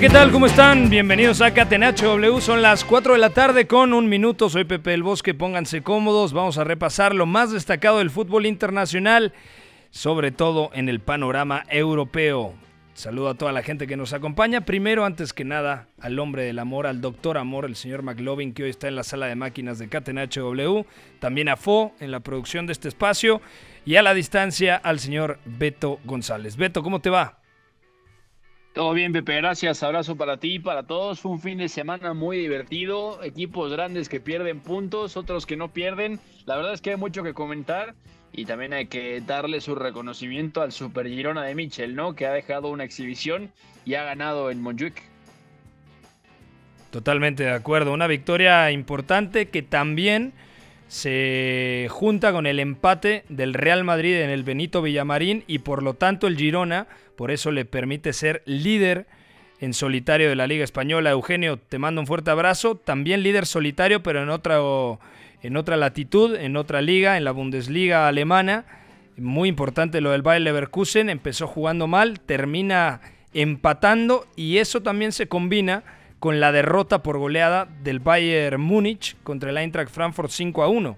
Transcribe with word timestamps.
¿Qué 0.00 0.08
tal? 0.08 0.30
¿Cómo 0.30 0.46
están? 0.46 0.90
Bienvenidos 0.90 1.40
a 1.40 1.52
Catenacho 1.52 2.06
W. 2.10 2.40
Son 2.40 2.62
las 2.62 2.84
4 2.84 3.14
de 3.14 3.18
la 3.18 3.30
tarde 3.30 3.66
con 3.66 3.92
un 3.92 4.08
minuto. 4.08 4.48
Soy 4.48 4.62
Pepe 4.62 4.94
el 4.94 5.02
Bosque. 5.02 5.34
Pónganse 5.34 5.82
cómodos. 5.82 6.32
Vamos 6.32 6.56
a 6.56 6.62
repasar 6.62 7.16
lo 7.16 7.26
más 7.26 7.50
destacado 7.50 7.98
del 7.98 8.10
fútbol 8.10 8.46
internacional, 8.46 9.32
sobre 9.90 10.30
todo 10.30 10.70
en 10.72 10.88
el 10.88 11.00
panorama 11.00 11.64
europeo. 11.68 12.54
Saludo 12.94 13.30
a 13.30 13.34
toda 13.34 13.50
la 13.50 13.64
gente 13.64 13.88
que 13.88 13.96
nos 13.96 14.12
acompaña. 14.12 14.60
Primero, 14.60 15.04
antes 15.04 15.32
que 15.32 15.44
nada, 15.44 15.88
al 16.00 16.20
hombre 16.20 16.44
del 16.44 16.60
amor, 16.60 16.86
al 16.86 17.00
doctor 17.00 17.36
amor, 17.36 17.64
el 17.64 17.74
señor 17.74 18.02
McLovin, 18.02 18.54
que 18.54 18.62
hoy 18.62 18.70
está 18.70 18.86
en 18.86 18.94
la 18.94 19.02
sala 19.02 19.26
de 19.26 19.34
máquinas 19.34 19.80
de 19.80 19.88
Catenacho 19.88 20.42
W. 20.42 20.86
También 21.18 21.48
a 21.48 21.56
Fo 21.56 21.92
en 21.98 22.12
la 22.12 22.20
producción 22.20 22.66
de 22.66 22.72
este 22.72 22.86
espacio. 22.86 23.40
Y 23.84 23.96
a 23.96 24.02
la 24.02 24.14
distancia, 24.14 24.76
al 24.76 25.00
señor 25.00 25.40
Beto 25.44 25.98
González. 26.04 26.56
Beto, 26.56 26.84
¿cómo 26.84 27.00
te 27.00 27.10
va? 27.10 27.38
Todo 28.78 28.92
bien, 28.92 29.12
Pepe, 29.12 29.34
gracias. 29.34 29.82
Abrazo 29.82 30.14
para 30.14 30.36
ti 30.36 30.54
y 30.54 30.58
para 30.60 30.84
todos. 30.84 31.24
Un 31.24 31.40
fin 31.40 31.58
de 31.58 31.68
semana 31.68 32.14
muy 32.14 32.38
divertido. 32.38 33.20
Equipos 33.24 33.72
grandes 33.72 34.08
que 34.08 34.20
pierden 34.20 34.60
puntos, 34.60 35.16
otros 35.16 35.46
que 35.46 35.56
no 35.56 35.72
pierden. 35.72 36.20
La 36.46 36.54
verdad 36.54 36.74
es 36.74 36.80
que 36.80 36.90
hay 36.90 36.96
mucho 36.96 37.24
que 37.24 37.34
comentar 37.34 37.96
y 38.32 38.44
también 38.44 38.72
hay 38.72 38.86
que 38.86 39.20
darle 39.20 39.60
su 39.60 39.74
reconocimiento 39.74 40.62
al 40.62 40.70
Super 40.70 41.08
Girona 41.08 41.42
de 41.42 41.56
Michel, 41.56 41.96
¿no? 41.96 42.14
Que 42.14 42.26
ha 42.26 42.32
dejado 42.32 42.68
una 42.68 42.84
exhibición 42.84 43.50
y 43.84 43.94
ha 43.94 44.04
ganado 44.04 44.48
en 44.48 44.62
Montjuic. 44.62 45.02
Totalmente 46.92 47.42
de 47.42 47.50
acuerdo. 47.50 47.92
Una 47.92 48.06
victoria 48.06 48.70
importante 48.70 49.48
que 49.48 49.62
también 49.62 50.34
se 50.86 51.88
junta 51.90 52.30
con 52.30 52.46
el 52.46 52.60
empate 52.60 53.24
del 53.28 53.54
Real 53.54 53.82
Madrid 53.82 54.20
en 54.20 54.30
el 54.30 54.44
Benito 54.44 54.82
Villamarín 54.82 55.42
y 55.48 55.58
por 55.58 55.82
lo 55.82 55.94
tanto 55.94 56.28
el 56.28 56.36
Girona, 56.36 56.86
por 57.18 57.32
eso 57.32 57.50
le 57.50 57.64
permite 57.64 58.12
ser 58.12 58.44
líder 58.46 59.08
en 59.58 59.74
solitario 59.74 60.28
de 60.28 60.36
la 60.36 60.46
Liga 60.46 60.62
Española. 60.62 61.10
Eugenio, 61.10 61.58
te 61.58 61.80
mando 61.80 62.00
un 62.00 62.06
fuerte 62.06 62.30
abrazo. 62.30 62.76
También 62.76 63.24
líder 63.24 63.44
solitario, 63.44 64.04
pero 64.04 64.22
en 64.22 64.30
otra, 64.30 64.60
en 65.42 65.56
otra 65.56 65.76
latitud, 65.76 66.36
en 66.36 66.56
otra 66.56 66.80
liga, 66.80 67.16
en 67.16 67.24
la 67.24 67.32
Bundesliga 67.32 68.06
alemana. 68.06 68.66
Muy 69.16 69.48
importante 69.48 70.00
lo 70.00 70.12
del 70.12 70.22
Bayer 70.22 70.42
Leverkusen. 70.42 71.10
Empezó 71.10 71.48
jugando 71.48 71.88
mal, 71.88 72.20
termina 72.20 73.00
empatando 73.34 74.28
y 74.36 74.58
eso 74.58 74.82
también 74.84 75.10
se 75.10 75.26
combina 75.26 75.82
con 76.20 76.38
la 76.38 76.52
derrota 76.52 77.02
por 77.02 77.18
goleada 77.18 77.66
del 77.82 77.98
Bayern 77.98 78.60
Múnich 78.60 79.16
contra 79.24 79.50
el 79.50 79.58
Eintracht 79.58 79.90
Frankfurt 79.90 80.30
5 80.30 80.62
a 80.62 80.68
1. 80.68 80.96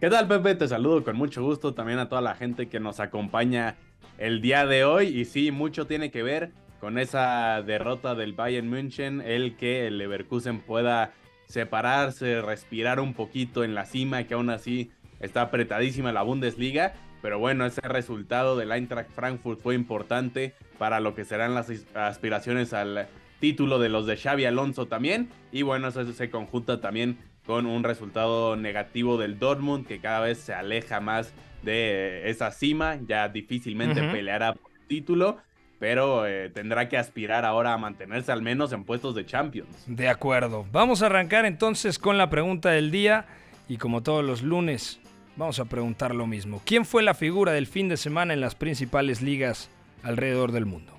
¿Qué 0.00 0.10
tal, 0.10 0.28
Pepe? 0.28 0.54
Te 0.54 0.68
saludo 0.68 1.02
con 1.02 1.16
mucho 1.16 1.42
gusto 1.42 1.74
también 1.74 1.98
a 1.98 2.08
toda 2.08 2.20
la 2.20 2.36
gente 2.36 2.68
que 2.68 2.78
nos 2.78 3.00
acompaña 3.00 3.74
el 4.18 4.40
día 4.40 4.66
de 4.66 4.84
hoy. 4.84 5.08
Y 5.08 5.24
sí, 5.24 5.50
mucho 5.50 5.86
tiene 5.86 6.10
que 6.10 6.22
ver 6.22 6.50
con 6.80 6.98
esa 6.98 7.62
derrota 7.62 8.14
del 8.14 8.32
Bayern 8.32 8.68
München, 8.68 9.20
el 9.20 9.56
que 9.56 9.86
el 9.86 9.98
Leverkusen 9.98 10.60
pueda 10.60 11.12
separarse, 11.48 12.42
respirar 12.42 13.00
un 13.00 13.14
poquito 13.14 13.64
en 13.64 13.74
la 13.74 13.86
cima, 13.86 14.24
que 14.24 14.34
aún 14.34 14.50
así 14.50 14.90
está 15.20 15.42
apretadísima 15.42 16.12
la 16.12 16.22
Bundesliga. 16.22 16.94
Pero 17.22 17.38
bueno, 17.38 17.66
ese 17.66 17.80
resultado 17.80 18.56
del 18.56 18.72
Eintracht 18.72 19.10
Frankfurt 19.10 19.60
fue 19.60 19.74
importante 19.74 20.54
para 20.78 21.00
lo 21.00 21.14
que 21.14 21.24
serán 21.24 21.54
las 21.54 21.70
aspiraciones 21.94 22.72
al 22.72 23.08
título 23.40 23.78
de 23.78 23.88
los 23.88 24.06
de 24.06 24.16
Xavi 24.16 24.44
Alonso 24.44 24.86
también. 24.86 25.28
Y 25.50 25.62
bueno, 25.62 25.88
eso 25.88 26.04
se 26.12 26.30
conjunta 26.30 26.80
también 26.80 27.18
con 27.46 27.66
un 27.66 27.84
resultado 27.84 28.56
negativo 28.56 29.18
del 29.18 29.38
Dortmund 29.38 29.86
que 29.86 30.00
cada 30.00 30.20
vez 30.20 30.38
se 30.38 30.52
aleja 30.52 31.00
más 31.00 31.32
de 31.66 32.30
esa 32.30 32.50
cima. 32.50 32.98
Ya 33.06 33.28
difícilmente 33.28 34.00
peleará 34.00 34.54
por 34.54 34.70
el 34.72 34.86
título, 34.86 35.36
pero 35.78 36.26
eh, 36.26 36.48
tendrá 36.48 36.88
que 36.88 36.96
aspirar 36.96 37.44
ahora 37.44 37.74
a 37.74 37.78
mantenerse 37.78 38.32
al 38.32 38.40
menos 38.40 38.72
en 38.72 38.84
puestos 38.84 39.14
de 39.14 39.26
Champions. 39.26 39.68
De 39.86 40.08
acuerdo. 40.08 40.64
Vamos 40.72 41.02
a 41.02 41.06
arrancar 41.06 41.44
entonces 41.44 41.98
con 41.98 42.16
la 42.16 42.30
pregunta 42.30 42.70
del 42.70 42.90
día 42.90 43.26
y 43.68 43.76
como 43.76 44.02
todos 44.02 44.24
los 44.24 44.42
lunes 44.42 45.00
vamos 45.36 45.58
a 45.58 45.66
preguntar 45.66 46.14
lo 46.14 46.26
mismo. 46.26 46.62
¿Quién 46.64 46.86
fue 46.86 47.02
la 47.02 47.12
figura 47.12 47.52
del 47.52 47.66
fin 47.66 47.88
de 47.88 47.98
semana 47.98 48.32
en 48.32 48.40
las 48.40 48.54
principales 48.54 49.20
ligas 49.20 49.68
alrededor 50.02 50.52
del 50.52 50.64
mundo? 50.64 50.96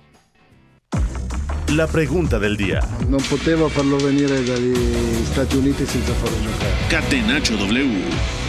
La 1.74 1.86
pregunta 1.86 2.38
del 2.38 2.56
día. 2.56 2.80
Non 3.12 3.20
potevo 3.28 3.68
farlo 3.68 4.00
venire 4.00 4.40
dagli 4.40 4.72
Stati 5.28 5.60
Uniti 5.60 5.84
senza 5.84 6.16
farlo 6.16 6.40
giocare. 6.40 6.72
Catenacho 6.88 7.60
W. 7.60 8.47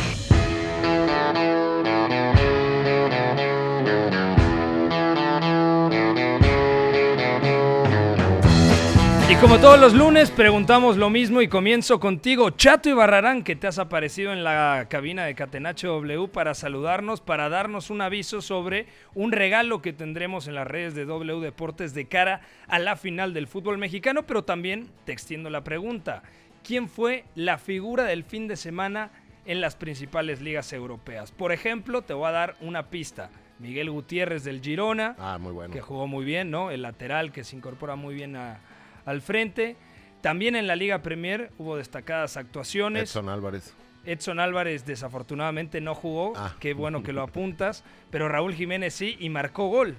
como 9.42 9.58
todos 9.60 9.80
los 9.80 9.94
lunes, 9.94 10.32
preguntamos 10.32 10.98
lo 10.98 11.10
mismo 11.10 11.42
y 11.42 11.48
comienzo 11.48 12.00
contigo, 12.00 12.50
Chato 12.52 12.90
y 12.90 12.94
Barrarán, 12.94 13.44
que 13.44 13.56
te 13.56 13.68
has 13.68 13.80
aparecido 13.80 14.34
en 14.34 14.44
la 14.44 14.88
cabina 14.90 15.24
de 15.26 15.34
Catenacho 15.34 15.88
W 15.94 16.28
para 16.28 16.54
saludarnos, 16.54 17.22
para 17.22 17.48
darnos 17.48 17.90
un 17.90 18.02
aviso 18.02 18.42
sobre 18.42 18.88
un 19.16 19.32
regalo 19.32 19.82
que 19.82 19.94
tendremos 19.94 20.48
en 20.48 20.56
las 20.56 20.68
redes 20.68 20.94
de 20.94 21.06
W 21.06 21.40
Deportes 21.40 21.94
de 21.94 22.06
cara 22.06 22.42
a 22.68 22.80
la 22.80 22.98
final 22.98 23.34
del 23.34 23.48
fútbol 23.48 23.78
mexicano, 23.78 24.24
pero 24.24 24.44
también 24.44 24.90
te 25.06 25.14
extiendo 25.14 25.50
la 25.50 25.64
pregunta, 25.64 26.22
¿quién 26.64 26.90
fue 26.90 27.24
la 27.36 27.58
figura 27.58 28.04
del 28.04 28.26
fin 28.26 28.48
de 28.50 28.58
semana 28.58 29.10
en 29.46 29.62
las 29.62 29.76
principales 29.78 30.42
ligas 30.42 30.74
europeas? 30.74 31.32
Por 31.32 31.54
ejemplo, 31.54 32.02
te 32.02 32.14
voy 32.14 32.28
a 32.28 32.32
dar 32.32 32.56
una 32.60 32.88
pista. 32.90 33.30
Miguel 33.60 33.90
Gutiérrez 33.92 34.44
del 34.46 34.62
Girona, 34.62 35.16
Ah, 35.18 35.38
muy 35.40 35.52
bueno. 35.54 35.74
que 35.74 35.82
jugó 35.82 36.08
muy 36.08 36.24
bien, 36.24 36.50
¿no? 36.52 36.72
El 36.72 36.82
lateral 36.82 37.32
que 37.34 37.44
se 37.44 37.56
incorpora 37.58 37.96
muy 37.96 38.16
bien 38.16 38.36
a- 38.38 38.60
al 39.10 39.22
frente. 39.22 39.76
También 40.22 40.56
en 40.56 40.68
la 40.68 40.76
Liga 40.76 41.02
Premier 41.02 41.52
hubo 41.58 41.78
destacadas 41.78 42.38
actuaciones. 42.38 43.04
Edson 43.04 43.30
Álvarez. 43.30 43.74
Edson 44.06 44.40
Álvarez 44.40 44.86
desafortunadamente 44.86 45.82
no 45.82 45.96
jugó, 45.96 46.34
Ah. 46.36 46.56
qué 46.60 46.74
bueno 46.74 47.04
que 47.04 47.14
lo 47.14 47.22
apuntas, 47.24 47.84
pero 48.12 48.28
Raúl 48.30 48.54
Jiménez 48.54 48.94
sí 48.94 49.16
y 49.20 49.30
marcó 49.30 49.68
gol. 49.68 49.96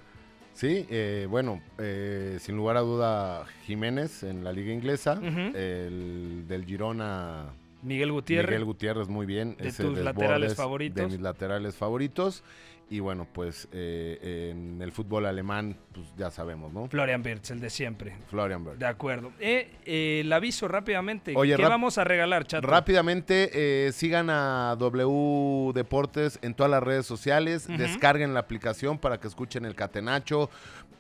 Sí, 0.53 0.85
eh, 0.91 1.27
bueno, 1.31 1.63
eh, 1.79 2.39
sin 2.41 2.57
lugar 2.57 2.77
a 2.77 2.81
duda 2.81 3.47
Jiménez 3.67 4.23
en 4.25 4.43
la 4.45 4.53
liga 4.53 4.73
inglesa, 4.73 5.13
Ujú. 5.15 5.57
el 5.57 6.45
del 6.49 6.65
Girona 6.65 7.47
Miguel 7.83 8.13
Gutiérrez. 8.13 8.51
Miguel 8.51 8.65
Gutiérrez 8.65 9.09
muy 9.09 9.25
bien, 9.27 9.57
De 9.57 9.73
tus 9.73 9.97
laterales 9.99 10.55
favoritos. 10.55 10.97
de 10.97 11.07
mis 11.07 11.21
laterales 11.21 11.77
favoritos 11.77 12.43
Y 12.93 12.99
bueno, 12.99 13.25
pues 13.33 13.69
eh, 13.71 14.51
en 14.51 14.83
el 14.83 14.91
fútbol 14.91 15.25
alemán, 15.27 15.77
pues 15.95 16.09
ya 16.17 16.29
sabemos, 16.33 16.73
¿no? 16.73 16.89
Florian 16.89 17.23
Wirtz, 17.25 17.53
el 17.53 17.61
de 17.61 17.71
siempre. 17.71 18.17
Florian 18.29 18.67
Wirtz. 18.67 18.81
De 18.81 18.87
acuerdo. 18.87 19.31
Eh, 19.39 19.71
eh, 19.85 20.23
el 20.25 20.33
aviso 20.33 20.67
rápidamente. 20.67 21.33
Oye, 21.37 21.55
¿Qué 21.55 21.63
vamos 21.63 21.99
a 21.99 22.05
regalar, 22.05 22.49
chato? 22.49 22.67
Rápidamente, 22.67 23.51
eh, 23.87 23.93
sigan 23.93 24.29
a 24.29 24.75
W 24.77 25.73
Deportes 25.73 26.41
en 26.43 26.53
todas 26.55 26.69
las 26.69 26.83
redes 26.83 27.07
sociales, 27.07 27.69
descarguen 27.69 28.35
la 28.35 28.41
aplicación 28.41 28.99
para 28.99 29.21
que 29.21 29.29
escuchen 29.29 29.67
el 29.67 29.77
catenacho, 29.77 30.51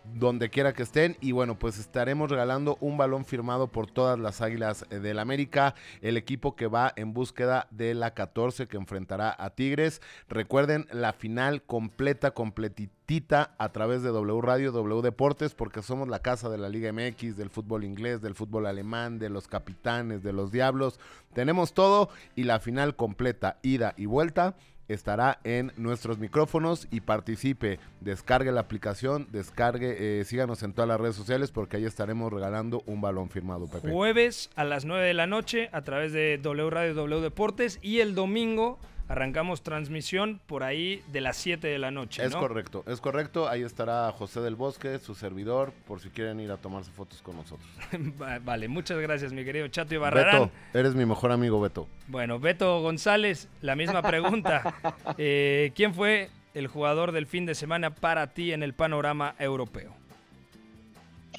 donde 0.05 0.51
quiera 0.51 0.73
que 0.73 0.83
estén. 0.83 1.17
Y 1.21 1.33
bueno, 1.33 1.59
pues 1.59 1.79
estaremos 1.79 2.31
regalando 2.31 2.77
un 2.81 2.97
balón 2.97 3.25
firmado 3.25 3.69
por 3.69 3.91
todas 3.91 4.19
las 4.19 4.41
Águilas 4.41 4.87
del 4.89 5.19
América, 5.19 5.75
el 6.01 6.17
equipo 6.17 6.57
que 6.57 6.67
va 6.67 6.93
en 6.97 7.13
búsqueda 7.13 7.69
de 7.71 7.95
la 7.95 8.15
14 8.15 8.69
que 8.69 8.77
enfrentará 8.77 9.35
a 9.39 9.51
Tigres. 9.51 10.01
Recuerden 10.29 10.87
la 10.93 11.13
final 11.13 11.63
completa, 11.63 12.33
completitita 12.33 13.55
a 13.59 13.73
través 13.73 14.03
de 14.03 14.11
W 14.11 14.41
Radio, 14.41 14.73
W 14.73 15.03
Deportes, 15.03 15.55
porque 15.55 15.83
somos 15.83 16.09
la 16.09 16.21
casa 16.21 16.49
de 16.49 16.59
la 16.59 16.69
Liga 16.69 16.93
MX, 16.93 17.37
del 17.37 17.51
fútbol 17.51 17.85
inglés, 17.85 18.21
del 18.21 18.35
fútbol 18.35 18.67
alemán, 18.67 19.19
de 19.19 19.31
los 19.31 19.49
capitanes, 19.49 20.23
de 20.23 20.33
los 20.33 20.53
diablos. 20.53 21.01
Tenemos 21.33 21.75
todo 21.75 22.09
y 22.37 22.45
la 22.45 22.61
final 22.61 22.97
completa, 22.97 23.59
ida 23.63 23.95
y 23.97 24.07
vuelta, 24.07 24.57
estará 24.93 25.41
en 25.45 25.73
nuestros 25.77 26.19
micrófonos 26.19 26.89
y 26.91 27.01
participe. 27.01 27.79
Descargue 28.01 28.53
la 28.53 28.61
aplicación, 28.61 29.29
descargue, 29.31 30.21
eh, 30.21 30.25
síganos 30.25 30.63
en 30.63 30.73
todas 30.73 30.89
las 30.89 31.01
redes 31.01 31.17
sociales 31.17 31.51
porque 31.51 31.77
ahí 31.77 31.85
estaremos 31.85 32.33
regalando 32.33 32.83
un 32.87 33.01
balón 33.01 33.31
firmado, 33.31 33.67
Pepe. 33.69 33.91
Jueves 33.91 34.51
a 34.57 34.65
las 34.65 34.85
9 34.85 35.07
de 35.07 35.15
la 35.15 35.27
noche 35.27 35.69
a 35.73 35.83
través 35.83 36.13
de 36.13 36.39
W 36.39 36.71
Radio 36.71 36.95
W 36.95 37.21
Deportes 37.21 37.79
y 37.83 38.01
el 38.01 38.15
domingo 38.15 38.79
arrancamos 39.11 39.63
transmisión 39.63 40.41
por 40.47 40.63
ahí 40.63 41.03
de 41.09 41.21
las 41.21 41.37
7 41.37 41.67
de 41.67 41.79
la 41.81 41.91
noche. 41.91 42.25
Es 42.25 42.33
¿no? 42.33 42.39
correcto, 42.39 42.85
es 42.87 43.01
correcto. 43.01 43.49
Ahí 43.49 43.63
estará 43.63 44.11
José 44.13 44.41
del 44.41 44.55
Bosque, 44.55 45.01
su 45.01 45.17
servidor, 45.17 45.73
por 45.89 46.01
si 46.01 46.11
quieren 46.11 46.39
ir 46.39 46.53
a 46.53 46.59
tomarse 46.59 46.93
fotos 46.93 47.21
con 47.21 47.37
nosotros. 47.37 47.69
Va- 48.23 48.39
vale, 48.39 48.69
muchas 48.69 48.99
gracias, 48.99 49.33
mi 49.33 49.45
querido 49.45 49.67
Chato 49.67 49.95
Ibarrarán. 49.97 50.43
Beto, 50.43 50.79
eres 50.79 50.95
mi 50.95 51.05
mejor 51.07 51.33
amigo, 51.33 51.61
Beto. 51.61 51.89
Bueno, 52.07 52.39
Beto 52.39 52.81
González, 52.83 53.49
la 53.61 53.75
misma 53.75 54.01
pregunta. 54.03 54.75
Eh, 55.19 55.73
¿Quién 55.75 55.93
fue 55.95 56.31
el 56.55 56.67
jugador 56.67 57.13
del 57.13 57.27
fin 57.27 57.45
de 57.45 57.55
semana 57.55 57.95
para 57.95 58.29
ti 58.29 58.53
en 58.53 58.63
el 58.63 58.75
panorama 58.75 59.35
europeo? 59.39 60.00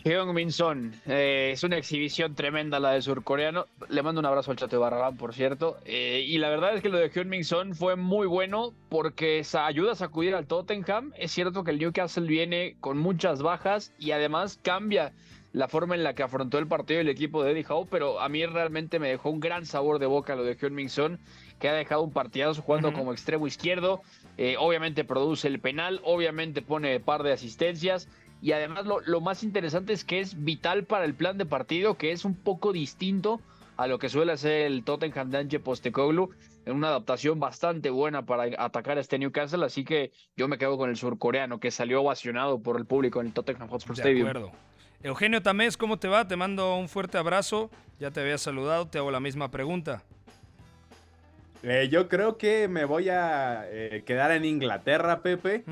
Heung-Min 0.03 0.51
Son, 0.51 0.93
eh, 1.05 1.51
es 1.53 1.63
una 1.63 1.77
exhibición 1.77 2.33
tremenda 2.33 2.79
la 2.79 2.93
del 2.93 3.03
surcoreano. 3.03 3.67
Le 3.89 4.01
mando 4.01 4.19
un 4.19 4.25
abrazo 4.25 4.49
al 4.49 4.57
Chato 4.57 4.75
de 4.75 4.81
Barragán, 4.81 5.15
por 5.15 5.33
cierto. 5.33 5.77
Eh, 5.85 6.25
y 6.27 6.39
la 6.39 6.49
verdad 6.49 6.75
es 6.75 6.81
que 6.81 6.89
lo 6.89 6.97
de 6.97 7.11
Heung-Min 7.11 7.43
Son 7.43 7.75
fue 7.75 7.95
muy 7.95 8.25
bueno 8.25 8.73
porque 8.89 9.45
ayuda 9.53 9.91
a 9.91 9.95
sacudir 9.95 10.33
al 10.33 10.47
Tottenham. 10.47 11.11
Es 11.17 11.31
cierto 11.31 11.63
que 11.63 11.71
el 11.71 11.77
Newcastle 11.79 12.27
viene 12.27 12.77
con 12.79 12.97
muchas 12.97 13.43
bajas 13.43 13.93
y 13.99 14.11
además 14.11 14.59
cambia 14.63 15.13
la 15.53 15.67
forma 15.67 15.95
en 15.95 16.03
la 16.03 16.13
que 16.15 16.23
afrontó 16.23 16.57
el 16.57 16.67
partido 16.67 17.01
el 17.01 17.09
equipo 17.09 17.43
de 17.43 17.51
Eddie 17.51 17.65
Howe, 17.67 17.87
pero 17.89 18.21
a 18.21 18.29
mí 18.29 18.45
realmente 18.45 18.99
me 18.99 19.09
dejó 19.09 19.29
un 19.29 19.39
gran 19.39 19.65
sabor 19.65 19.99
de 19.99 20.05
boca 20.05 20.35
lo 20.35 20.43
de 20.43 20.57
Heung-Min 20.57 20.89
Son, 20.89 21.19
que 21.59 21.69
ha 21.69 21.73
dejado 21.73 22.01
un 22.03 22.11
partidazo 22.11 22.61
jugando 22.61 22.93
como 22.93 23.11
extremo 23.11 23.47
izquierdo. 23.47 24.01
Eh, 24.37 24.55
obviamente 24.57 25.03
produce 25.03 25.47
el 25.47 25.59
penal, 25.59 25.99
obviamente 26.03 26.61
pone 26.61 26.99
par 26.99 27.23
de 27.23 27.33
asistencias. 27.33 28.07
Y 28.41 28.53
además 28.53 28.85
lo, 28.85 29.01
lo 29.01 29.21
más 29.21 29.43
interesante 29.43 29.93
es 29.93 30.03
que 30.03 30.19
es 30.19 30.43
vital 30.43 30.83
para 30.85 31.05
el 31.05 31.13
plan 31.13 31.37
de 31.37 31.45
partido, 31.45 31.97
que 31.97 32.11
es 32.11 32.25
un 32.25 32.35
poco 32.35 32.73
distinto 32.73 33.39
a 33.77 33.87
lo 33.87 33.99
que 33.99 34.09
suele 34.09 34.31
hacer 34.33 34.67
el 34.67 34.83
Tottenham 34.83 35.29
de 35.29 35.37
Ange 35.39 35.59
Postecoglou, 35.59 36.31
en 36.65 36.75
una 36.75 36.89
adaptación 36.89 37.39
bastante 37.39 37.89
buena 37.89 38.25
para 38.25 38.43
atacar 38.63 38.97
a 38.97 39.01
este 39.01 39.17
Newcastle, 39.17 39.65
así 39.65 39.83
que 39.83 40.11
yo 40.37 40.47
me 40.47 40.57
quedo 40.57 40.77
con 40.77 40.89
el 40.89 40.97
surcoreano, 40.97 41.59
que 41.59 41.71
salió 41.71 42.01
ovacionado 42.01 42.59
por 42.61 42.77
el 42.77 42.85
público 42.85 43.21
en 43.21 43.27
el 43.27 43.33
Tottenham 43.33 43.69
Hotspur 43.69 43.95
De 43.95 44.01
Stadium. 44.01 44.27
acuerdo. 44.27 44.51
Eugenio 45.03 45.41
Tamés, 45.41 45.77
¿cómo 45.77 45.97
te 45.97 46.07
va? 46.07 46.27
Te 46.27 46.35
mando 46.35 46.75
un 46.75 46.87
fuerte 46.87 47.17
abrazo. 47.17 47.71
Ya 47.99 48.11
te 48.11 48.19
había 48.21 48.37
saludado, 48.37 48.87
te 48.87 48.99
hago 48.99 49.09
la 49.09 49.19
misma 49.19 49.49
pregunta. 49.49 50.03
Eh, 51.63 51.89
yo 51.91 52.07
creo 52.07 52.37
que 52.37 52.67
me 52.67 52.85
voy 52.85 53.09
a 53.09 53.65
eh, 53.69 54.03
quedar 54.05 54.31
en 54.31 54.45
Inglaterra, 54.45 55.21
Pepe, 55.21 55.63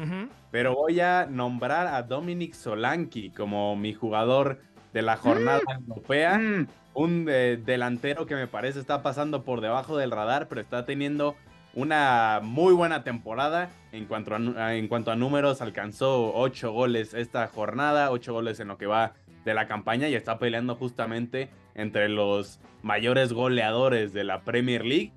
pero 0.52 0.76
voy 0.76 1.00
a 1.00 1.26
nombrar 1.30 1.88
a 1.88 2.04
Dominic 2.04 2.54
Solanki 2.54 3.32
como 3.32 3.76
mi 3.76 3.94
jugador 3.94 4.60
de 4.94 5.02
la 5.02 5.18
jornada 5.18 5.62
europea. 5.88 6.38
Mm, 6.38 6.68
Un 6.94 7.26
eh, 7.30 7.60
delantero 7.64 8.26
que 8.26 8.36
me 8.36 8.48
parece 8.48 8.80
está 8.80 9.02
pasando 9.02 9.44
por 9.44 9.62
debajo 9.62 9.98
del 9.98 10.12
radar, 10.12 10.48
pero 10.48 10.60
está 10.62 10.86
teniendo 10.86 11.36
una 11.74 12.40
muy 12.44 12.74
buena 12.74 13.04
temporada. 13.04 13.70
En 13.92 14.06
cuanto 14.06 14.36
a, 14.36 14.40
nu- 14.40 14.58
a- 14.58 14.76
en 14.76 14.88
cuanto 14.88 15.12
a 15.12 15.16
números, 15.16 15.62
alcanzó 15.62 16.34
8 16.36 16.72
goles 16.72 17.14
esta 17.14 17.48
jornada, 17.48 18.12
8 18.12 18.34
goles 18.34 18.60
en 18.60 18.68
lo 18.68 18.78
que 18.78 18.86
va 18.88 19.14
de 19.46 19.54
la 19.54 19.68
campaña 19.68 20.08
y 20.10 20.16
está 20.16 20.38
peleando 20.40 20.76
justamente 20.76 21.50
entre 21.76 22.10
los 22.10 22.60
mayores 22.84 23.34
goleadores 23.34 24.12
de 24.14 24.24
la 24.24 24.42
Premier 24.42 24.84
League. 24.84 25.14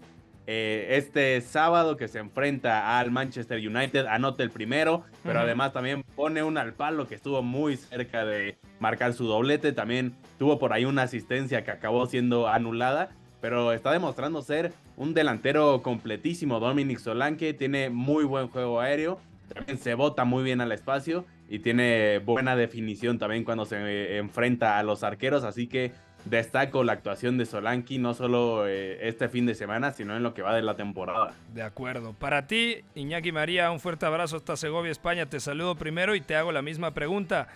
Eh, 0.46 0.86
este 0.90 1.40
sábado 1.40 1.96
que 1.96 2.08
se 2.08 2.18
enfrenta 2.18 2.98
al 2.98 3.10
Manchester 3.12 3.58
United 3.58 4.06
anota 4.06 4.42
el 4.42 4.50
primero, 4.50 5.04
pero 5.22 5.40
además 5.40 5.72
también 5.72 6.02
pone 6.16 6.42
un 6.42 6.58
al 6.58 6.74
palo 6.74 7.06
que 7.06 7.14
estuvo 7.14 7.42
muy 7.42 7.76
cerca 7.76 8.24
de 8.24 8.58
marcar 8.80 9.12
su 9.12 9.26
doblete. 9.26 9.72
También 9.72 10.14
tuvo 10.38 10.58
por 10.58 10.72
ahí 10.72 10.84
una 10.84 11.02
asistencia 11.02 11.62
que 11.62 11.70
acabó 11.70 12.06
siendo 12.06 12.48
anulada, 12.48 13.10
pero 13.40 13.72
está 13.72 13.92
demostrando 13.92 14.42
ser 14.42 14.72
un 14.96 15.14
delantero 15.14 15.82
completísimo. 15.82 16.58
Dominic 16.58 16.98
Solanke 16.98 17.54
tiene 17.54 17.90
muy 17.90 18.24
buen 18.24 18.48
juego 18.48 18.80
aéreo, 18.80 19.20
también 19.52 19.78
se 19.78 19.94
bota 19.94 20.24
muy 20.24 20.42
bien 20.42 20.60
al 20.60 20.72
espacio 20.72 21.24
y 21.48 21.58
tiene 21.58 22.18
buena 22.18 22.56
definición 22.56 23.18
también 23.18 23.44
cuando 23.44 23.64
se 23.66 23.76
eh, 23.76 24.16
enfrenta 24.18 24.78
a 24.78 24.82
los 24.82 25.04
arqueros, 25.04 25.44
así 25.44 25.66
que 25.66 25.92
destaco 26.24 26.84
la 26.84 26.92
actuación 26.92 27.38
de 27.38 27.46
Solanki 27.46 27.98
no 27.98 28.14
solo 28.14 28.66
eh, 28.66 29.08
este 29.08 29.28
fin 29.28 29.46
de 29.46 29.54
semana, 29.54 29.92
sino 29.92 30.16
en 30.16 30.22
lo 30.22 30.34
que 30.34 30.42
va 30.42 30.54
de 30.54 30.62
la 30.62 30.76
temporada. 30.76 31.34
De 31.52 31.62
acuerdo. 31.62 32.12
Para 32.12 32.46
ti, 32.46 32.78
Iñaki 32.94 33.32
María, 33.32 33.70
un 33.70 33.80
fuerte 33.80 34.06
abrazo 34.06 34.36
hasta 34.36 34.56
Segovia, 34.56 34.92
España. 34.92 35.26
Te 35.26 35.40
saludo 35.40 35.74
primero 35.74 36.14
y 36.14 36.20
te 36.20 36.36
hago 36.36 36.52
la 36.52 36.62
misma 36.62 36.92
pregunta. 36.92 37.48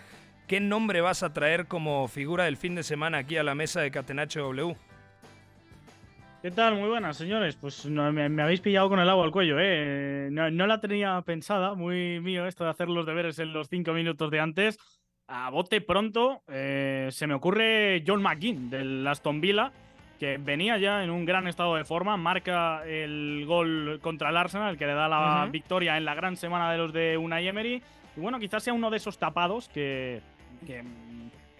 ¿Qué 0.47 0.59
nombre 0.59 1.01
vas 1.01 1.23
a 1.23 1.33
traer 1.33 1.67
como 1.67 2.07
figura 2.07 2.45
del 2.45 2.57
fin 2.57 2.75
de 2.75 2.83
semana 2.83 3.19
aquí 3.19 3.37
a 3.37 3.43
la 3.43 3.55
mesa 3.55 3.81
de 3.81 3.91
Catenacho 3.91 4.41
W? 4.41 4.75
¿Qué 6.41 6.51
tal? 6.51 6.75
Muy 6.75 6.87
buenas, 6.87 7.17
señores. 7.17 7.57
Pues 7.57 7.85
no, 7.85 8.09
me, 8.13 8.29
me 8.29 8.43
habéis 8.43 8.61
pillado 8.61 8.87
con 8.87 8.99
el 8.99 9.09
agua 9.09 9.25
al 9.25 9.31
cuello, 9.31 9.57
¿eh? 9.59 10.29
No, 10.31 10.49
no 10.49 10.67
la 10.67 10.79
tenía 10.79 11.21
pensada, 11.23 11.73
muy 11.73 12.21
mío 12.21 12.45
esto 12.45 12.63
de 12.63 12.69
hacer 12.69 12.87
los 12.87 13.05
deberes 13.05 13.39
en 13.39 13.51
los 13.51 13.67
cinco 13.67 13.91
minutos 13.91 14.31
de 14.31 14.39
antes. 14.39 14.77
A 15.29 15.49
bote 15.49 15.81
pronto, 15.81 16.41
eh, 16.47 17.09
se 17.11 17.27
me 17.27 17.33
ocurre 17.33 18.01
John 18.07 18.21
McGinn 18.21 18.69
del 18.69 19.05
Aston 19.05 19.41
Villa, 19.41 19.73
que 20.17 20.37
venía 20.37 20.77
ya 20.77 21.03
en 21.03 21.09
un 21.09 21.25
gran 21.25 21.47
estado 21.47 21.75
de 21.75 21.83
forma, 21.83 22.15
marca 22.15 22.87
el 22.87 23.43
gol 23.45 23.99
contra 24.01 24.29
el 24.29 24.37
Arsenal, 24.37 24.77
que 24.77 24.87
le 24.87 24.93
da 24.93 25.09
la 25.09 25.47
victoria 25.51 25.97
en 25.97 26.05
la 26.05 26.15
gran 26.15 26.37
semana 26.37 26.71
de 26.71 26.77
los 26.77 26.93
de 26.93 27.17
Unai 27.17 27.45
Emery. 27.45 27.83
Y 28.15 28.19
bueno, 28.19 28.39
quizás 28.39 28.63
sea 28.63 28.73
uno 28.73 28.89
de 28.89 28.97
esos 28.97 29.17
tapados 29.17 29.67
que, 29.67 30.21
que 30.65 30.83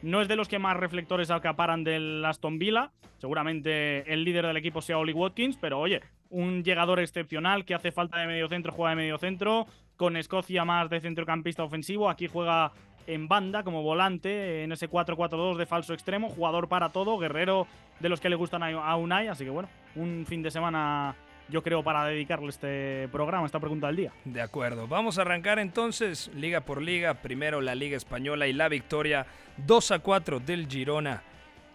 no 0.01 0.21
es 0.21 0.29
de 0.29 0.37
los 0.37 0.47
que 0.47 0.59
más 0.59 0.77
reflectores 0.77 1.29
acaparan 1.29 1.83
del 1.83 2.23
Aston 2.23 2.59
Villa. 2.59 2.91
Seguramente 3.17 4.11
el 4.11 4.23
líder 4.23 4.45
del 4.47 4.57
equipo 4.57 4.81
sea 4.81 4.97
Oli 4.97 5.11
Watkins, 5.11 5.57
pero 5.57 5.79
oye, 5.79 6.01
un 6.29 6.63
llegador 6.63 6.99
excepcional 6.99 7.65
que 7.65 7.73
hace 7.73 7.91
falta 7.91 8.19
de 8.19 8.27
medio 8.27 8.47
centro, 8.47 8.71
juega 8.71 8.91
de 8.91 8.95
medio 8.95 9.17
centro, 9.17 9.67
con 9.97 10.15
Escocia 10.15 10.63
más 10.65 10.89
de 10.89 11.01
centrocampista 11.01 11.63
ofensivo. 11.63 12.09
Aquí 12.09 12.27
juega 12.27 12.71
en 13.07 13.27
banda 13.27 13.63
como 13.63 13.81
volante 13.81 14.63
en 14.63 14.71
ese 14.71 14.89
4-4-2 14.89 15.57
de 15.57 15.65
falso 15.65 15.93
extremo, 15.93 16.29
jugador 16.29 16.67
para 16.67 16.89
todo, 16.89 17.17
guerrero 17.17 17.65
de 17.99 18.09
los 18.09 18.19
que 18.19 18.29
le 18.29 18.35
gustan 18.35 18.63
a 18.63 18.95
Unai, 18.95 19.27
así 19.27 19.43
que 19.43 19.49
bueno, 19.49 19.69
un 19.95 20.25
fin 20.27 20.43
de 20.43 20.51
semana 20.51 21.15
yo 21.49 21.63
creo 21.63 21.83
para 21.83 22.05
dedicarle 22.05 22.49
este 22.49 23.07
programa, 23.11 23.45
esta 23.45 23.59
pregunta 23.59 23.87
del 23.87 23.95
día. 23.95 24.11
De 24.25 24.41
acuerdo. 24.41 24.87
Vamos 24.87 25.17
a 25.17 25.21
arrancar 25.21 25.59
entonces 25.59 26.29
liga 26.35 26.61
por 26.61 26.81
liga. 26.81 27.15
Primero 27.15 27.61
la 27.61 27.75
Liga 27.75 27.97
Española 27.97 28.47
y 28.47 28.53
la 28.53 28.67
victoria 28.67 29.25
2 29.65 29.91
a 29.91 29.99
4 29.99 30.39
del 30.41 30.67
Girona 30.67 31.23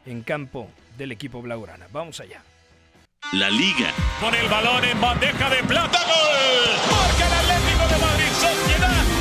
en 0.04 0.22
campo 0.22 0.68
del 0.96 1.12
equipo 1.12 1.40
Blaugrana. 1.40 1.86
Vamos 1.92 2.20
allá. 2.20 2.42
La 3.32 3.48
Liga. 3.48 3.92
Con 4.20 4.34
el 4.34 4.48
balón 4.48 4.84
en 4.84 5.00
bandeja 5.00 5.48
de 5.48 5.62
plata. 5.62 5.98
¡Gol! 6.04 6.90
Marca 6.90 7.26
el 7.26 7.32
Atlético 7.32 7.88
de 7.88 8.04
Madrid. 8.04 8.32
Sociedad 8.32 9.11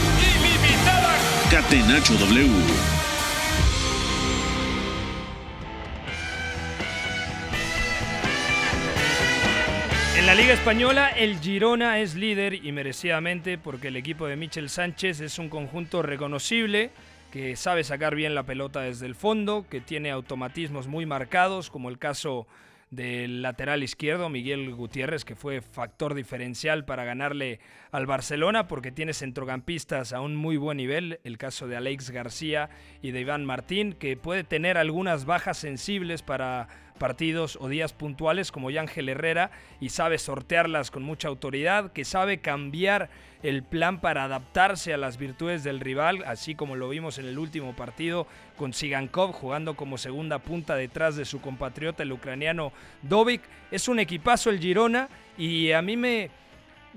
En 10.18 10.26
la 10.26 10.34
Liga 10.34 10.54
Española, 10.54 11.10
el 11.10 11.42
Girona 11.42 12.00
es 12.00 12.16
líder 12.16 12.54
y 12.54 12.72
merecidamente 12.72 13.58
porque 13.58 13.90
el 13.90 13.98
equipo 13.98 14.28
de 14.28 14.38
Michel 14.38 14.70
Sánchez 14.70 15.20
es 15.20 15.40
un 15.40 15.50
conjunto 15.50 16.02
reconocible 16.02 16.92
que 17.34 17.58
sabe 17.58 17.84
sacar 17.84 18.16
bien 18.16 18.34
la 18.34 18.44
pelota 18.44 18.80
desde 18.80 19.06
el 19.06 19.16
fondo, 19.16 19.66
que 19.70 19.82
tiene 19.82 20.10
automatismos 20.10 20.88
muy 20.88 21.06
marcados, 21.06 21.70
como 21.70 21.90
el 21.90 21.98
caso 21.98 22.48
del 22.92 23.42
lateral 23.42 23.84
izquierdo, 23.84 24.30
Miguel 24.30 24.76
Gutiérrez, 24.76 25.24
que 25.24 25.36
fue 25.36 25.62
factor 25.62 26.14
diferencial 26.14 26.84
para 26.84 27.06
ganarle 27.06 27.60
al 27.92 28.06
Barcelona, 28.06 28.68
porque 28.68 28.92
tiene 28.92 29.14
centrocampistas 29.14 30.12
a 30.12 30.20
un 30.20 30.36
muy 30.36 30.58
buen 30.58 30.78
nivel, 30.78 31.20
el 31.24 31.38
caso 31.38 31.68
de 31.68 31.78
Alex 31.78 32.12
García 32.12 32.70
y 33.02 33.12
de 33.12 33.22
Iván 33.22 33.46
Martín, 33.46 33.94
que 33.94 34.18
puede 34.18 34.44
tener 34.44 34.78
algunas 34.78 35.24
bajas 35.26 35.58
sensibles 35.58 36.22
para 36.22 36.68
partidos 37.02 37.58
o 37.60 37.68
días 37.68 37.94
puntuales 37.94 38.52
como 38.52 38.68
Ángel 38.70 39.10
Herrera 39.10 39.50
y 39.80 39.90
sabe 39.90 40.20
sortearlas 40.20 40.92
con 40.92 41.02
mucha 41.02 41.30
autoridad, 41.30 41.92
que 41.94 42.06
sabe 42.06 42.42
cambiar 42.42 43.10
el 43.42 43.64
plan 43.64 44.02
para 44.02 44.26
adaptarse 44.26 44.94
a 44.94 44.98
las 44.98 45.18
virtudes 45.18 45.64
del 45.64 45.80
rival, 45.80 46.24
así 46.28 46.54
como 46.54 46.76
lo 46.76 46.90
vimos 46.90 47.18
en 47.18 47.26
el 47.26 47.40
último 47.40 47.76
partido 47.76 48.28
con 48.56 48.72
Sigankov 48.72 49.32
jugando 49.32 49.76
como 49.76 49.98
segunda 49.98 50.38
punta 50.38 50.76
detrás 50.76 51.16
de 51.16 51.26
su 51.26 51.42
compatriota 51.42 52.04
el 52.04 52.12
ucraniano 52.12 52.72
Dovik. 53.02 53.42
Es 53.72 53.88
un 53.88 53.98
equipazo 53.98 54.52
el 54.52 54.60
Girona 54.60 55.10
y 55.40 55.72
a 55.72 55.82
mí 55.82 55.98
me, 55.98 56.30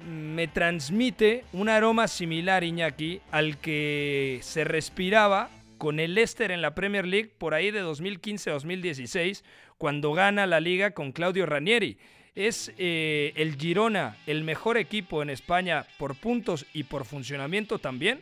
me 0.07 0.49
transmite 0.49 1.47
un 1.55 1.71
aroma 1.71 2.09
similar, 2.09 2.63
Iñaki, 2.63 3.23
al 3.31 3.57
que 3.57 4.39
se 4.43 4.65
respiraba 4.65 5.49
con 5.85 6.01
el 6.01 6.15
Leicester 6.15 6.51
en 6.51 6.63
la 6.63 6.75
Premier 6.75 7.07
League 7.07 7.33
por 7.37 7.53
ahí 7.53 7.71
de 7.71 7.85
2015-2016, 7.85 9.45
cuando 9.77 10.15
gana 10.15 10.47
la 10.47 10.59
liga 10.59 10.93
con 10.93 11.13
Claudio 11.13 11.45
Ranieri. 11.45 11.99
¿Es 12.35 12.73
eh, 12.79 13.35
el 13.37 13.57
Girona 13.57 14.17
el 14.27 14.45
mejor 14.45 14.79
equipo 14.79 15.21
en 15.21 15.29
España 15.29 15.85
por 15.99 16.15
puntos 16.15 16.65
y 16.73 16.85
por 16.85 17.05
funcionamiento 17.05 17.79
también? 17.79 18.21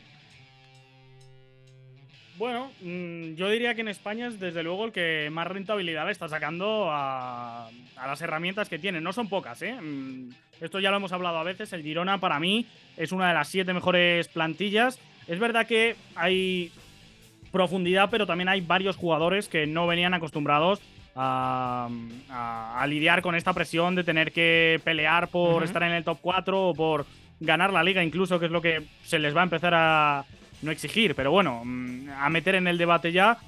Bueno, 2.36 2.72
mm, 2.80 3.34
yo 3.36 3.48
diría 3.48 3.76
que 3.76 3.82
en 3.82 3.88
España 3.88 4.26
es 4.26 4.40
desde 4.40 4.64
luego 4.64 4.86
el 4.86 4.90
que 4.90 5.28
más 5.30 5.46
rentabilidad 5.46 6.10
está 6.10 6.28
sacando 6.28 6.88
a, 6.90 7.70
las 7.94 8.20
herramientas 8.22 8.68
que 8.68 8.80
tiene. 8.80 9.00
No 9.00 9.12
son 9.12 9.28
pocas, 9.28 9.62
¿eh? 9.62 9.74
Mm, 9.80 10.30
esto 10.60 10.80
ya 10.80 10.90
lo 10.90 10.96
hemos 10.96 11.12
hablado 11.12 11.38
a 11.38 11.44
veces. 11.44 11.72
El 11.72 11.84
Girona 11.84 12.18
para 12.18 12.40
mí 12.40 12.66
es 12.96 13.12
una 13.12 13.28
de 13.28 13.34
las 13.34 13.46
siete 13.46 13.72
mejores 13.72 14.26
plantillas. 14.26 14.98
Es 15.28 15.38
verdad 15.38 15.64
que 15.68 15.94
hay 16.16 16.72
profundidad, 17.52 18.08
pero 18.10 18.26
también 18.26 18.48
hay 18.48 18.60
varios 18.60 18.96
jugadores 18.96 19.48
que 19.48 19.66
no 19.66 19.86
venían 19.86 20.14
acostumbrados 20.14 20.80
a, 21.14 21.88
lidiar 22.88 23.22
con 23.22 23.34
esta 23.34 23.52
presión 23.52 23.94
de 23.94 24.04
tener 24.04 24.32
que 24.32 24.80
pelear 24.82 25.28
por 25.28 25.62
estar 25.62 25.82
en 25.82 25.92
el 25.92 26.04
top 26.04 26.18
4 26.20 26.68
o 26.68 26.74
por 26.74 27.06
ganar 27.38 27.72
la 27.72 27.84
liga, 27.84 28.02
incluso, 28.02 28.40
que 28.40 28.46
es 28.46 28.52
lo 28.52 28.62
que 28.62 28.82
se 29.04 29.18
les 29.18 29.36
va 29.36 29.40
a 29.40 29.44
empezar 29.44 29.72
a 29.74 30.24
no 30.62 30.70
exigir, 30.70 31.14
pero 31.14 31.30
bueno, 31.30 31.62
mm, 31.64 32.08
a 32.18 32.28
meter 32.30 32.54
en 32.54 32.66
el 32.66 32.78
debate 32.78 33.12
ya. 33.12 33.38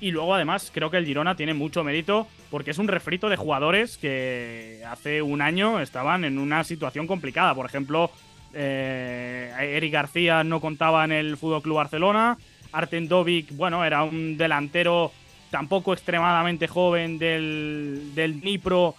Y 0.00 0.12
luego, 0.12 0.34
además, 0.34 0.70
creo 0.72 0.90
que 0.90 0.96
el 0.96 1.04
Girona 1.04 1.34
tiene 1.34 1.52
mucho 1.52 1.84
mérito 1.84 2.26
porque 2.50 2.70
es 2.70 2.78
un 2.78 2.88
refrito 2.88 3.28
de 3.28 3.36
jugadores 3.36 3.98
que 3.98 4.82
hace 4.88 5.20
un 5.20 5.42
año 5.42 5.78
estaban 5.78 6.24
en 6.24 6.38
una 6.38 6.64
situación 6.64 7.06
complicada. 7.06 7.54
Por 7.54 7.66
ejemplo, 7.66 8.10
eh, 8.54 9.52
Eric 9.58 9.92
García 9.92 10.42
no 10.42 10.60
contaba 10.60 11.04
en 11.04 11.12
el 11.12 11.36
Fútbol 11.36 11.60
Club 11.60 11.76
Barcelona. 11.76 12.38
Arten 12.72 13.08
Dovic, 13.08 13.54
bueno, 13.56 13.84
era 13.84 14.02
un 14.04 14.36
delantero 14.36 15.12
tampoco 15.50 15.92
extremadamente 15.92 16.68
joven 16.68 17.18
del, 17.18 18.12
del 18.14 18.40
Dnipro, 18.40 18.94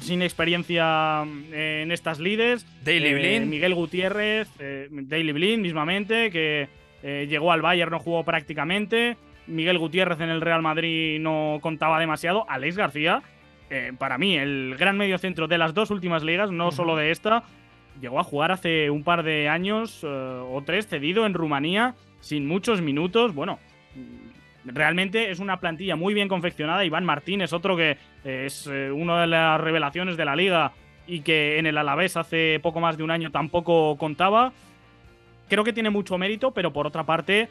sin 0.00 0.22
experiencia 0.22 1.24
eh, 1.52 1.80
en 1.82 1.92
estas 1.92 2.18
líderes. 2.18 2.66
Daily 2.84 3.08
eh, 3.08 3.14
Blind. 3.14 3.46
Miguel 3.46 3.74
Gutiérrez, 3.74 4.48
eh, 4.58 4.88
Daily 4.90 5.32
Blind 5.32 5.62
mismamente, 5.62 6.30
que 6.30 6.68
llegó 7.02 7.50
al 7.50 7.62
Bayern, 7.62 7.90
no 7.90 7.98
jugó 7.98 8.24
prácticamente. 8.24 9.16
Miguel 9.46 9.78
Gutiérrez 9.78 10.20
en 10.20 10.28
el 10.28 10.42
Real 10.42 10.60
Madrid 10.60 11.18
no 11.18 11.58
contaba 11.62 11.98
demasiado. 11.98 12.44
Alex 12.46 12.76
García, 12.76 13.22
para 13.98 14.18
mí, 14.18 14.36
el 14.36 14.76
gran 14.78 14.98
mediocentro 14.98 15.48
de 15.48 15.56
las 15.56 15.72
dos 15.72 15.90
últimas 15.90 16.22
ligas, 16.22 16.50
no 16.50 16.70
solo 16.72 16.96
de 16.96 17.10
esta, 17.10 17.44
llegó 18.02 18.20
a 18.20 18.24
jugar 18.24 18.52
hace 18.52 18.90
un 18.90 19.02
par 19.02 19.22
de 19.22 19.48
años 19.48 20.04
o 20.04 20.62
tres, 20.66 20.88
cedido 20.88 21.24
en 21.24 21.32
Rumanía, 21.32 21.94
sin 22.20 22.46
muchos 22.46 22.80
minutos. 22.80 23.34
Bueno, 23.34 23.58
realmente 24.64 25.30
es 25.30 25.38
una 25.38 25.58
plantilla 25.60 25.96
muy 25.96 26.14
bien 26.14 26.28
confeccionada. 26.28 26.84
Iván 26.84 27.04
Martín 27.04 27.40
es 27.40 27.52
otro 27.52 27.76
que 27.76 27.98
es 28.24 28.66
eh, 28.66 28.90
una 28.90 29.20
de 29.22 29.26
las 29.26 29.60
revelaciones 29.60 30.16
de 30.16 30.24
la 30.24 30.36
liga 30.36 30.72
y 31.06 31.20
que 31.20 31.58
en 31.58 31.66
el 31.66 31.78
Alavés 31.78 32.16
hace 32.16 32.60
poco 32.62 32.80
más 32.80 32.96
de 32.96 33.02
un 33.02 33.10
año 33.10 33.30
tampoco 33.30 33.96
contaba. 33.96 34.52
Creo 35.48 35.64
que 35.64 35.72
tiene 35.72 35.90
mucho 35.90 36.16
mérito, 36.18 36.52
pero 36.52 36.72
por 36.72 36.86
otra 36.86 37.04
parte, 37.04 37.48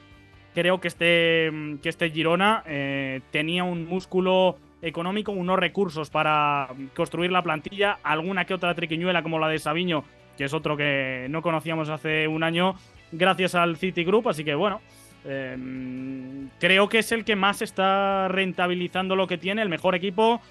creo 0.53 0.79
que 0.79 0.87
este, 0.87 1.51
que 1.81 1.89
este 1.89 2.09
Girona 2.09 2.63
eh, 2.65 3.21
tenía 3.31 3.65
un 3.65 3.85
músculo 3.87 4.57
económico, 4.81 5.33
unos 5.33 5.59
recursos 5.59 6.09
para 6.09 6.69
construir 6.95 7.31
la 7.31 7.43
plantilla, 7.43 7.99
alguna 8.03 8.45
que 8.45 8.53
otra 8.53 8.73
triquiñuela 8.73 9.21
como 9.23 9.39
la 9.39 9.49
de 9.49 9.59
Sabiño, 9.59 10.05
que 10.37 10.45
es 10.45 10.53
otro 10.53 10.77
que 10.77 11.27
no 11.29 11.41
conocíamos 11.41 11.89
hace 11.89 12.29
un 12.29 12.43
año, 12.43 12.75
gracias 13.11 13.55
al 13.55 13.77
City 13.77 14.03
Group. 14.03 14.29
Así 14.29 14.43
que 14.43 14.55
bueno, 14.55 14.81
Em, 15.25 16.49
creo 16.59 16.87
que 16.87 16.99
es 16.99 17.11
el 17.11 17.25
que 17.25 17.35
más 17.35 17.61
está 17.61 18.27
rentabilizando 18.29 19.15
lo 19.15 19.27
que 19.27 19.37
tiene, 19.37 19.61
el 19.61 19.69
mejor 19.69 19.95
equipo, 19.95 20.41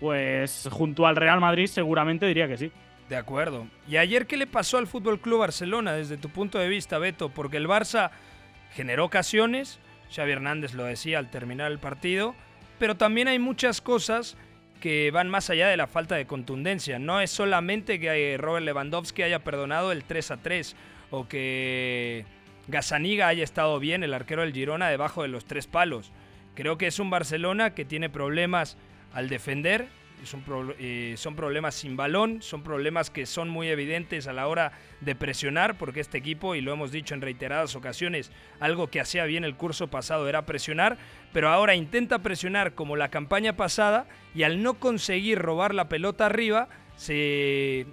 pues 0.00 0.68
junto 0.70 1.06
al 1.06 1.16
Real 1.16 1.40
Madrid 1.40 1.66
seguramente 1.66 2.26
diría 2.26 2.48
que 2.48 2.56
sí. 2.56 2.72
De 3.08 3.16
acuerdo. 3.16 3.68
¿Y 3.88 3.98
ayer 3.98 4.26
qué 4.26 4.36
le 4.36 4.48
pasó 4.48 4.78
al 4.78 4.88
Fútbol 4.88 5.20
Club 5.20 5.40
Barcelona 5.40 5.92
desde 5.92 6.16
tu 6.16 6.28
punto 6.28 6.58
de 6.58 6.68
vista, 6.68 6.98
Beto? 6.98 7.28
Porque 7.28 7.56
el 7.56 7.68
Barça 7.68 8.10
generó 8.72 9.04
ocasiones, 9.04 9.78
Xavi 10.14 10.32
Hernández 10.32 10.74
lo 10.74 10.84
decía 10.84 11.18
al 11.18 11.30
terminar 11.30 11.70
el 11.70 11.78
partido, 11.78 12.34
pero 12.80 12.96
también 12.96 13.28
hay 13.28 13.38
muchas 13.38 13.80
cosas 13.80 14.36
que 14.80 15.10
van 15.12 15.28
más 15.28 15.50
allá 15.50 15.68
de 15.68 15.76
la 15.76 15.86
falta 15.86 16.16
de 16.16 16.26
contundencia. 16.26 16.98
No 16.98 17.20
es 17.20 17.30
solamente 17.30 18.00
que 18.00 18.36
Robert 18.38 18.66
Lewandowski 18.66 19.22
haya 19.22 19.38
perdonado 19.38 19.92
el 19.92 20.02
3 20.04 20.32
a 20.32 20.36
3 20.38 20.76
o 21.10 21.28
que 21.28 22.24
Gazaniga 22.68 23.28
haya 23.28 23.44
estado 23.44 23.78
bien, 23.78 24.02
el 24.02 24.14
arquero 24.14 24.42
del 24.42 24.52
Girona, 24.52 24.88
debajo 24.88 25.22
de 25.22 25.28
los 25.28 25.44
tres 25.44 25.66
palos. 25.66 26.12
Creo 26.54 26.78
que 26.78 26.86
es 26.86 26.98
un 26.98 27.10
Barcelona 27.10 27.74
que 27.74 27.84
tiene 27.84 28.08
problemas 28.08 28.76
al 29.12 29.28
defender, 29.28 29.88
son, 30.24 30.42
eh, 30.78 31.14
son, 31.16 31.36
problemas 31.36 31.74
sin 31.74 31.96
balón, 31.96 32.40
son 32.40 32.62
problemas 32.62 33.10
que 33.10 33.26
son 33.26 33.48
muy 33.48 33.68
evidentes 33.68 34.26
a 34.26 34.32
la 34.32 34.48
hora 34.48 34.72
de 35.00 35.14
presionar, 35.14 35.76
porque 35.76 36.00
este 36.00 36.18
equipo, 36.18 36.54
y 36.54 36.62
lo 36.62 36.72
hemos 36.72 36.90
dicho 36.90 37.14
en 37.14 37.20
reiteradas 37.20 37.76
ocasiones, 37.76 38.32
algo 38.58 38.88
que 38.88 39.00
hacía 39.00 39.24
bien 39.26 39.44
el 39.44 39.56
curso 39.56 39.88
pasado 39.88 40.28
era 40.28 40.46
presionar, 40.46 40.96
pero 41.32 41.50
ahora 41.50 41.74
intenta 41.74 42.20
presionar 42.20 42.74
como 42.74 42.96
la 42.96 43.10
campaña 43.10 43.56
pasada 43.56 44.06
y 44.34 44.42
al 44.42 44.62
no 44.62 44.74
conseguir 44.74 45.38
robar 45.38 45.74
la 45.74 45.88
pelota 45.88 46.26
arriba, 46.26 46.68
se, 46.96 47.86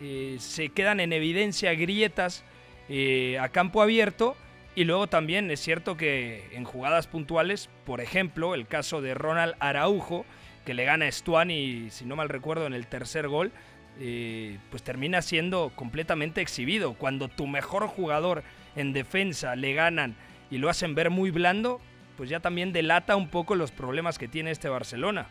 eh, 0.00 0.36
se 0.38 0.70
quedan 0.70 0.98
en 0.98 1.12
evidencia 1.12 1.72
grietas 1.74 2.44
eh, 2.90 3.38
a 3.38 3.48
campo 3.48 3.80
abierto. 3.80 4.36
Y 4.74 4.84
luego 4.84 5.06
también 5.06 5.50
es 5.50 5.60
cierto 5.60 5.96
que 5.96 6.48
en 6.52 6.64
jugadas 6.64 7.06
puntuales, 7.06 7.70
por 7.84 8.00
ejemplo, 8.00 8.54
el 8.54 8.66
caso 8.66 9.00
de 9.00 9.14
Ronald 9.14 9.54
Araujo, 9.60 10.26
que 10.64 10.74
le 10.74 10.84
gana 10.84 11.06
a 11.06 11.12
Stuani, 11.12 11.88
si 11.90 12.04
no 12.04 12.16
mal 12.16 12.28
recuerdo, 12.28 12.66
en 12.66 12.74
el 12.74 12.86
tercer 12.86 13.28
gol, 13.28 13.50
eh, 13.98 14.58
pues 14.70 14.82
termina 14.82 15.22
siendo 15.22 15.72
completamente 15.74 16.40
exhibido. 16.40 16.94
Cuando 16.94 17.28
tu 17.28 17.46
mejor 17.46 17.86
jugador 17.86 18.42
en 18.76 18.92
defensa 18.92 19.56
le 19.56 19.74
ganan 19.74 20.14
y 20.50 20.58
lo 20.58 20.68
hacen 20.68 20.94
ver 20.94 21.10
muy 21.10 21.30
blando, 21.30 21.80
pues 22.16 22.30
ya 22.30 22.40
también 22.40 22.72
delata 22.72 23.16
un 23.16 23.28
poco 23.28 23.54
los 23.54 23.72
problemas 23.72 24.18
que 24.18 24.28
tiene 24.28 24.50
este 24.50 24.68
Barcelona. 24.68 25.28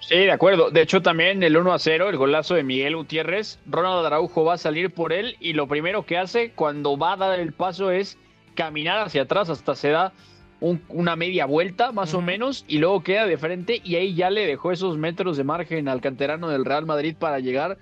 Sí, 0.00 0.16
de 0.16 0.30
acuerdo. 0.30 0.70
De 0.70 0.82
hecho, 0.82 1.02
también 1.02 1.42
el 1.42 1.56
1 1.56 1.72
a 1.72 1.78
0, 1.78 2.08
el 2.08 2.16
golazo 2.16 2.54
de 2.54 2.62
Miguel 2.62 2.96
Gutiérrez, 2.96 3.58
Ronald 3.66 4.06
Araujo 4.06 4.44
va 4.44 4.54
a 4.54 4.58
salir 4.58 4.90
por 4.90 5.12
él 5.12 5.36
y 5.40 5.52
lo 5.52 5.66
primero 5.66 6.06
que 6.06 6.16
hace 6.16 6.52
cuando 6.52 6.96
va 6.96 7.12
a 7.12 7.16
dar 7.16 7.40
el 7.40 7.52
paso 7.52 7.90
es 7.90 8.16
caminar 8.54 8.98
hacia 8.98 9.22
atrás 9.22 9.50
hasta 9.50 9.74
se 9.74 9.90
da 9.90 10.12
una 10.60 11.14
media 11.14 11.46
vuelta 11.46 11.92
más 11.92 12.14
o 12.14 12.20
menos 12.20 12.64
y 12.66 12.78
luego 12.78 13.04
queda 13.04 13.26
de 13.26 13.38
frente 13.38 13.80
y 13.84 13.94
ahí 13.94 14.14
ya 14.14 14.30
le 14.30 14.46
dejó 14.46 14.72
esos 14.72 14.98
metros 14.98 15.36
de 15.36 15.44
margen 15.44 15.88
al 15.88 16.00
canterano 16.00 16.48
del 16.48 16.64
Real 16.64 16.84
Madrid 16.84 17.14
para 17.16 17.38
llegar 17.38 17.78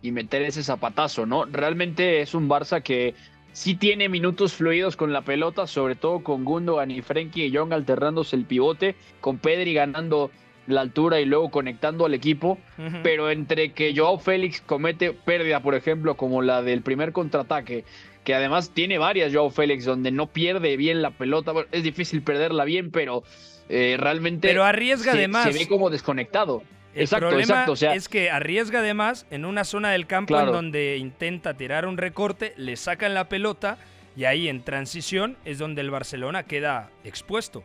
y 0.00 0.12
meter 0.12 0.42
ese 0.42 0.62
zapatazo, 0.62 1.26
¿no? 1.26 1.44
Realmente 1.46 2.20
es 2.20 2.34
un 2.34 2.48
Barça 2.48 2.82
que 2.82 3.14
sí 3.52 3.74
tiene 3.74 4.08
minutos 4.08 4.52
fluidos 4.52 4.96
con 4.96 5.12
la 5.12 5.22
pelota, 5.22 5.66
sobre 5.66 5.96
todo 5.96 6.22
con 6.22 6.44
Gundogan 6.44 6.90
y 6.90 7.02
Frenkie 7.02 7.46
y 7.46 7.50
Young 7.50 7.72
alternándose 7.72 8.36
el 8.36 8.44
pivote, 8.44 8.94
con 9.20 9.38
Pedri 9.38 9.74
ganando 9.74 10.30
la 10.70 10.80
altura 10.80 11.20
y 11.20 11.24
luego 11.24 11.50
conectando 11.50 12.06
al 12.06 12.14
equipo, 12.14 12.58
pero 13.02 13.30
entre 13.30 13.72
que 13.72 13.94
Joao 13.96 14.18
Félix 14.18 14.60
comete 14.60 15.12
pérdida, 15.12 15.60
por 15.60 15.74
ejemplo, 15.74 16.16
como 16.16 16.42
la 16.42 16.62
del 16.62 16.82
primer 16.82 17.12
contraataque, 17.12 17.84
que 18.24 18.34
además 18.34 18.70
tiene 18.74 18.98
varias 18.98 19.32
Joao 19.32 19.50
Félix 19.50 19.84
donde 19.84 20.10
no 20.10 20.26
pierde 20.26 20.76
bien 20.76 21.02
la 21.02 21.10
pelota, 21.10 21.52
es 21.72 21.82
difícil 21.82 22.22
perderla 22.22 22.64
bien, 22.64 22.90
pero 22.90 23.22
eh, 23.68 23.96
realmente 23.98 24.48
pero 24.48 24.64
arriesga 24.64 25.12
se, 25.12 25.52
se 25.52 25.58
ve 25.58 25.68
como 25.68 25.90
desconectado. 25.90 26.62
El 26.94 27.02
exacto, 27.02 27.28
problema 27.28 27.52
exacto. 27.52 27.72
O 27.72 27.76
sea, 27.76 27.94
es 27.94 28.08
que 28.08 28.30
arriesga 28.30 28.80
además 28.80 29.26
en 29.30 29.44
una 29.44 29.64
zona 29.64 29.92
del 29.92 30.06
campo 30.06 30.38
en 30.38 30.46
donde 30.46 30.96
intenta 30.96 31.54
tirar 31.54 31.86
un 31.86 31.96
recorte, 31.96 32.52
le 32.56 32.76
sacan 32.76 33.14
la 33.14 33.28
pelota 33.28 33.78
y 34.16 34.24
ahí 34.24 34.48
en 34.48 34.62
transición 34.62 35.36
es 35.44 35.58
donde 35.58 35.82
el 35.82 35.90
Barcelona 35.90 36.42
queda 36.44 36.90
expuesto. 37.04 37.62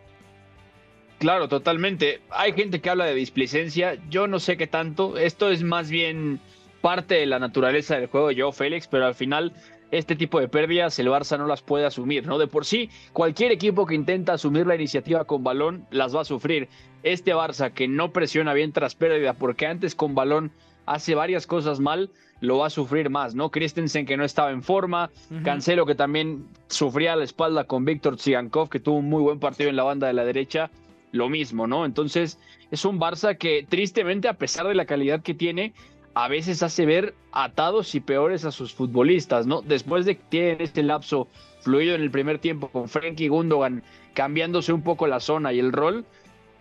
Claro, 1.26 1.50
totalmente. 1.50 2.22
Hay 2.30 2.54
gente 2.54 2.82
que 2.82 2.90
habla 2.92 3.06
de 3.06 3.16
displicencia, 3.16 3.98
yo 4.12 4.28
no 4.28 4.40
sé 4.40 4.58
qué 4.58 4.68
tanto. 4.68 5.18
Esto 5.18 5.50
es 5.50 5.64
más 5.64 5.90
bien 5.90 6.40
parte 6.82 7.16
de 7.16 7.26
la 7.26 7.40
naturaleza 7.40 7.96
del 7.96 8.06
juego 8.06 8.28
de 8.28 8.40
Joe 8.40 8.52
Félix, 8.52 8.88
pero 8.88 9.08
al 9.08 9.16
final 9.16 9.52
este 9.90 10.16
tipo 10.16 10.40
de 10.40 10.48
pérdidas 10.48 11.00
el 11.00 11.08
Barça 11.08 11.40
no 11.40 11.48
las 11.48 11.64
puede 11.64 11.88
asumir, 11.88 12.28
¿no? 12.28 12.38
De 12.38 12.46
por 12.46 12.64
sí, 12.64 12.92
cualquier 13.12 13.52
equipo 13.52 13.88
que 13.88 13.96
intenta 13.96 14.34
asumir 14.34 14.68
la 14.68 14.76
iniciativa 14.76 15.26
con 15.26 15.44
balón 15.44 15.88
las 15.90 16.16
va 16.16 16.22
a 16.22 16.26
sufrir. 16.26 16.70
Este 17.02 17.34
Barça 17.34 17.74
que 17.74 17.88
no 17.88 18.12
presiona 18.14 18.54
bien 18.54 18.72
tras 18.72 18.94
pérdida, 18.94 19.34
porque 19.34 19.66
antes 19.66 19.96
con 19.96 20.14
balón 20.14 20.52
hace 20.86 21.16
varias 21.16 21.48
cosas 21.48 21.80
mal, 21.80 22.12
lo 22.40 22.60
va 22.60 22.68
a 22.68 22.70
sufrir 22.70 23.10
más, 23.10 23.34
¿no? 23.34 23.50
Christensen 23.50 24.06
que 24.06 24.16
no 24.16 24.26
estaba 24.26 24.52
en 24.52 24.62
forma, 24.62 25.10
Cancelo 25.44 25.88
que 25.88 25.96
también 25.96 26.46
sufría 26.68 27.16
la 27.16 27.24
espalda 27.24 27.64
con 27.64 27.84
Víctor 27.84 28.18
Tsigankov, 28.18 28.70
que 28.70 28.80
tuvo 28.80 28.98
un 28.98 29.10
muy 29.10 29.24
buen 29.24 29.40
partido 29.40 29.72
en 29.72 29.76
la 29.76 29.82
banda 29.82 30.06
de 30.06 30.14
la 30.14 30.24
derecha, 30.24 30.70
lo 31.12 31.30
mismo, 31.30 31.68
¿no? 31.68 31.86
Entonces 31.86 32.40
es 32.72 32.86
un 32.86 33.00
Barça 33.00 33.38
que 33.38 33.66
tristemente, 33.68 34.28
a 34.28 34.34
pesar 34.34 34.68
de 34.68 34.76
la 34.76 34.86
calidad 34.86 35.22
que 35.22 35.34
tiene, 35.34 35.74
a 36.14 36.28
veces 36.28 36.64
hace 36.64 36.86
ver 36.86 37.14
atados 37.32 37.94
y 37.94 38.00
peores 38.00 38.46
a 38.46 38.52
sus 38.52 38.74
futbolistas, 38.74 39.48
¿no? 39.48 39.62
Después 39.62 40.06
de 40.06 40.16
que 40.16 40.24
tienen 40.30 40.62
este 40.62 40.82
lapso 40.82 41.28
fluido 41.62 41.96
en 41.96 42.02
el 42.02 42.12
primer 42.12 42.40
tiempo 42.40 42.70
con 42.70 42.88
Frenkie 42.88 43.28
Gundogan 43.28 43.84
cambiándose 44.14 44.72
un 44.72 44.82
poco 44.82 45.08
la 45.08 45.20
zona 45.20 45.52
y 45.52 45.60
el 45.60 45.74
rol, 45.74 46.06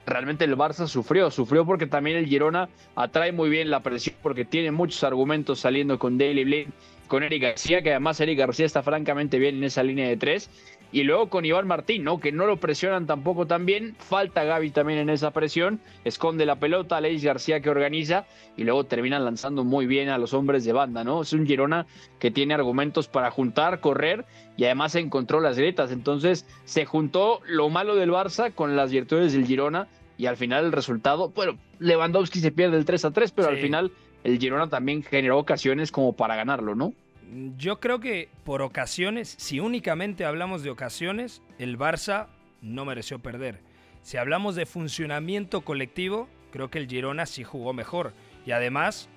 realmente 0.06 0.44
el 0.44 0.56
Barça 0.56 0.86
sufrió, 0.86 1.30
sufrió 1.30 1.64
porque 1.64 1.86
también 1.86 2.16
el 2.16 2.26
Girona 2.26 2.68
atrae 2.96 3.32
muy 3.32 3.48
bien 3.48 3.70
la 3.70 3.80
presión 3.80 4.16
porque 4.22 4.44
tiene 4.44 4.72
muchos 4.72 5.04
argumentos 5.04 5.60
saliendo 5.60 5.98
con 5.98 6.18
Daily 6.18 6.44
Blind, 6.44 6.72
con 7.06 7.22
Eric 7.22 7.42
García, 7.42 7.82
que 7.82 7.90
además 7.90 8.20
Eric 8.20 8.38
García 8.38 8.66
está 8.66 8.82
francamente 8.82 9.38
bien 9.38 9.56
en 9.56 9.64
esa 9.64 9.82
línea 9.82 10.08
de 10.08 10.16
tres 10.16 10.50
y 10.94 11.02
luego 11.02 11.28
con 11.28 11.44
Iván 11.44 11.66
Martín, 11.66 12.04
¿no? 12.04 12.20
Que 12.20 12.30
no 12.30 12.46
lo 12.46 12.58
presionan 12.58 13.08
tampoco 13.08 13.48
tan 13.48 13.66
bien. 13.66 13.96
Falta 13.98 14.44
Gaby 14.44 14.70
también 14.70 15.00
en 15.00 15.10
esa 15.10 15.32
presión. 15.32 15.80
Esconde 16.04 16.46
la 16.46 16.60
pelota, 16.60 17.00
Leis 17.00 17.24
García 17.24 17.58
que 17.58 17.68
organiza. 17.68 18.26
Y 18.56 18.62
luego 18.62 18.84
terminan 18.84 19.24
lanzando 19.24 19.64
muy 19.64 19.86
bien 19.86 20.08
a 20.08 20.18
los 20.18 20.34
hombres 20.34 20.64
de 20.64 20.72
banda, 20.72 21.02
¿no? 21.02 21.22
Es 21.22 21.32
un 21.32 21.48
Girona 21.48 21.86
que 22.20 22.30
tiene 22.30 22.54
argumentos 22.54 23.08
para 23.08 23.32
juntar, 23.32 23.80
correr 23.80 24.24
y 24.56 24.66
además 24.66 24.94
encontró 24.94 25.40
las 25.40 25.58
grietas. 25.58 25.90
Entonces 25.90 26.46
se 26.64 26.84
juntó 26.84 27.40
lo 27.44 27.68
malo 27.70 27.96
del 27.96 28.12
Barça 28.12 28.54
con 28.54 28.76
las 28.76 28.92
virtudes 28.92 29.32
del 29.32 29.46
Girona. 29.46 29.88
Y 30.16 30.26
al 30.26 30.36
final 30.36 30.66
el 30.66 30.70
resultado, 30.70 31.30
bueno, 31.30 31.58
Lewandowski 31.80 32.38
se 32.38 32.52
pierde 32.52 32.76
el 32.76 32.84
3 32.84 33.06
a 33.06 33.10
3, 33.10 33.32
pero 33.32 33.48
al 33.48 33.56
final 33.56 33.90
el 34.22 34.38
Girona 34.38 34.68
también 34.68 35.02
generó 35.02 35.40
ocasiones 35.40 35.90
como 35.90 36.12
para 36.12 36.36
ganarlo, 36.36 36.76
¿no? 36.76 36.92
Yo 37.56 37.80
creo 37.80 38.00
que 38.00 38.28
por 38.44 38.62
ocasiones, 38.62 39.34
si 39.38 39.60
únicamente 39.60 40.24
hablamos 40.24 40.62
de 40.62 40.70
ocasiones, 40.70 41.42
el 41.58 41.78
Barça 41.78 42.28
no 42.60 42.84
mereció 42.84 43.18
perder. 43.18 43.60
Si 44.02 44.16
hablamos 44.16 44.54
de 44.54 44.66
funcionamiento 44.66 45.62
colectivo, 45.62 46.28
creo 46.52 46.70
que 46.70 46.78
el 46.78 46.88
Girona 46.88 47.26
sí 47.26 47.42
jugó 47.42 47.72
mejor. 47.72 48.12
Y 48.46 48.52
además, 48.52 49.08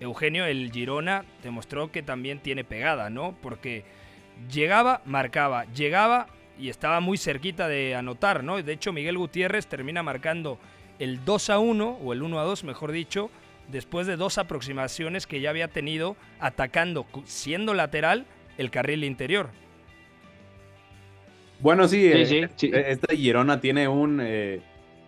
Eugenio, 0.00 0.46
el 0.46 0.72
Girona 0.72 1.24
demostró 1.42 1.92
que 1.92 2.02
también 2.02 2.40
tiene 2.40 2.64
pegada, 2.64 3.10
¿no? 3.10 3.36
Porque 3.42 3.84
llegaba, 4.50 5.02
marcaba, 5.04 5.64
llegaba 5.72 6.28
y 6.58 6.68
estaba 6.70 7.00
muy 7.00 7.18
cerquita 7.18 7.68
de 7.68 7.94
anotar, 7.94 8.42
¿no? 8.42 8.62
De 8.62 8.72
hecho, 8.72 8.92
Miguel 8.92 9.18
Gutiérrez 9.18 9.66
termina 9.66 10.02
marcando 10.02 10.58
el 10.98 11.24
2 11.24 11.50
a 11.50 11.58
1, 11.58 11.98
o 12.02 12.12
el 12.12 12.22
1 12.22 12.40
a 12.40 12.44
2, 12.44 12.64
mejor 12.64 12.92
dicho, 12.92 13.30
después 13.68 14.06
de 14.06 14.16
dos 14.16 14.38
aproximaciones 14.38 15.26
que 15.26 15.40
ya 15.40 15.50
había 15.50 15.68
tenido 15.68 16.16
atacando, 16.40 17.06
siendo 17.24 17.74
lateral, 17.74 18.26
el 18.58 18.70
carril 18.70 19.04
interior. 19.04 19.50
Bueno, 21.60 21.88
sí, 21.88 22.06
eh, 22.06 22.48
eh, 22.62 22.84
esta 22.88 23.14
Girona 23.14 23.60
tiene 23.60 23.88
un 23.88 24.20
eh, 24.22 24.60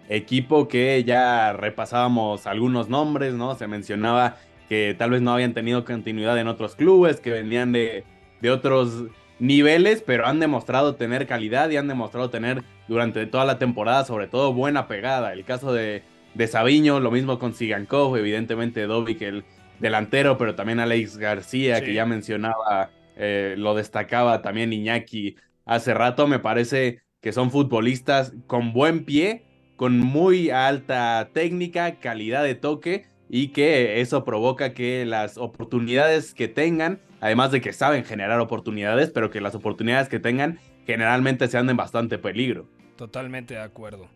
equipo 0.09 0.67
que 0.67 1.05
ya 1.05 1.53
repasábamos 1.53 2.47
algunos 2.47 2.89
nombres, 2.89 3.35
¿no? 3.35 3.55
Se 3.55 3.67
mencionaba 3.67 4.37
que 4.69 4.95
tal 4.99 5.11
vez 5.11 5.23
no 5.23 5.33
habían 5.33 5.55
tenido 5.55 5.85
continuidad 5.85 6.39
en 6.39 6.49
otros 6.49 6.75
clubes, 6.75 7.21
que 7.21 7.31
venían 7.31 7.73
de, 7.73 8.05
de 8.41 8.51
otros 8.51 9.05
niveles, 9.39 10.03
pero 10.05 10.27
han 10.27 10.41
demostrado 10.41 10.95
tener 10.95 11.27
calidad 11.27 11.71
y 11.71 11.77
han 11.77 11.89
demostrado 11.89 12.31
tener 12.31 12.63
durante 12.87 13.27
toda 13.27 13.45
la 13.45 13.59
temporada, 13.59 14.05
sobre 14.05 14.27
todo, 14.27 14.53
buena 14.53 14.89
pegada. 14.89 15.33
El 15.33 15.45
caso 15.45 15.73
de 15.73 16.03
de 16.39 16.47
Sabiño, 16.47 17.01
lo 17.01 17.11
mismo 17.11 17.41
con 17.41 17.53
Sigankov, 17.53 18.17
evidentemente 18.17 18.87
Dovic 18.87 19.23
el 19.23 19.45
delantero, 19.81 20.39
pero 20.39 20.55
también 20.55 20.79
Alex 20.79 21.17
García, 21.17 21.83
que 21.83 21.93
ya 21.93 22.07
mencionaba, 22.07 22.91
eh, 23.17 23.57
lo 23.59 23.75
destacaba 23.75 24.41
también 24.41 24.73
Iñaki 24.73 25.35
hace 25.67 25.95
rato, 25.95 26.29
me 26.29 26.39
parece 26.39 27.03
que 27.21 27.33
son 27.33 27.51
futbolistas 27.51 28.35
con 28.47 28.73
buen 28.73 29.05
pie, 29.05 29.47
con 29.75 29.99
muy 29.99 30.51
alta 30.51 31.29
técnica, 31.33 31.97
calidad 31.99 32.45
de 32.45 32.55
toque 32.55 33.07
y 33.29 33.49
que 33.49 34.01
eso 34.01 34.25
provoca 34.25 34.75
que 34.75 35.05
las 35.05 35.39
oportunidades 35.39 36.35
que 36.35 36.47
tengan, 36.47 37.01
además 37.21 37.51
de 37.51 37.61
que 37.61 37.73
saben 37.73 38.05
generar 38.05 38.39
oportunidades, 38.39 39.11
pero 39.11 39.31
que 39.31 39.41
las 39.41 39.57
oportunidades 39.57 40.09
que 40.09 40.21
tengan 40.21 40.61
generalmente 40.87 41.49
sean 41.49 41.67
de 41.67 41.73
bastante 41.73 42.17
peligro. 42.17 42.69
Totalmente 42.95 43.55
de 43.55 43.61
acuerdo. 43.61 44.09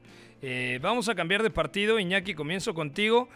Eh, 0.42 0.80
vamos 0.82 1.08
a 1.08 1.14
cambiar 1.14 1.42
de 1.42 1.50
partido. 1.50 2.00
Iñaki, 2.00 2.34
comienzo 2.34 2.74
contigo. 2.74 3.28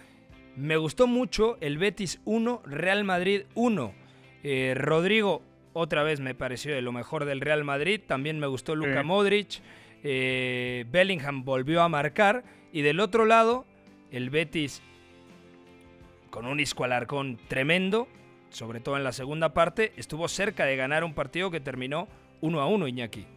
Me 0.57 0.77
gustó 0.77 1.07
mucho 1.07 1.57
el 1.61 1.79
Betis 1.79 2.21
1, 2.25 2.63
Real 2.67 3.05
Madrid 3.05 3.43
1. 3.55 3.95
Eh, 4.43 4.75
Rodrigo, 4.77 5.43
otra 5.73 6.03
vez 6.03 6.19
me 6.21 6.35
pareció 6.35 6.75
de 6.75 6.83
lo 6.83 6.91
mejor 6.91 7.25
del 7.25 7.41
Real 7.41 7.63
Madrid. 7.63 8.01
También 8.05 8.41
me 8.41 8.49
gustó 8.49 8.75
Luka 8.75 9.05
Modric. 9.05 9.61
Eh, 10.03 10.85
Bellingham 10.91 11.45
volvió 11.45 11.83
a 11.83 11.89
marcar. 11.89 12.43
Y 12.73 12.83
del 12.83 12.99
otro 12.99 13.25
lado, 13.25 13.65
el 14.11 14.31
Betis 14.31 14.83
con 16.31 16.45
un 16.45 16.61
Isco 16.61 16.85
Alarcón 16.85 17.39
tremendo, 17.49 18.09
sobre 18.51 18.81
todo 18.81 18.97
en 18.97 19.05
la 19.05 19.13
segunda 19.13 19.55
parte, 19.55 19.93
estuvo 19.97 20.29
cerca 20.29 20.67
de 20.67 20.77
ganar 20.77 21.05
un 21.05 21.15
partido 21.15 21.51
que 21.51 21.61
terminó 21.61 22.09
1 22.41 22.61
a 22.61 22.67
1, 22.67 22.89
Iñaki. 22.89 23.36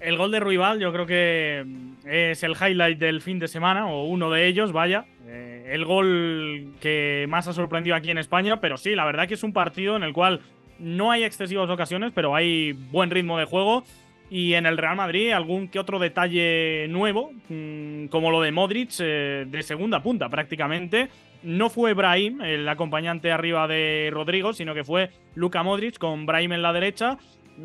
El 0.00 0.16
gol 0.16 0.30
de 0.30 0.40
Ruibal 0.40 0.78
yo 0.78 0.92
creo 0.92 1.06
que 1.06 1.64
mm, 1.66 2.08
es 2.08 2.42
el 2.42 2.52
highlight 2.52 2.98
del 2.98 3.20
fin 3.20 3.38
de 3.38 3.48
semana, 3.48 3.88
o 3.88 4.04
uno 4.04 4.30
de 4.30 4.46
ellos, 4.46 4.72
vaya. 4.72 5.06
Eh, 5.26 5.70
el 5.72 5.84
gol 5.84 6.74
que 6.80 7.26
más 7.28 7.48
ha 7.48 7.52
sorprendido 7.52 7.96
aquí 7.96 8.10
en 8.10 8.18
España, 8.18 8.60
pero 8.60 8.76
sí, 8.76 8.94
la 8.94 9.04
verdad 9.04 9.26
que 9.26 9.34
es 9.34 9.42
un 9.42 9.52
partido 9.52 9.96
en 9.96 10.02
el 10.02 10.12
cual 10.12 10.40
no 10.78 11.10
hay 11.10 11.24
excesivas 11.24 11.68
ocasiones, 11.68 12.12
pero 12.14 12.34
hay 12.34 12.72
buen 12.72 13.10
ritmo 13.10 13.38
de 13.38 13.44
juego. 13.44 13.84
Y 14.30 14.54
en 14.54 14.66
el 14.66 14.76
Real 14.76 14.94
Madrid 14.94 15.32
algún 15.32 15.68
que 15.68 15.78
otro 15.78 15.98
detalle 15.98 16.86
nuevo, 16.88 17.32
mm, 17.48 18.06
como 18.06 18.30
lo 18.30 18.42
de 18.42 18.52
Modric, 18.52 18.90
eh, 19.00 19.46
de 19.48 19.62
segunda 19.62 20.02
punta 20.02 20.28
prácticamente. 20.28 21.08
No 21.42 21.70
fue 21.70 21.94
Brahim, 21.94 22.42
el 22.42 22.68
acompañante 22.68 23.32
arriba 23.32 23.66
de 23.68 24.10
Rodrigo, 24.12 24.52
sino 24.52 24.74
que 24.74 24.84
fue 24.84 25.10
Luka 25.34 25.62
Modric 25.62 25.96
con 25.96 26.26
Brahim 26.26 26.52
en 26.52 26.62
la 26.62 26.72
derecha 26.72 27.16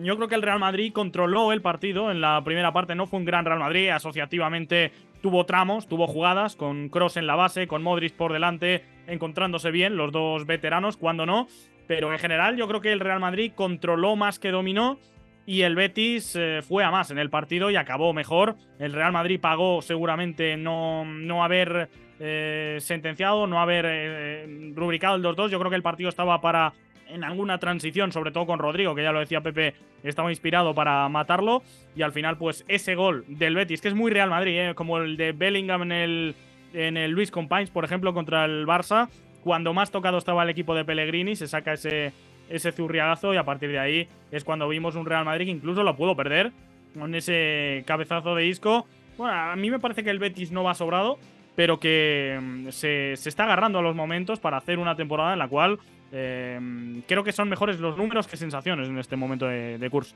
yo 0.02 0.16
creo 0.16 0.28
que 0.28 0.36
el 0.36 0.42
Real 0.42 0.60
Madrid 0.60 0.92
controló 0.92 1.52
el 1.52 1.62
partido. 1.62 2.12
En 2.12 2.22
la 2.22 2.44
primera 2.44 2.74
parte 2.74 2.96
no 2.96 3.06
fue 3.06 3.20
un 3.20 3.26
gran 3.26 3.46
Real 3.46 3.60
Madrid. 3.60 3.90
Asociativamente 3.90 4.92
tuvo 5.22 5.46
tramos, 5.46 5.88
tuvo 5.88 6.08
jugadas 6.08 6.56
con 6.56 6.90
Cross 6.90 7.18
en 7.18 7.28
la 7.28 7.36
base, 7.36 7.68
con 7.68 7.84
Modric 7.84 8.14
por 8.14 8.34
delante, 8.34 8.84
encontrándose 9.08 9.72
bien 9.72 9.96
los 9.96 10.12
dos 10.12 10.46
veteranos, 10.46 10.98
cuando 10.98 11.26
no. 11.26 11.48
Pero 11.88 12.12
en 12.12 12.20
general 12.20 12.56
yo 12.56 12.68
creo 12.68 12.82
que 12.82 12.92
el 12.92 13.00
Real 13.00 13.20
Madrid 13.20 13.52
controló 13.56 14.16
más 14.16 14.40
que 14.40 14.52
dominó. 14.52 14.98
Y 15.46 15.64
el 15.64 15.76
Betis 15.76 16.38
eh, 16.38 16.62
fue 16.62 16.86
a 16.86 16.92
más 16.92 17.12
en 17.12 17.20
el 17.20 17.30
partido 17.30 17.70
y 17.70 17.76
acabó 17.76 18.14
mejor. 18.14 18.56
El 18.80 18.94
Real 18.94 19.12
Madrid 19.12 19.42
pagó 19.42 19.82
seguramente 19.82 20.56
no, 20.56 21.04
no 21.04 21.44
haber 21.44 21.90
eh, 22.20 22.78
sentenciado, 22.80 23.46
no 23.46 23.60
haber 23.62 23.86
eh, 23.86 24.72
rubricado 24.74 25.18
el 25.18 25.24
2-2. 25.24 25.50
Yo 25.50 25.60
creo 25.60 25.70
que 25.70 25.76
el 25.76 25.84
partido 25.84 26.08
estaba 26.08 26.40
para 26.40 26.74
en 27.08 27.24
alguna 27.24 27.58
transición, 27.58 28.12
sobre 28.12 28.32
todo 28.32 28.46
con 28.46 28.60
Rodrigo, 28.60 28.96
que 28.96 29.04
ya 29.04 29.12
lo 29.12 29.20
decía 29.20 29.42
Pepe, 29.42 29.74
estaba 30.04 30.32
inspirado 30.32 30.74
para 30.74 31.08
matarlo. 31.10 31.64
Y 31.96 32.02
al 32.02 32.12
final, 32.12 32.38
pues 32.38 32.66
ese 32.68 32.96
gol 32.96 33.26
del 33.28 33.56
Betis, 33.56 33.82
que 33.82 33.88
es 33.88 33.94
muy 33.94 34.12
Real 34.12 34.30
Madrid, 34.30 34.58
¿eh? 34.60 34.76
como 34.76 34.98
el 34.98 35.18
de 35.18 35.32
Bellingham 35.32 35.84
en 35.84 35.92
el, 35.92 36.36
en 36.74 36.98
el 36.98 37.12
Luis 37.12 37.32
Companys, 37.32 37.70
por 37.70 37.86
ejemplo, 37.86 38.14
contra 38.14 38.46
el 38.46 38.66
Barça. 38.66 39.10
Cuando 39.44 39.74
más 39.74 39.92
tocado 39.92 40.18
estaba 40.18 40.44
el 40.44 40.50
equipo 40.50 40.74
de 40.74 40.86
Pellegrini, 40.86 41.36
se 41.36 41.48
saca 41.48 41.74
ese, 41.74 42.14
ese 42.50 42.72
zurriagazo 42.72 43.34
y 43.34 43.38
a 43.38 43.44
partir 43.44 43.70
de 43.72 43.80
ahí 43.80 44.08
es 44.32 44.44
cuando 44.44 44.68
vimos 44.70 44.96
un 44.96 45.06
Real 45.06 45.26
Madrid 45.26 45.46
que 45.46 45.52
incluso 45.52 45.84
lo 45.84 45.96
pudo 45.96 46.16
perder 46.16 46.52
con 46.98 47.14
ese 47.16 47.84
cabezazo 47.86 48.36
de 48.36 48.48
Isco. 48.48 48.86
Bueno, 49.18 49.34
a 49.34 49.56
mí 49.56 49.70
me 49.70 49.80
parece 49.80 50.04
que 50.04 50.10
el 50.10 50.20
Betis 50.20 50.52
no 50.52 50.64
va 50.64 50.74
sobrado, 50.74 51.18
pero 51.56 51.80
que 51.80 52.40
mm, 52.42 52.70
se, 52.70 53.16
se, 53.16 53.30
está 53.30 53.44
agarrando 53.44 53.80
a 53.80 53.82
los 53.82 53.96
momentos 53.96 54.40
para 54.40 54.58
hacer 54.58 54.80
una 54.80 54.96
temporada 54.96 55.34
en 55.34 55.40
la 55.40 55.48
cual 55.48 55.80
Em, 56.16 57.02
creo 57.08 57.24
que 57.24 57.32
son 57.32 57.50
mejores 57.50 57.80
los 57.80 57.98
números 57.98 58.28
que 58.28 58.38
sensaciones 58.38 58.88
en 58.88 59.00
este 59.00 59.16
momento 59.16 59.48
de, 59.48 59.90
curso. 59.90 60.16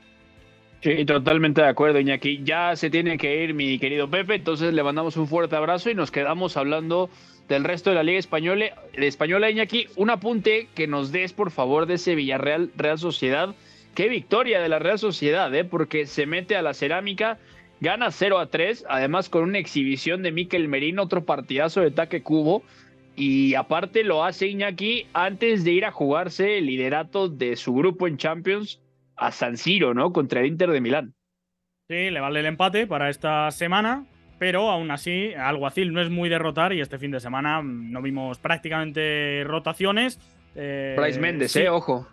Sí, 0.80 1.04
totalmente 1.04 1.60
de 1.60 1.66
acuerdo, 1.66 1.98
Iñaki. 1.98 2.44
Ya 2.44 2.76
se 2.76 2.88
tiene 2.88 3.18
que 3.18 3.42
ir 3.42 3.52
mi 3.52 3.80
querido 3.80 4.08
Pepe, 4.08 4.36
entonces 4.36 4.72
le 4.72 4.82
mandamos 4.84 5.16
un 5.16 5.26
fuerte 5.26 5.56
abrazo 5.56 5.90
y 5.90 5.96
nos 5.96 6.12
quedamos 6.12 6.56
hablando 6.56 7.10
del 7.48 7.64
resto 7.64 7.90
de 7.90 7.96
la 7.96 8.04
Liga 8.04 8.20
Española. 8.20 8.66
Española, 8.92 9.50
Iñaki, 9.50 9.88
un 9.96 10.10
apunte 10.10 10.68
que 10.76 10.86
nos 10.86 11.10
des, 11.10 11.32
por 11.32 11.50
favor, 11.50 11.86
de 11.86 11.94
ese 11.94 12.14
Villarreal 12.14 12.70
Real 12.76 12.98
Sociedad. 12.98 13.56
Qué 13.96 14.08
victoria 14.08 14.60
de 14.60 14.68
la 14.68 14.78
Real 14.78 15.00
Sociedad, 15.00 15.52
¿eh? 15.52 15.64
porque 15.64 16.06
se 16.06 16.26
mete 16.26 16.54
a 16.54 16.62
la 16.62 16.74
cerámica 16.74 17.38
gana 17.80 18.12
0 18.12 18.38
a 18.38 18.46
3, 18.46 18.86
además 18.88 19.28
con 19.28 19.42
una 19.42 19.58
exhibición 19.58 20.22
de 20.22 20.30
Miquel 20.30 20.68
Merino, 20.68 21.02
otro 21.02 21.24
partidazo 21.24 21.80
de 21.80 21.88
ataque 21.88 22.22
cubo. 22.22 22.62
Y 23.20 23.56
aparte 23.56 24.04
lo 24.04 24.24
hace 24.24 24.46
Iñaki 24.46 25.08
antes 25.12 25.64
de 25.64 25.72
ir 25.72 25.84
a 25.84 25.90
jugarse 25.90 26.58
el 26.58 26.66
liderato 26.66 27.28
de 27.28 27.56
su 27.56 27.74
grupo 27.74 28.06
en 28.06 28.16
Champions 28.16 28.80
a 29.16 29.32
San 29.32 29.56
Siro, 29.56 29.92
¿no? 29.92 30.12
Contra 30.12 30.38
el 30.38 30.46
Inter 30.46 30.70
de 30.70 30.80
Milán. 30.80 31.14
Sí, 31.88 32.10
le 32.10 32.20
vale 32.20 32.38
el 32.38 32.46
empate 32.46 32.86
para 32.86 33.10
esta 33.10 33.50
semana, 33.50 34.06
pero 34.38 34.70
aún 34.70 34.92
así, 34.92 35.34
Alguacil 35.34 35.92
no 35.92 36.00
es 36.00 36.10
muy 36.10 36.28
derrotar 36.28 36.72
y 36.72 36.80
este 36.80 36.96
fin 36.96 37.10
de 37.10 37.18
semana 37.18 37.60
no 37.60 38.00
vimos 38.02 38.38
prácticamente 38.38 39.42
rotaciones. 39.44 40.20
Eh, 40.54 40.94
Bryce 40.96 41.18
Méndez, 41.18 41.56
eh, 41.56 41.68
ojo. 41.68 42.06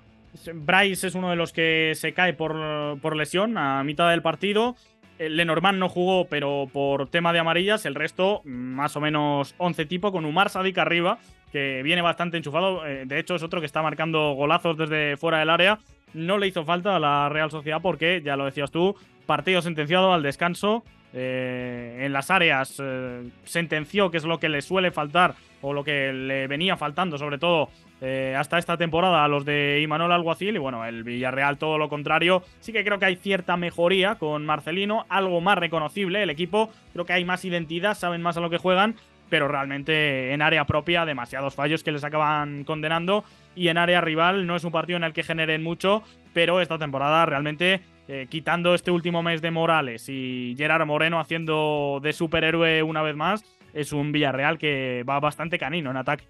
Bryce 0.55 1.05
es 1.05 1.13
uno 1.13 1.29
de 1.29 1.35
los 1.35 1.53
que 1.53 1.91
se 1.93 2.13
cae 2.13 2.33
por, 2.33 2.99
por 2.99 3.15
lesión 3.15 3.59
a 3.59 3.83
mitad 3.83 4.09
del 4.09 4.23
partido. 4.23 4.75
Eh, 5.17 5.29
Lenormand 5.29 5.79
no 5.79 5.89
jugó, 5.89 6.25
pero 6.27 6.67
por 6.71 7.07
tema 7.07 7.31
de 7.31 7.39
amarillas, 7.39 7.85
el 7.85 7.95
resto, 7.95 8.41
más 8.43 8.95
o 8.95 9.01
menos 9.01 9.55
11 9.57 9.85
tipo, 9.85 10.11
con 10.11 10.25
Umar 10.25 10.49
Sadik 10.49 10.77
arriba, 10.77 11.19
que 11.51 11.81
viene 11.83 12.01
bastante 12.01 12.37
enchufado. 12.37 12.85
Eh, 12.85 13.05
de 13.05 13.19
hecho, 13.19 13.35
es 13.35 13.43
otro 13.43 13.59
que 13.59 13.65
está 13.65 13.81
marcando 13.81 14.33
golazos 14.33 14.77
desde 14.77 15.17
fuera 15.17 15.39
del 15.39 15.49
área. 15.49 15.79
No 16.13 16.37
le 16.37 16.47
hizo 16.47 16.65
falta 16.65 16.95
a 16.95 16.99
la 16.99 17.29
Real 17.29 17.51
Sociedad 17.51 17.81
porque, 17.81 18.21
ya 18.23 18.35
lo 18.35 18.45
decías 18.45 18.71
tú, 18.71 18.95
partido 19.25 19.61
sentenciado 19.61 20.13
al 20.13 20.23
descanso. 20.23 20.83
Eh, 21.17 22.01
en 22.01 22.11
las 22.11 22.29
áreas 22.29 22.81
sentenció 23.45 24.11
que 24.11 24.17
es 24.17 24.25
lo 24.25 24.37
que 24.37 24.49
le 24.49 24.61
suele 24.61 24.91
faltar 24.91 25.35
o 25.61 25.73
lo 25.73 25.83
que 25.83 26.13
le 26.13 26.47
venía 26.47 26.77
faltando, 26.77 27.17
sobre 27.17 27.37
todo 27.37 27.69
eh, 28.01 28.35
hasta 28.37 28.57
esta 28.57 28.77
temporada 28.77 29.23
a 29.23 29.27
los 29.27 29.45
de 29.45 29.79
Imanol 29.81 30.11
Alguacil. 30.11 30.55
Y 30.55 30.59
bueno, 30.59 30.85
el 30.85 31.03
Villarreal 31.03 31.57
todo 31.57 31.77
lo 31.77 31.89
contrario. 31.89 32.43
Sí 32.59 32.71
que 32.71 32.83
creo 32.83 32.99
que 32.99 33.05
hay 33.05 33.15
cierta 33.15 33.57
mejoría 33.57 34.15
con 34.15 34.45
Marcelino, 34.45 35.05
algo 35.09 35.41
más 35.41 35.57
reconocible 35.57 36.21
el 36.21 36.29
equipo, 36.29 36.69
creo 36.93 37.05
que 37.05 37.13
hay 37.13 37.25
más 37.25 37.45
identidad, 37.45 37.95
saben 37.95 38.21
más 38.21 38.37
a 38.37 38.41
lo 38.41 38.49
que 38.49 38.57
juegan, 38.57 38.95
pero 39.29 39.47
realmente 39.47 40.33
en 40.33 40.41
área 40.41 40.65
propia 40.65 41.05
demasiados 41.05 41.55
fallos 41.55 41.83
que 41.83 41.91
les 41.91 42.03
acaban 42.03 42.63
condenando. 42.63 43.23
Y 43.55 43.69
en 43.69 43.77
área 43.77 44.01
rival 44.01 44.45
no 44.45 44.55
es 44.55 44.65
un 44.65 44.71
partido 44.71 44.97
en 44.97 45.03
el 45.05 45.13
que 45.13 45.23
generen 45.23 45.63
mucho, 45.63 46.03
pero 46.33 46.59
esta 46.61 46.77
temporada 46.77 47.25
realmente 47.25 47.81
eh, 48.07 48.27
quitando 48.29 48.75
este 48.75 48.91
último 48.91 49.23
mes 49.23 49.41
de 49.41 49.51
Morales 49.51 50.07
y 50.09 50.55
Gerard 50.57 50.85
Moreno 50.85 51.19
haciendo 51.19 51.99
de 52.01 52.13
superhéroe 52.13 52.83
una 52.83 53.01
vez 53.01 53.15
más, 53.15 53.43
es 53.73 53.93
un 53.93 54.11
Villarreal 54.11 54.57
que 54.57 55.03
va 55.07 55.19
bastante 55.19 55.57
canino 55.57 55.91
en 55.91 55.97
ataque. 55.97 56.25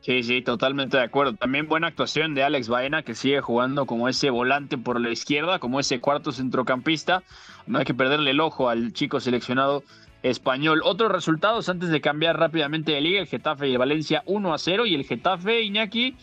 Sí, 0.00 0.22
sí, 0.22 0.42
totalmente 0.42 0.96
de 0.96 1.02
acuerdo. 1.02 1.34
También 1.34 1.66
buena 1.66 1.88
actuación 1.88 2.34
de 2.34 2.42
Alex 2.44 2.68
Baena, 2.68 3.02
que 3.02 3.14
sigue 3.14 3.40
jugando 3.40 3.84
como 3.84 4.08
ese 4.08 4.30
volante 4.30 4.78
por 4.78 5.00
la 5.00 5.10
izquierda, 5.10 5.58
como 5.58 5.80
ese 5.80 6.00
cuarto 6.00 6.32
centrocampista. 6.32 7.22
No 7.66 7.78
hay 7.78 7.84
que 7.84 7.94
perderle 7.94 8.30
el 8.30 8.40
ojo 8.40 8.68
al 8.68 8.92
chico 8.92 9.20
seleccionado 9.20 9.82
español. 10.22 10.82
Otros 10.84 11.12
resultados 11.12 11.68
antes 11.68 11.90
de 11.90 12.00
cambiar 12.00 12.38
rápidamente 12.38 12.92
de 12.92 13.00
liga, 13.00 13.20
el 13.20 13.26
Getafe 13.26 13.68
y 13.68 13.72
el 13.72 13.78
Valencia 13.78 14.22
1 14.26 14.54
a 14.54 14.58
0 14.58 14.86
y 14.86 14.94
el 14.94 15.04
Getafe 15.04 15.62
Iñaki 15.62 16.16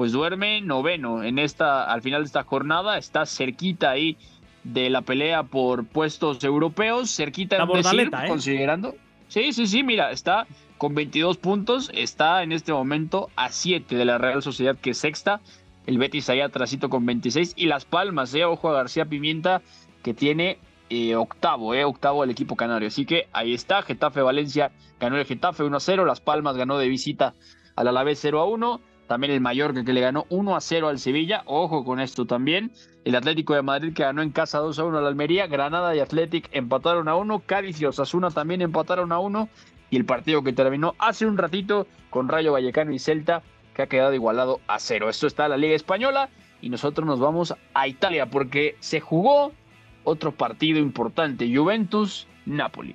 pues 0.00 0.12
duerme 0.12 0.62
noveno 0.62 1.22
en 1.22 1.38
esta 1.38 1.84
al 1.84 2.00
final 2.00 2.22
de 2.22 2.26
esta 2.28 2.42
jornada, 2.42 2.96
está 2.96 3.26
cerquita 3.26 3.90
ahí 3.90 4.16
de 4.64 4.88
la 4.88 5.02
pelea 5.02 5.42
por 5.42 5.84
puestos 5.84 6.42
europeos, 6.42 7.14
cerquita 7.14 7.66
de 7.66 7.76
decir, 7.76 8.10
¿eh? 8.10 8.26
considerando. 8.26 8.94
Sí, 9.28 9.52
sí, 9.52 9.66
sí, 9.66 9.82
mira, 9.82 10.10
está 10.10 10.46
con 10.78 10.94
22 10.94 11.36
puntos, 11.36 11.90
está 11.92 12.42
en 12.42 12.52
este 12.52 12.72
momento 12.72 13.28
a 13.36 13.50
7 13.50 13.94
de 13.94 14.04
la 14.06 14.16
Real 14.16 14.42
Sociedad, 14.42 14.74
que 14.74 14.92
es 14.92 14.96
sexta. 14.96 15.42
El 15.84 15.98
Betis 15.98 16.30
ahí 16.30 16.40
atrásito 16.40 16.88
con 16.88 17.04
26. 17.04 17.52
Y 17.56 17.66
Las 17.66 17.84
Palmas, 17.84 18.32
eh, 18.32 18.46
ojo 18.46 18.70
a 18.70 18.72
García 18.72 19.04
Pimienta, 19.04 19.60
que 20.02 20.14
tiene 20.14 20.56
eh, 20.88 21.14
octavo, 21.14 21.74
eh, 21.74 21.84
octavo 21.84 22.24
el 22.24 22.30
equipo 22.30 22.56
canario. 22.56 22.88
Así 22.88 23.04
que 23.04 23.28
ahí 23.34 23.52
está, 23.52 23.82
Getafe 23.82 24.22
Valencia 24.22 24.72
ganó 24.98 25.18
el 25.18 25.26
Getafe 25.26 25.62
1 25.62 25.76
a 25.76 25.80
0, 25.80 26.06
Las 26.06 26.22
Palmas 26.22 26.56
ganó 26.56 26.78
de 26.78 26.88
visita 26.88 27.34
al 27.76 27.88
Alavés 27.88 28.18
0 28.22 28.40
a 28.40 28.46
1. 28.46 28.80
También 29.10 29.32
el 29.32 29.40
Mallorca 29.40 29.82
que 29.84 29.92
le 29.92 30.02
ganó 30.02 30.24
1 30.28 30.54
a 30.54 30.60
0 30.60 30.86
al 30.86 31.00
Sevilla. 31.00 31.42
Ojo 31.46 31.84
con 31.84 31.98
esto 31.98 32.26
también. 32.26 32.70
El 33.04 33.16
Atlético 33.16 33.56
de 33.56 33.62
Madrid 33.62 33.92
que 33.92 34.04
ganó 34.04 34.22
en 34.22 34.30
casa 34.30 34.58
2 34.58 34.78
a 34.78 34.84
1 34.84 34.98
al 34.98 35.06
Almería. 35.08 35.48
Granada 35.48 35.96
y 35.96 35.98
Athletic 35.98 36.48
empataron 36.52 37.08
a 37.08 37.16
1. 37.16 37.42
Cádiz 37.44 37.80
y 37.80 37.86
Osasuna 37.86 38.30
también 38.30 38.62
empataron 38.62 39.10
a 39.10 39.18
1 39.18 39.48
y 39.90 39.96
el 39.96 40.04
partido 40.04 40.44
que 40.44 40.52
terminó 40.52 40.94
hace 41.00 41.26
un 41.26 41.36
ratito 41.38 41.88
con 42.08 42.28
Rayo 42.28 42.52
Vallecano 42.52 42.92
y 42.92 43.00
Celta, 43.00 43.42
que 43.74 43.82
ha 43.82 43.88
quedado 43.88 44.14
igualado 44.14 44.60
a 44.68 44.78
cero. 44.78 45.10
Esto 45.10 45.26
está 45.26 45.46
en 45.46 45.50
la 45.50 45.56
Liga 45.56 45.74
Española 45.74 46.28
y 46.62 46.68
nosotros 46.68 47.04
nos 47.04 47.18
vamos 47.18 47.52
a 47.74 47.88
Italia 47.88 48.26
porque 48.26 48.76
se 48.78 49.00
jugó 49.00 49.50
otro 50.04 50.30
partido 50.30 50.78
importante, 50.78 51.52
Juventus-Napoli. 51.52 52.94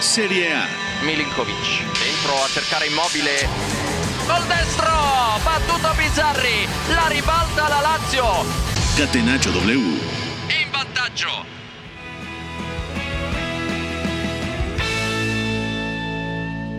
Serie 0.00 0.52
A. 0.52 0.66
Milinkovic, 1.06 1.56
dentro 1.56 2.34
a 2.44 2.48
cercare 2.48 2.88
Immobile. 2.88 3.77
Gol 4.28 4.46
destro, 4.46 4.92
battuto 5.42 5.88
Bizzarri, 5.96 6.68
la 6.94 7.08
ribalta 7.08 7.68
la 7.68 7.80
Lazio. 7.80 8.26
Catenaccio 8.98 9.50
W. 9.52 9.72
In 9.72 10.70
vantaggio. 10.70 11.28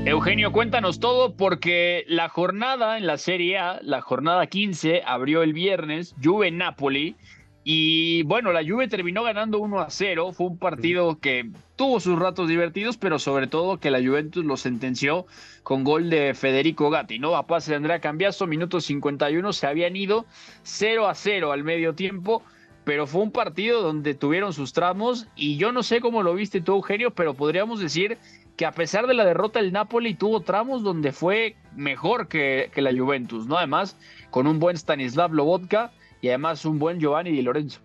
Eugenio, 0.06 0.52
cuéntanos 0.52 1.00
todo 1.00 1.36
porque 1.36 2.06
la 2.08 2.30
jornada 2.30 2.98
en 2.98 3.08
la 3.08 3.18
Serie 3.18 3.58
A, 3.58 3.80
la 3.82 4.02
jornada 4.02 4.46
15, 4.46 5.02
abrió 5.06 5.42
el 5.42 5.54
viernes, 5.54 6.14
Juve 6.24 6.52
Napoli. 6.52 7.16
Y 7.64 8.24
bueno, 8.24 8.52
la 8.54 8.64
Juve 8.64 8.88
terminó 8.88 9.24
ganando 9.24 9.60
1 9.60 9.80
a 9.80 9.90
0. 9.90 10.32
Fue 10.32 10.48
un 10.48 10.58
partido 10.58 11.20
que 11.20 11.52
tuvo 11.76 12.00
sus 12.00 12.18
ratos 12.18 12.48
divertidos, 12.48 12.98
pero 12.98 13.20
sobre 13.20 13.48
todo 13.48 13.80
que 13.80 13.92
la 13.92 14.00
Juventus 14.00 14.46
lo 14.46 14.58
sentenció 14.58 15.26
con 15.64 15.84
gol 15.84 16.10
de 16.10 16.34
Federico 16.34 16.90
Gatti, 16.90 17.20
¿no? 17.20 17.36
A 17.36 17.48
pase 17.48 17.72
de 17.72 17.78
Andrea 17.78 18.00
Cambiaso, 18.00 18.48
minuto 18.48 18.80
51, 18.80 19.54
se 19.54 19.68
habían 19.68 19.96
ido 19.96 20.26
0 20.64 21.08
a 21.08 21.16
0 21.16 21.52
al 21.52 21.64
medio 21.64 21.96
tiempo. 21.96 22.44
Pero 22.86 23.06
fue 23.06 23.22
un 23.22 23.32
partido 23.32 23.82
donde 23.84 24.16
tuvieron 24.16 24.54
sus 24.54 24.74
tramos 24.74 25.28
y 25.36 25.58
yo 25.58 25.72
no 25.72 25.84
sé 25.84 26.00
cómo 26.00 26.24
lo 26.24 26.34
viste 26.34 26.62
tú, 26.62 26.72
Eugenio, 26.74 27.12
pero 27.12 27.36
podríamos 27.36 27.80
decir 27.80 28.18
que 28.56 28.66
a 28.66 28.72
pesar 28.72 29.06
de 29.06 29.14
la 29.14 29.26
derrota 29.26 29.60
el 29.60 29.72
Napoli 29.72 30.16
tuvo 30.16 30.40
tramos 30.40 30.82
donde 30.82 31.12
fue 31.12 31.56
mejor 31.76 32.28
que, 32.30 32.72
que 32.74 32.82
la 32.82 32.92
Juventus, 32.92 33.46
¿no? 33.46 33.58
Además, 33.58 33.96
con 34.32 34.48
un 34.48 34.60
buen 34.60 34.76
Stanislav 34.76 35.34
Lobotka 35.34 35.92
y 36.22 36.30
además 36.30 36.66
un 36.66 36.80
buen 36.80 37.00
Giovanni 37.00 37.32
Di 37.32 37.42
Lorenzo. 37.42 37.80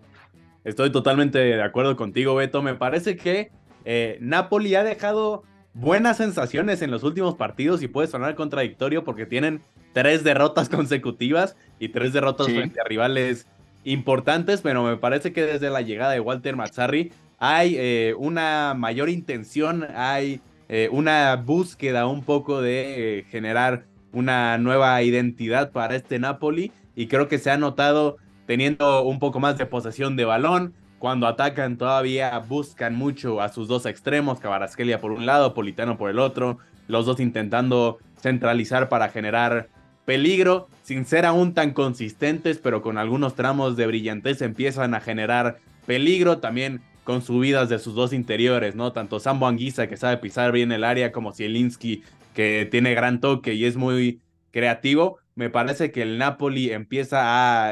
Estoy 0.63 0.91
totalmente 0.91 1.37
de 1.37 1.61
acuerdo 1.61 1.95
contigo, 1.95 2.35
Beto. 2.35 2.61
Me 2.61 2.75
parece 2.75 3.15
que 3.15 3.51
eh, 3.85 4.17
Napoli 4.19 4.73
ha 4.75 4.83
dejado 4.83 5.43
buenas 5.73 6.17
sensaciones 6.17 6.81
en 6.81 6.89
los 6.89 7.03
últimos 7.03 7.35
partidos 7.35 7.83
y 7.83 7.87
puede 7.87 8.07
sonar 8.07 8.33
contradictorio 8.35 9.03
porque 9.03 9.25
tienen 9.25 9.61
tres 9.93 10.23
derrotas 10.23 10.69
consecutivas 10.69 11.55
y 11.79 11.89
tres 11.89 12.13
derrotas 12.13 12.47
frente 12.47 12.81
a 12.81 12.83
rivales 12.83 13.47
importantes, 13.83 14.61
pero 14.61 14.83
me 14.83 14.97
parece 14.97 15.31
que 15.31 15.43
desde 15.43 15.69
la 15.69 15.81
llegada 15.81 16.11
de 16.11 16.19
Walter 16.19 16.55
Mazzarri 16.55 17.11
hay 17.37 17.75
eh, 17.77 18.15
una 18.17 18.73
mayor 18.75 19.09
intención, 19.09 19.85
hay 19.95 20.41
eh, 20.69 20.89
una 20.91 21.35
búsqueda 21.35 22.07
un 22.07 22.23
poco 22.23 22.61
de 22.61 23.19
eh, 23.19 23.23
generar 23.29 23.85
una 24.11 24.57
nueva 24.57 25.01
identidad 25.03 25.71
para 25.71 25.95
este 25.95 26.17
Napoli 26.17 26.71
y 26.95 27.07
creo 27.07 27.27
que 27.27 27.37
se 27.37 27.51
ha 27.51 27.57
notado 27.57 28.17
teniendo 28.45 29.03
un 29.03 29.19
poco 29.19 29.39
más 29.39 29.57
de 29.57 29.65
posesión 29.65 30.15
de 30.15 30.25
balón. 30.25 30.73
Cuando 30.99 31.27
atacan 31.27 31.77
todavía 31.77 32.37
buscan 32.39 32.95
mucho 32.95 33.41
a 33.41 33.49
sus 33.49 33.67
dos 33.67 33.85
extremos, 33.85 34.39
Cabarasquelia 34.39 34.99
por 34.99 35.11
un 35.11 35.25
lado, 35.25 35.53
Politano 35.53 35.97
por 35.97 36.09
el 36.09 36.19
otro, 36.19 36.57
los 36.87 37.05
dos 37.05 37.19
intentando 37.19 37.99
centralizar 38.19 38.89
para 38.89 39.09
generar 39.09 39.69
peligro, 40.05 40.67
sin 40.83 41.05
ser 41.05 41.25
aún 41.25 41.53
tan 41.53 41.71
consistentes, 41.71 42.59
pero 42.59 42.81
con 42.81 42.97
algunos 42.97 43.35
tramos 43.35 43.75
de 43.75 43.87
brillantez 43.87 44.41
empiezan 44.41 44.93
a 44.93 45.01
generar 45.01 45.57
peligro. 45.85 46.37
También 46.37 46.81
con 47.03 47.21
subidas 47.21 47.69
de 47.69 47.79
sus 47.79 47.93
dos 47.93 48.13
interiores, 48.13 48.75
¿no? 48.75 48.91
Tanto 48.91 49.19
Sambo 49.19 49.47
Anguisa, 49.47 49.87
que 49.87 49.97
sabe 49.97 50.17
pisar 50.17 50.51
bien 50.51 50.71
el 50.71 50.83
área, 50.83 51.11
como 51.11 51.33
Zielinski, 51.33 52.03
que 52.33 52.67
tiene 52.69 52.93
gran 52.93 53.19
toque 53.19 53.53
y 53.53 53.65
es 53.65 53.75
muy 53.75 54.21
creativo. 54.51 55.19
Me 55.35 55.49
parece 55.49 55.91
que 55.91 56.01
el 56.01 56.17
Napoli 56.17 56.71
empieza 56.71 57.19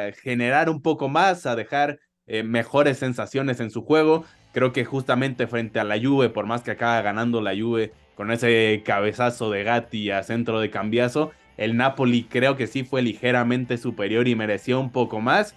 a 0.08 0.12
generar 0.12 0.70
un 0.70 0.82
poco 0.82 1.08
más, 1.08 1.46
a 1.46 1.56
dejar 1.56 2.00
eh, 2.28 2.44
mejores 2.44 2.98
sensaciones 2.98 3.62
en 3.62 3.72
su 3.72 3.84
juego. 3.84 4.26
Creo 4.52 4.74
que 4.74 4.84
justamente 4.84 5.48
frente 5.48 5.80
a 5.80 5.86
la 5.86 5.98
Juve, 6.00 6.30
por 6.30 6.46
más 6.46 6.62
que 6.62 6.72
acaba 6.72 7.02
ganando 7.02 7.42
la 7.42 7.56
Juve 7.56 7.94
con 8.16 8.32
ese 8.32 8.84
cabezazo 8.86 9.50
de 9.50 9.64
Gatti 9.64 10.12
a 10.12 10.24
centro 10.24 10.60
de 10.60 10.70
cambiazo, 10.70 11.32
el 11.56 11.78
Napoli 11.78 12.24
creo 12.24 12.58
que 12.58 12.68
sí 12.68 12.84
fue 12.84 13.02
ligeramente 13.02 13.78
superior 13.78 14.28
y 14.28 14.36
mereció 14.36 14.80
un 14.80 14.92
poco 14.92 15.22
más. 15.22 15.56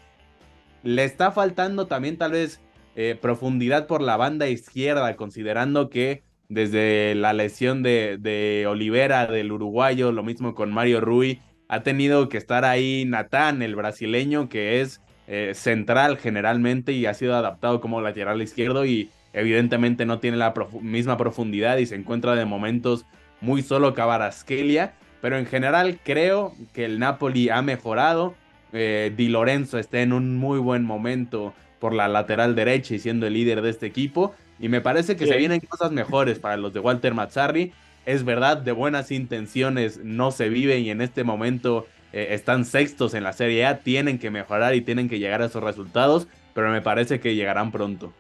Le 0.85 1.05
está 1.05 1.33
faltando 1.33 1.89
también 1.89 2.19
tal 2.19 2.33
vez 2.33 2.61
eh, 2.95 3.19
profundidad 3.21 3.89
por 3.89 4.01
la 4.01 4.17
banda 4.17 4.49
izquierda, 4.49 5.17
considerando 5.17 5.91
que 5.91 6.23
desde 6.49 7.17
la 7.17 7.33
lesión 7.33 7.83
de, 7.83 8.17
de, 8.21 8.67
Olivera, 8.69 9.27
del 9.27 9.51
uruguayo, 9.51 10.13
lo 10.13 10.23
mismo 10.23 10.55
con 10.55 10.73
Mario 10.73 11.01
Rui, 11.01 11.41
ha 11.69 11.83
tenido 11.83 12.29
que 12.29 12.39
estar 12.39 12.65
ahí 12.65 13.05
Natán, 13.07 13.63
el 13.63 13.75
brasileño, 13.77 14.49
que 14.49 14.81
es 14.81 15.01
eh, 15.27 15.53
central 15.55 16.19
generalmente 16.19 16.93
y 16.93 17.07
ha 17.07 17.15
sido 17.15 17.35
adaptado 17.35 17.81
como 17.81 18.01
lateral 18.01 18.41
izquierdo 18.41 18.85
y 18.85 19.11
evidentemente 19.33 20.07
no 20.07 20.21
tiene 20.21 20.37
la 20.37 20.55
misma 20.81 21.17
profundidad 21.17 21.79
y 21.79 21.87
se 21.87 21.97
encuentra 21.97 22.37
de 22.37 22.45
momentos 22.45 23.05
muy 23.41 23.63
solo 23.63 23.93
Cabarasquelia, 23.93 24.95
pero 25.21 25.37
en 25.37 25.47
general 25.47 25.99
creo 26.05 26.55
que 26.73 26.85
el 26.85 26.99
Napoli 26.99 27.51
ha 27.51 27.61
mejorado. 27.63 28.35
Eh, 28.73 29.13
Di 29.17 29.29
Lorenzo 29.29 29.79
está 29.79 30.01
en 30.01 30.13
un 30.13 30.37
muy 30.37 30.59
buen 30.59 30.85
momento 30.85 31.55
por 31.79 31.93
la 31.93 32.09
lateral 32.09 32.55
derecha 32.55 32.95
y 32.95 32.99
siendo 32.99 33.27
el 33.27 33.35
líder 33.35 33.63
de 33.63 33.71
este 33.71 33.87
equipo. 33.87 34.35
Y 34.59 34.69
me 34.69 34.81
parece 34.81 35.17
que 35.17 35.27
se 35.27 35.37
vienen 35.37 35.61
cosas 35.61 35.93
mejores 35.93 36.39
para 36.39 36.57
los 36.57 36.73
de 36.73 36.81
Walter 36.81 37.13
Mazzarri. 37.13 37.73
Es 38.07 38.25
verdad, 38.25 38.57
de 38.57 38.73
buenas 38.73 39.11
intenciones 39.11 40.01
no 40.03 40.31
se 40.31 40.49
vive 40.49 40.79
y 40.79 40.91
en 40.91 41.01
este 41.01 41.25
momento 41.25 41.87
eh, 42.13 42.29
están 42.31 42.65
sextos 42.65 43.15
en 43.15 43.25
la 43.25 43.33
Serie 43.33 43.67
A, 43.67 43.79
tienen 43.81 44.19
que 44.19 44.31
mejorar 44.31 44.75
y 44.75 44.81
tienen 44.81 45.09
que 45.09 45.19
llegar 45.19 45.43
a 45.43 45.47
esos 45.47 45.63
resultados, 45.63 46.29
pero 46.55 46.71
me 46.71 46.81
parece 46.81 47.21
que 47.21 47.35
llegarán 47.35 47.73
pronto. 47.73 48.13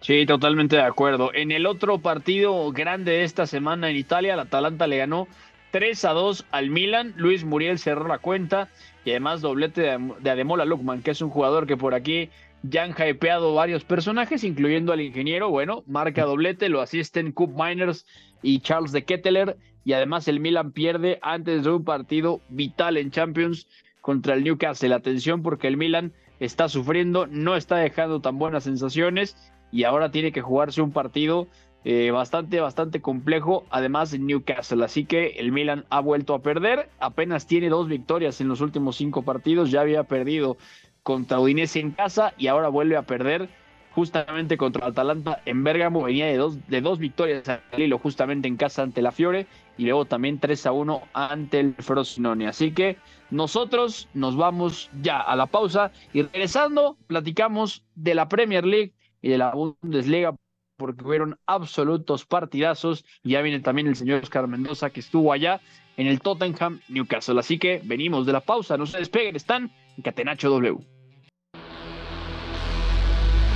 Sí, 0.00 0.26
totalmente 0.26 0.76
de 0.76 0.82
acuerdo. 0.82 1.30
En 1.34 1.50
el 1.50 1.66
otro 1.66 1.98
partido 1.98 2.70
grande 2.72 3.12
de 3.12 3.24
esta 3.24 3.46
semana 3.46 3.90
en 3.90 3.96
Italia, 3.96 4.34
el 4.34 4.40
Atalanta 4.40 4.86
le 4.86 4.98
ganó 4.98 5.28
3 5.72 6.04
a 6.04 6.12
2 6.12 6.46
al 6.50 6.70
Milan. 6.70 7.14
Luis 7.16 7.44
Muriel 7.44 7.78
cerró 7.78 8.08
la 8.08 8.18
cuenta 8.18 8.68
y 9.04 9.10
además 9.10 9.40
doblete 9.40 9.82
de, 10.20 10.30
Ademola 10.30 10.64
Lukman, 10.64 11.02
que 11.02 11.10
es 11.12 11.20
un 11.20 11.30
jugador 11.30 11.66
que 11.66 11.76
por 11.76 11.94
aquí 11.94 12.30
ya 12.62 12.82
han 12.82 12.90
hypeado 12.92 13.54
varios 13.54 13.84
personajes, 13.84 14.42
incluyendo 14.42 14.92
al 14.92 15.00
ingeniero. 15.00 15.50
Bueno, 15.50 15.84
marca 15.86 16.24
doblete, 16.24 16.68
lo 16.68 16.80
asisten 16.80 17.32
Coop 17.32 17.52
Miners 17.56 18.06
y 18.46 18.60
Charles 18.60 18.92
de 18.92 19.04
Ketteler. 19.04 19.56
Y 19.84 19.92
además 19.92 20.28
el 20.28 20.40
Milan 20.40 20.72
pierde 20.72 21.18
antes 21.20 21.64
de 21.64 21.70
un 21.70 21.84
partido 21.84 22.40
vital 22.48 22.96
en 22.96 23.10
Champions 23.10 23.66
contra 24.00 24.34
el 24.34 24.44
Newcastle. 24.44 24.94
Atención 24.94 25.42
porque 25.42 25.66
el 25.66 25.76
Milan 25.76 26.12
está 26.38 26.68
sufriendo, 26.68 27.26
no 27.26 27.56
está 27.56 27.76
dejando 27.76 28.20
tan 28.20 28.38
buenas 28.38 28.64
sensaciones 28.64 29.36
y 29.72 29.84
ahora 29.84 30.10
tiene 30.10 30.32
que 30.32 30.42
jugarse 30.42 30.80
un 30.80 30.92
partido 30.92 31.48
eh, 31.84 32.10
bastante, 32.10 32.60
bastante 32.60 33.00
complejo, 33.00 33.64
además 33.70 34.16
Newcastle. 34.16 34.84
Así 34.84 35.04
que 35.04 35.28
el 35.38 35.50
Milan 35.50 35.84
ha 35.90 36.00
vuelto 36.00 36.34
a 36.34 36.42
perder, 36.42 36.88
apenas 37.00 37.46
tiene 37.46 37.68
dos 37.68 37.88
victorias 37.88 38.40
en 38.40 38.48
los 38.48 38.60
últimos 38.60 38.96
cinco 38.96 39.22
partidos, 39.22 39.70
ya 39.70 39.80
había 39.80 40.04
perdido 40.04 40.56
contra 41.02 41.40
Udinese 41.40 41.80
en 41.80 41.92
casa 41.92 42.32
y 42.38 42.46
ahora 42.46 42.68
vuelve 42.68 42.96
a 42.96 43.02
perder 43.02 43.48
justamente 43.96 44.58
contra 44.58 44.88
Atalanta 44.88 45.40
en 45.46 45.64
Bérgamo, 45.64 46.02
venía 46.02 46.26
de 46.26 46.36
dos, 46.36 46.58
de 46.68 46.82
dos 46.82 46.98
victorias 46.98 47.48
al 47.48 47.62
hilo 47.78 47.98
justamente 47.98 48.46
en 48.46 48.58
casa 48.58 48.82
ante 48.82 49.00
la 49.00 49.10
Fiore 49.10 49.46
y 49.78 49.84
luego 49.84 50.04
también 50.04 50.38
3 50.38 50.66
a 50.66 50.72
1 50.72 51.02
ante 51.14 51.60
el 51.60 51.74
Frosinone. 51.76 52.46
Así 52.46 52.72
que 52.72 52.98
nosotros 53.30 54.06
nos 54.12 54.36
vamos 54.36 54.90
ya 55.00 55.18
a 55.18 55.34
la 55.34 55.46
pausa 55.46 55.92
y 56.12 56.20
regresando 56.20 56.98
platicamos 57.06 57.84
de 57.94 58.14
la 58.14 58.28
Premier 58.28 58.66
League 58.66 58.92
y 59.22 59.30
de 59.30 59.38
la 59.38 59.54
Bundesliga 59.54 60.36
porque 60.76 61.02
fueron 61.02 61.38
absolutos 61.46 62.26
partidazos. 62.26 63.02
Y 63.22 63.30
ya 63.30 63.40
viene 63.40 63.60
también 63.60 63.86
el 63.86 63.96
señor 63.96 64.22
Oscar 64.22 64.46
Mendoza 64.46 64.90
que 64.90 65.00
estuvo 65.00 65.32
allá 65.32 65.62
en 65.96 66.06
el 66.06 66.20
Tottenham 66.20 66.80
Newcastle. 66.90 67.40
Así 67.40 67.58
que 67.58 67.80
venimos 67.82 68.26
de 68.26 68.34
la 68.34 68.40
pausa, 68.40 68.76
no 68.76 68.84
se 68.84 68.98
despeguen, 68.98 69.36
están 69.36 69.72
en 69.96 70.02
Catenacho 70.02 70.50
W. 70.50 70.95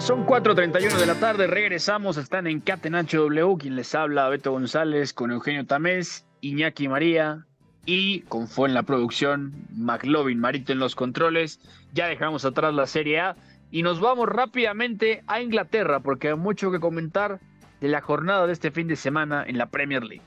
Son 0.00 0.24
4.31 0.26 0.96
de 0.96 1.06
la 1.06 1.16
tarde, 1.16 1.48
regresamos, 1.48 2.18
están 2.18 2.46
en 2.46 2.60
Catenacho 2.60 3.22
W, 3.22 3.56
quien 3.58 3.74
les 3.74 3.94
habla 3.96 4.28
Beto 4.28 4.52
González 4.52 5.12
con 5.12 5.32
Eugenio 5.32 5.66
Tamés, 5.66 6.24
Iñaki 6.40 6.86
María 6.86 7.44
y 7.84 8.20
con 8.20 8.46
Fue 8.46 8.68
en 8.68 8.74
la 8.74 8.84
producción, 8.84 9.52
McLovin 9.74 10.38
Marito 10.38 10.72
en 10.72 10.78
los 10.78 10.94
controles. 10.94 11.60
Ya 11.92 12.06
dejamos 12.06 12.44
atrás 12.44 12.72
la 12.74 12.86
Serie 12.86 13.20
A 13.20 13.36
y 13.72 13.82
nos 13.82 14.00
vamos 14.00 14.28
rápidamente 14.28 15.24
a 15.26 15.42
Inglaterra 15.42 15.98
porque 15.98 16.28
hay 16.28 16.36
mucho 16.36 16.70
que 16.70 16.78
comentar 16.78 17.40
de 17.80 17.88
la 17.88 18.00
jornada 18.00 18.46
de 18.46 18.52
este 18.52 18.70
fin 18.70 18.86
de 18.86 18.96
semana 18.96 19.44
en 19.46 19.58
la 19.58 19.66
Premier 19.66 20.04
League. 20.04 20.24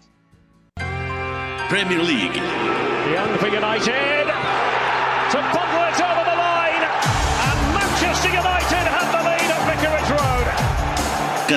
Premier 1.70 2.04
League. 2.04 2.42
Young 3.14 3.38
for 3.40 3.48
United. 3.48 4.28
To 5.32 5.71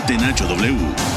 W. 0.00 1.14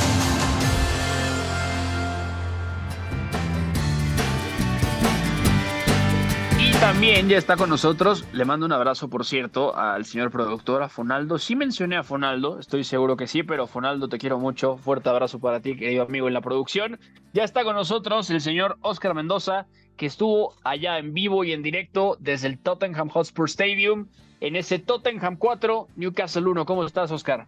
también 6.79 7.27
ya 7.27 7.39
está 7.39 7.57
con 7.57 7.71
nosotros. 7.71 8.23
Le 8.33 8.45
mando 8.45 8.67
un 8.67 8.71
abrazo, 8.71 9.09
por 9.09 9.25
cierto, 9.25 9.75
al 9.75 10.05
señor 10.05 10.29
productor, 10.29 10.83
a 10.83 10.89
Fonaldo. 10.89 11.39
Sí 11.39 11.55
mencioné 11.55 11.97
a 11.97 12.03
Fonaldo, 12.03 12.59
estoy 12.59 12.83
seguro 12.83 13.17
que 13.17 13.25
sí, 13.25 13.41
pero 13.41 13.65
Fonaldo, 13.65 14.09
te 14.09 14.19
quiero 14.19 14.37
mucho. 14.37 14.77
Fuerte 14.77 15.09
abrazo 15.09 15.39
para 15.39 15.59
ti, 15.59 15.75
querido 15.75 16.03
amigo 16.03 16.27
en 16.27 16.35
la 16.35 16.41
producción. 16.41 16.99
Ya 17.33 17.43
está 17.43 17.63
con 17.63 17.75
nosotros 17.75 18.29
el 18.29 18.41
señor 18.41 18.77
Oscar 18.81 19.15
Mendoza, 19.15 19.65
que 19.97 20.05
estuvo 20.05 20.53
allá 20.63 20.99
en 20.99 21.15
vivo 21.15 21.43
y 21.43 21.51
en 21.51 21.63
directo 21.63 22.15
desde 22.19 22.47
el 22.47 22.59
Tottenham 22.59 23.09
Hotspur 23.09 23.49
Stadium, 23.49 24.07
en 24.39 24.55
ese 24.55 24.77
Tottenham 24.77 25.35
4, 25.35 25.87
Newcastle 25.95 26.45
1. 26.45 26.65
¿Cómo 26.67 26.85
estás, 26.85 27.11
Oscar? 27.11 27.47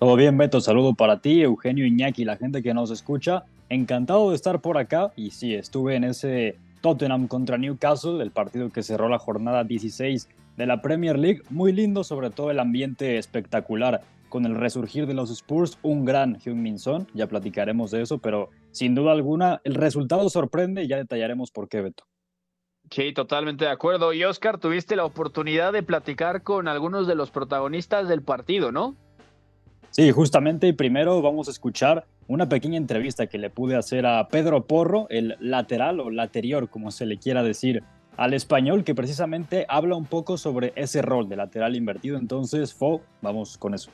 Todo 0.00 0.16
bien, 0.16 0.38
Beto. 0.38 0.62
Saludo 0.62 0.94
para 0.94 1.20
ti, 1.20 1.42
Eugenio 1.42 1.84
Iñaki, 1.84 2.24
la 2.24 2.38
gente 2.38 2.62
que 2.62 2.72
nos 2.72 2.90
escucha. 2.90 3.44
Encantado 3.68 4.30
de 4.30 4.34
estar 4.34 4.62
por 4.62 4.78
acá. 4.78 5.12
Y 5.14 5.30
sí, 5.30 5.54
estuve 5.54 5.94
en 5.94 6.04
ese 6.04 6.56
Tottenham 6.80 7.28
contra 7.28 7.58
Newcastle, 7.58 8.22
el 8.22 8.30
partido 8.30 8.70
que 8.70 8.82
cerró 8.82 9.10
la 9.10 9.18
jornada 9.18 9.62
16 9.62 10.26
de 10.56 10.66
la 10.66 10.80
Premier 10.80 11.18
League. 11.18 11.42
Muy 11.50 11.72
lindo, 11.72 12.02
sobre 12.02 12.30
todo 12.30 12.50
el 12.50 12.60
ambiente 12.60 13.18
espectacular 13.18 14.00
con 14.30 14.46
el 14.46 14.54
resurgir 14.54 15.06
de 15.06 15.12
los 15.12 15.30
Spurs, 15.30 15.78
un 15.82 16.06
gran 16.06 16.38
Heung-Min 16.40 16.78
Son, 16.78 17.06
ya 17.12 17.26
platicaremos 17.26 17.90
de 17.90 18.00
eso, 18.00 18.16
pero 18.16 18.48
sin 18.70 18.94
duda 18.94 19.12
alguna 19.12 19.60
el 19.64 19.74
resultado 19.74 20.30
sorprende 20.30 20.84
y 20.84 20.88
ya 20.88 20.96
detallaremos 20.96 21.50
por 21.50 21.68
qué, 21.68 21.82
Beto. 21.82 22.04
Sí, 22.90 23.12
totalmente 23.12 23.66
de 23.66 23.70
acuerdo. 23.70 24.14
Y 24.14 24.24
Oscar, 24.24 24.56
tuviste 24.56 24.96
la 24.96 25.04
oportunidad 25.04 25.74
de 25.74 25.82
platicar 25.82 26.42
con 26.42 26.68
algunos 26.68 27.06
de 27.06 27.16
los 27.16 27.30
protagonistas 27.30 28.08
del 28.08 28.22
partido, 28.22 28.72
¿no? 28.72 28.96
Sí, 30.00 30.12
justamente, 30.12 30.66
y 30.66 30.72
primero 30.72 31.20
vamos 31.20 31.48
a 31.48 31.50
escuchar 31.50 32.06
una 32.26 32.48
pequeña 32.48 32.78
entrevista 32.78 33.26
que 33.26 33.36
le 33.36 33.50
pude 33.50 33.76
hacer 33.76 34.06
a 34.06 34.28
Pedro 34.28 34.66
Porro, 34.66 35.06
el 35.10 35.36
lateral 35.40 36.00
o 36.00 36.08
laterior, 36.08 36.70
como 36.70 36.90
se 36.90 37.04
le 37.04 37.18
quiera 37.18 37.42
decir 37.42 37.82
al 38.16 38.32
español, 38.32 38.82
que 38.82 38.94
precisamente 38.94 39.66
habla 39.68 39.96
un 39.96 40.06
poco 40.06 40.38
sobre 40.38 40.72
ese 40.74 41.02
rol 41.02 41.28
de 41.28 41.36
lateral 41.36 41.76
invertido. 41.76 42.16
Entonces, 42.16 42.72
Fo, 42.72 43.02
vamos 43.20 43.58
con 43.58 43.74
eso. 43.74 43.90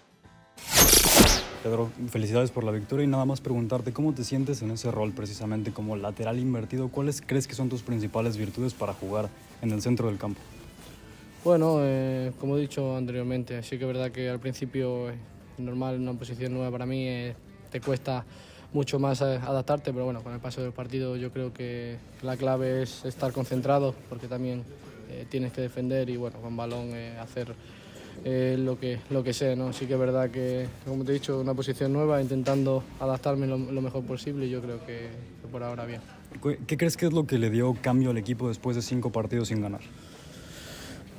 Pedro, 1.65 1.91
felicidades 2.09 2.53
por 2.53 2.63
la 2.63 2.71
victoria 2.71 3.03
y 3.03 3.09
nada 3.09 3.25
más 3.25 3.41
preguntarte 3.41 3.93
cómo 3.93 4.15
te 4.15 4.23
sientes 4.23 4.63
en 4.63 4.71
ese 4.71 4.93
rol 4.93 5.11
precisamente 5.11 5.73
como 5.73 5.97
lateral 5.97 6.39
invertido. 6.39 6.87
¿Cuáles 6.87 7.21
crees 7.21 7.49
que 7.49 7.57
son 7.57 7.69
tus 7.69 7.83
principales 7.83 8.37
virtudes 8.37 8.75
para 8.75 8.93
jugar 8.93 9.29
en 9.61 9.73
el 9.73 9.83
centro 9.83 10.07
del 10.07 10.19
campo? 10.19 10.41
Bueno, 11.43 11.79
eh, 11.81 12.31
como 12.39 12.59
he 12.59 12.61
dicho 12.61 12.97
anteriormente, 12.97 13.61
sí 13.65 13.77
que 13.77 13.83
es 13.83 13.89
verdad 13.89 14.13
que 14.13 14.31
al 14.31 14.39
principio 14.39 15.11
es 15.11 15.17
normal 15.59 16.01
una 16.01 16.13
posición 16.15 16.55
nueva 16.55 16.71
para 16.71 16.87
mí. 16.87 17.07
Eh, 17.09 17.35
te 17.71 17.81
cuesta 17.81 18.25
mucho 18.73 18.99
más 18.99 19.21
eh, 19.21 19.41
adaptarte, 19.43 19.93
pero 19.93 20.05
bueno, 20.05 20.23
con 20.23 20.33
el 20.33 20.41
paso 20.41 20.63
del 20.63 20.73
partido 20.73 21.17
yo 21.17 21.31
creo 21.33 21.53
que 21.53 21.97
la 22.23 22.37
clave 22.37 22.83
es 22.83 23.05
estar 23.05 23.33
concentrado, 23.33 23.95
porque 24.09 24.29
también 24.29 24.65
eh, 25.11 25.27
tienes 25.29 25.53
que 25.53 25.63
defender 25.63 26.09
y 26.11 26.17
bueno, 26.17 26.39
con 26.41 26.57
balón 26.57 26.91
eh, 26.93 27.19
hacer 27.19 27.55
lo, 28.25 28.81
que, 28.81 28.99
lo 29.11 29.23
que 29.23 29.33
sé, 29.33 29.55
¿no? 29.55 29.73
Sí 29.73 29.87
que 29.87 29.93
es 29.93 30.01
verdad 30.01 30.31
que, 30.31 30.67
como 30.87 31.05
te 31.05 31.13
he 31.13 31.15
dicho, 31.15 31.39
una 31.39 31.55
posición 31.55 31.93
nueva, 31.93 32.21
intentando 32.21 32.83
adaptarme 32.99 33.47
lo, 33.47 33.59
mejor 33.59 34.05
posible 34.05 34.47
y 34.47 34.51
yo 34.51 34.61
creo 34.63 34.81
que, 34.81 35.11
que 35.43 35.49
por 35.53 35.63
ahora 35.63 35.85
bien. 35.85 36.01
¿Qué 36.67 36.77
crees 36.77 36.97
que 36.97 37.07
es 37.07 37.13
lo 37.13 37.27
que 37.27 37.39
le 37.39 37.51
dio 37.51 37.77
cambio 37.81 38.11
al 38.11 38.17
equipo 38.17 38.49
después 38.49 38.75
de 38.75 38.83
cinco 38.83 39.11
partidos 39.11 39.49
sin 39.49 39.61
ganar? 39.61 39.83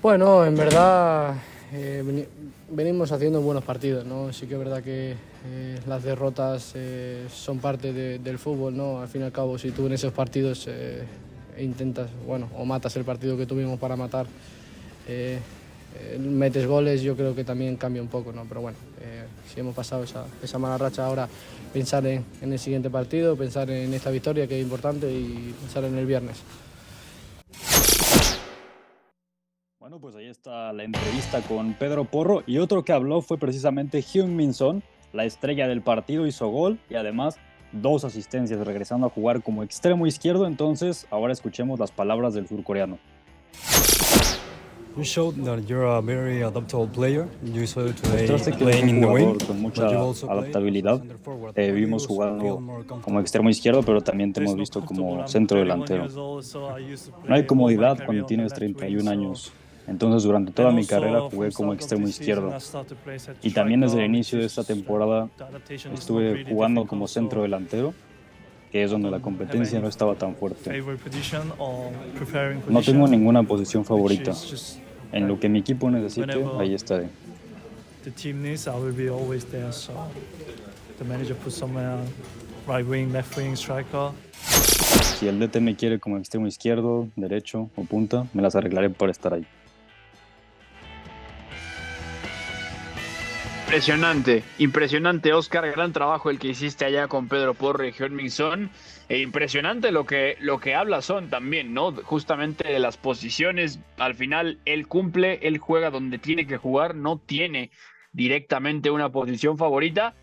Bueno, 0.02 0.46
en 0.46 0.56
verdad 0.56 1.36
eh, 1.74 2.28
venimos 2.70 3.12
haciendo 3.12 3.42
buenos 3.42 3.64
partidos, 3.64 4.06
¿no? 4.06 4.32
Sí 4.32 4.48
que 4.48 4.54
es 4.54 4.60
verdad 4.60 4.82
que 4.82 5.16
eh, 5.46 5.80
las 5.86 6.04
derrotas 6.04 6.72
eh, 6.76 7.26
son 7.30 7.60
parte 7.60 7.92
del 7.92 8.40
fútbol, 8.40 8.78
¿no? 8.78 9.02
Al 9.02 9.10
fin 9.10 9.22
y 9.22 9.26
al 9.26 9.34
cabo, 9.34 9.58
si 9.58 9.72
tú 9.72 9.88
en 9.88 9.94
esos 9.94 10.14
partidos 10.14 10.70
intentas, 11.60 12.10
bueno, 12.26 12.50
o 12.56 12.64
matas 12.64 12.96
el 12.96 13.04
partido 13.04 13.36
que 13.36 13.46
tuvimos 13.46 13.80
para 13.80 13.96
matar, 13.98 14.28
metes 16.20 16.68
goles, 16.68 17.02
yo 17.02 17.16
creo 17.18 17.36
que 17.36 17.44
también 17.44 17.76
cambia 17.76 18.02
un 18.02 18.08
poco, 18.08 18.32
¿no? 18.32 18.46
Pero 18.48 18.62
bueno, 18.62 18.78
si 19.54 19.60
hemos 19.60 19.76
pasado 19.76 20.04
esa, 20.04 20.60
mala 20.60 20.78
racha 20.78 21.06
ahora, 21.06 21.28
pensar 21.74 22.06
en, 22.06 22.24
en 22.42 22.54
el 22.54 22.60
siguiente 22.60 22.90
partido, 22.90 23.36
pensar 23.36 23.70
en 23.70 23.94
esta 23.94 24.10
victoria 24.10 24.48
que 24.48 24.58
es 24.58 24.64
importante 24.64 25.12
y 25.12 25.54
pensar 25.60 25.84
en 25.84 25.98
el 25.98 26.06
viernes. 26.06 26.38
Bueno, 29.88 30.02
pues 30.02 30.18
ahí 30.18 30.28
está 30.28 30.74
la 30.74 30.84
entrevista 30.84 31.42
con 31.44 31.74
Pedro 31.76 32.04
Porro 32.04 32.44
y 32.46 32.58
otro 32.58 32.84
que 32.84 32.92
habló 32.92 33.22
fue 33.22 33.38
precisamente 33.38 34.02
Hyun 34.02 34.36
Min 34.36 34.54
Son, 34.54 34.84
la 35.14 35.24
estrella 35.24 35.66
del 35.70 35.82
partido, 35.82 36.28
hizo 36.28 36.50
gol 36.50 36.78
y 36.90 36.96
además 36.96 37.38
dos 37.72 38.04
asistencias 38.04 38.60
regresando 38.68 39.08
a 39.08 39.10
jugar 39.10 39.42
como 39.42 39.64
extremo 39.64 40.06
izquierdo, 40.06 40.46
entonces 40.46 41.08
ahora 41.10 41.32
escuchemos 41.32 41.80
las 41.80 41.94
palabras 41.94 42.34
del 42.34 42.50
surcoreano. 42.50 43.00
You 44.98 45.04
showed 45.04 45.36
that 45.46 45.60
you're 45.68 45.86
a 45.86 46.02
very 46.02 46.42
adaptable 46.42 46.88
player. 46.88 47.26
You 47.42 47.66
saw 47.66 47.94
today 47.94 48.28
Mostraste 48.28 48.58
que 48.58 48.64
eres 48.66 48.84
un 48.84 48.90
in 48.90 49.00
the 49.00 49.06
wing, 49.06 49.26
jugador 49.26 49.48
con 49.48 49.62
mucha 49.62 49.88
adaptabilidad. 49.88 51.02
Te 51.54 51.72
vimos 51.72 52.06
jugando 52.06 52.84
como 53.04 53.22
extremo 53.22 53.50
izquierdo, 53.50 53.84
pero 53.84 54.02
también 54.02 54.34
te 54.34 54.42
hemos 54.42 54.58
visto 54.58 54.84
como 54.84 55.26
centro 55.30 55.60
delantero. 55.60 56.08
No 56.10 57.36
hay 57.36 57.46
comodidad 57.46 58.04
cuando 58.06 58.26
tienes 58.26 58.52
31 58.52 59.10
años. 59.10 59.54
Entonces 59.88 60.24
durante 60.24 60.52
toda 60.52 60.72
mi 60.72 60.86
carrera 60.86 61.22
jugué 61.22 61.52
como 61.52 61.74
extremo 61.74 62.08
izquierdo. 62.08 62.54
Y 63.42 63.52
también 63.52 63.82
desde 63.82 64.00
el 64.00 64.06
inicio 64.06 64.38
de 64.38 64.46
esta 64.46 64.64
temporada 64.64 65.30
estuve 65.94 66.46
jugando 66.46 66.86
como 66.86 67.08
centro 67.08 67.42
delantero, 67.42 67.94
que 68.72 68.84
es 68.84 68.92
donde 68.92 69.10
la 69.10 69.20
competencia 69.20 69.80
no 69.80 69.88
estaba 69.88 70.16
tan 70.16 70.36
fuerte. 70.36 70.84
No 72.68 72.82
tengo 72.82 73.08
ninguna 73.08 73.44
posición 73.44 73.86
favorita. 73.86 74.34
En 75.14 75.28
lo 75.28 75.40
que 75.40 75.48
mi 75.48 75.60
equipo 75.60 75.90
necesite, 75.90 76.46
ahí 76.60 76.74
estaré. 76.74 77.08
Si 85.18 85.28
el 85.28 85.40
DT 85.40 85.62
me 85.62 85.76
quiere 85.76 86.00
como 86.00 86.18
extremo 86.18 86.48
izquierdo, 86.48 87.08
derecho 87.16 87.70
o 87.76 87.84
punta, 87.84 88.28
me 88.34 88.42
las 88.42 88.56
arreglaré 88.56 88.90
para 88.90 89.12
estar 89.12 89.34
ahí. 89.34 89.48
Impresionante, 93.68 94.44
impresionante 94.60 95.34
Oscar, 95.34 95.70
gran 95.70 95.92
trabajo 95.92 96.30
el 96.30 96.40
que 96.40 96.48
hiciste 96.48 96.86
allá 96.86 97.10
con 97.10 97.28
Pedro 97.28 97.54
Porro 97.54 97.86
y 97.86 97.92
Heung-Min 97.92 98.32
Son. 98.32 98.70
E 99.10 99.20
impresionante 99.20 99.92
lo 99.92 100.06
que, 100.06 100.38
lo 100.40 100.62
que 100.62 100.74
habla 100.74 101.02
Son 101.02 101.30
también, 101.30 101.74
¿no? 101.74 101.92
Justamente 101.92 102.66
de 102.66 102.80
las 102.80 102.96
posiciones, 102.96 103.82
al 103.98 104.16
final 104.16 104.62
él 104.64 104.88
cumple, 104.88 105.40
él 105.42 105.58
juega 105.58 105.90
donde 105.90 106.18
tiene 106.18 106.48
que 106.48 106.56
jugar, 106.56 106.96
no 106.96 107.20
tiene 107.20 107.70
directamente 108.14 108.90
una 108.90 109.12
posición 109.12 109.58
favorita. 109.58 110.16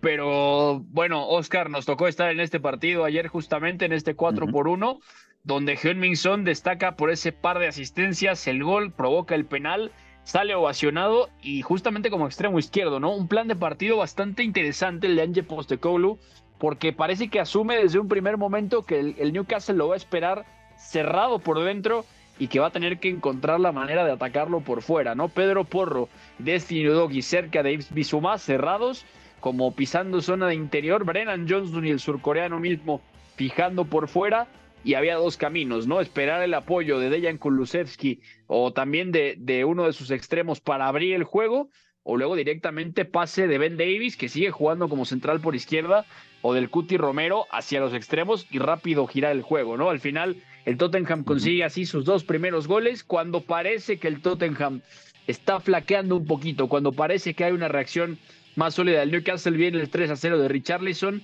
Pero 0.00 0.80
bueno, 0.88 1.28
Oscar, 1.28 1.70
nos 1.70 1.86
tocó 1.86 2.08
estar 2.08 2.32
en 2.32 2.40
este 2.40 2.58
partido 2.58 3.04
ayer 3.04 3.28
justamente 3.28 3.84
en 3.84 3.92
este 3.92 4.16
4 4.16 4.48
por 4.48 4.66
1 4.66 4.98
donde 5.44 5.78
Heung-Min 5.78 6.16
Son 6.16 6.42
destaca 6.42 6.96
por 6.96 7.10
ese 7.10 7.30
par 7.30 7.60
de 7.60 7.68
asistencias, 7.68 8.48
el 8.48 8.64
gol, 8.64 8.92
provoca 8.92 9.36
el 9.36 9.46
penal 9.46 9.92
sale 10.28 10.54
ovacionado 10.54 11.30
y 11.40 11.62
justamente 11.62 12.10
como 12.10 12.26
extremo 12.26 12.58
izquierdo, 12.58 13.00
¿no? 13.00 13.14
Un 13.14 13.28
plan 13.28 13.48
de 13.48 13.56
partido 13.56 13.96
bastante 13.96 14.42
interesante 14.42 15.06
el 15.06 15.16
de 15.16 15.22
Ange 15.22 15.42
Postecoglou, 15.42 16.18
porque 16.58 16.92
parece 16.92 17.30
que 17.30 17.40
asume 17.40 17.76
desde 17.76 17.98
un 17.98 18.08
primer 18.08 18.36
momento 18.36 18.82
que 18.82 19.00
el, 19.00 19.32
Newcastle 19.32 19.76
lo 19.76 19.88
va 19.88 19.94
a 19.94 19.96
esperar 19.96 20.44
cerrado 20.76 21.38
por 21.38 21.64
dentro 21.64 22.04
y 22.38 22.48
que 22.48 22.60
va 22.60 22.66
a 22.66 22.72
tener 22.72 22.98
que 22.98 23.08
encontrar 23.08 23.58
la 23.58 23.72
manera 23.72 24.04
de 24.04 24.12
atacarlo 24.12 24.60
por 24.60 24.82
fuera, 24.82 25.14
¿no? 25.14 25.30
Pedro 25.30 25.64
Porro, 25.64 26.10
Destiny 26.38 26.84
Doggy 26.84 27.22
cerca 27.22 27.62
de 27.62 27.82
Bisumá 27.88 28.36
cerrados, 28.36 29.06
como 29.40 29.72
pisando 29.72 30.20
zona 30.20 30.48
de 30.48 30.56
interior, 30.56 31.06
Brennan 31.06 31.48
Johnson 31.48 31.86
y 31.86 31.90
el 31.90 32.00
surcoreano 32.00 32.60
mismo 32.60 33.00
fijando 33.36 33.86
por 33.86 34.08
fuera 34.08 34.46
y 34.84 34.94
había 34.94 35.16
dos 35.16 35.36
caminos, 35.36 35.86
¿no? 35.86 36.00
Esperar 36.00 36.42
el 36.42 36.54
apoyo 36.54 36.98
de 36.98 37.10
Dejan 37.10 37.38
Kulusevski 37.38 38.20
o 38.46 38.72
también 38.72 39.12
de, 39.12 39.34
de, 39.38 39.64
uno 39.64 39.86
de 39.86 39.92
sus 39.92 40.10
extremos 40.10 40.60
para 40.60 40.88
abrir 40.88 41.14
el 41.14 41.24
juego, 41.24 41.70
o 42.02 42.16
luego 42.16 42.36
directamente 42.36 43.04
pase 43.04 43.46
de 43.48 43.58
Ben 43.58 43.76
Davis, 43.76 44.16
que 44.16 44.28
sigue 44.28 44.50
jugando 44.50 44.88
como 44.88 45.04
central 45.04 45.40
por 45.40 45.54
izquierda, 45.54 46.06
o 46.40 46.54
del 46.54 46.70
Cuti 46.70 46.96
Romero 46.96 47.46
hacia 47.50 47.80
los 47.80 47.92
extremos 47.92 48.46
y 48.50 48.58
rápido 48.58 49.06
girar 49.06 49.32
el 49.32 49.42
juego, 49.42 49.76
¿no? 49.76 49.90
Al 49.90 50.00
final, 50.00 50.36
el 50.64 50.76
Tottenham 50.76 51.24
consigue 51.24 51.64
así 51.64 51.84
sus 51.84 52.04
dos 52.04 52.24
primeros 52.24 52.66
goles, 52.66 53.02
cuando 53.04 53.42
parece 53.42 53.98
que 53.98 54.08
el 54.08 54.22
Tottenham 54.22 54.82
está 55.26 55.60
flaqueando 55.60 56.16
un 56.16 56.24
poquito, 56.24 56.68
cuando 56.68 56.92
parece 56.92 57.34
que 57.34 57.44
hay 57.44 57.52
una 57.52 57.68
reacción 57.68 58.18
más 58.56 58.74
sólida 58.74 59.00
del 59.00 59.10
Newcastle, 59.10 59.56
viene 59.56 59.80
el 59.80 59.90
3 59.90 60.10
a 60.10 60.16
0 60.16 60.38
de 60.38 60.48
Richarlison, 60.48 61.22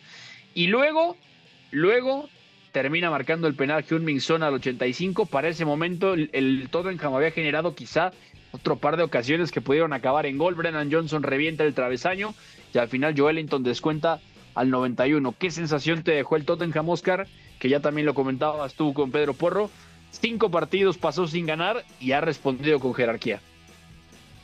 y 0.54 0.66
luego, 0.66 1.16
luego 1.70 2.28
termina 2.74 3.08
marcando 3.08 3.46
el 3.46 3.54
penal 3.54 3.84
Hyun-Min 3.84 4.20
Son 4.20 4.42
al 4.42 4.54
85. 4.54 5.26
Para 5.26 5.48
ese 5.48 5.64
momento 5.64 6.14
el, 6.14 6.68
Tottenham 6.72 7.14
había 7.14 7.30
generado 7.30 7.76
quizá 7.76 8.10
otro 8.50 8.78
par 8.78 8.96
de 8.96 9.04
ocasiones 9.04 9.52
que 9.52 9.60
pudieron 9.60 9.92
acabar 9.92 10.26
en 10.26 10.38
gol. 10.38 10.56
Brennan 10.56 10.90
Johnson 10.90 11.22
revienta 11.22 11.62
el 11.62 11.72
travesaño 11.72 12.34
y 12.74 12.78
al 12.78 12.88
final 12.88 13.14
Joelinton 13.16 13.62
descuenta 13.62 14.18
al 14.56 14.70
91. 14.70 15.36
¿Qué 15.38 15.52
sensación 15.52 16.02
te 16.02 16.10
dejó 16.10 16.34
el 16.34 16.44
Tottenham, 16.44 16.88
Oscar? 16.88 17.28
Que 17.60 17.68
ya 17.68 17.78
también 17.78 18.06
lo 18.06 18.14
comentabas 18.14 18.74
tú 18.74 18.92
con 18.92 19.12
Pedro 19.12 19.34
Porro. 19.34 19.70
Cinco 20.10 20.50
partidos 20.50 20.98
pasó 20.98 21.28
sin 21.28 21.46
ganar 21.46 21.84
y 22.00 22.10
ha 22.10 22.20
respondido 22.20 22.80
con 22.80 22.92
jerarquía. 22.92 23.40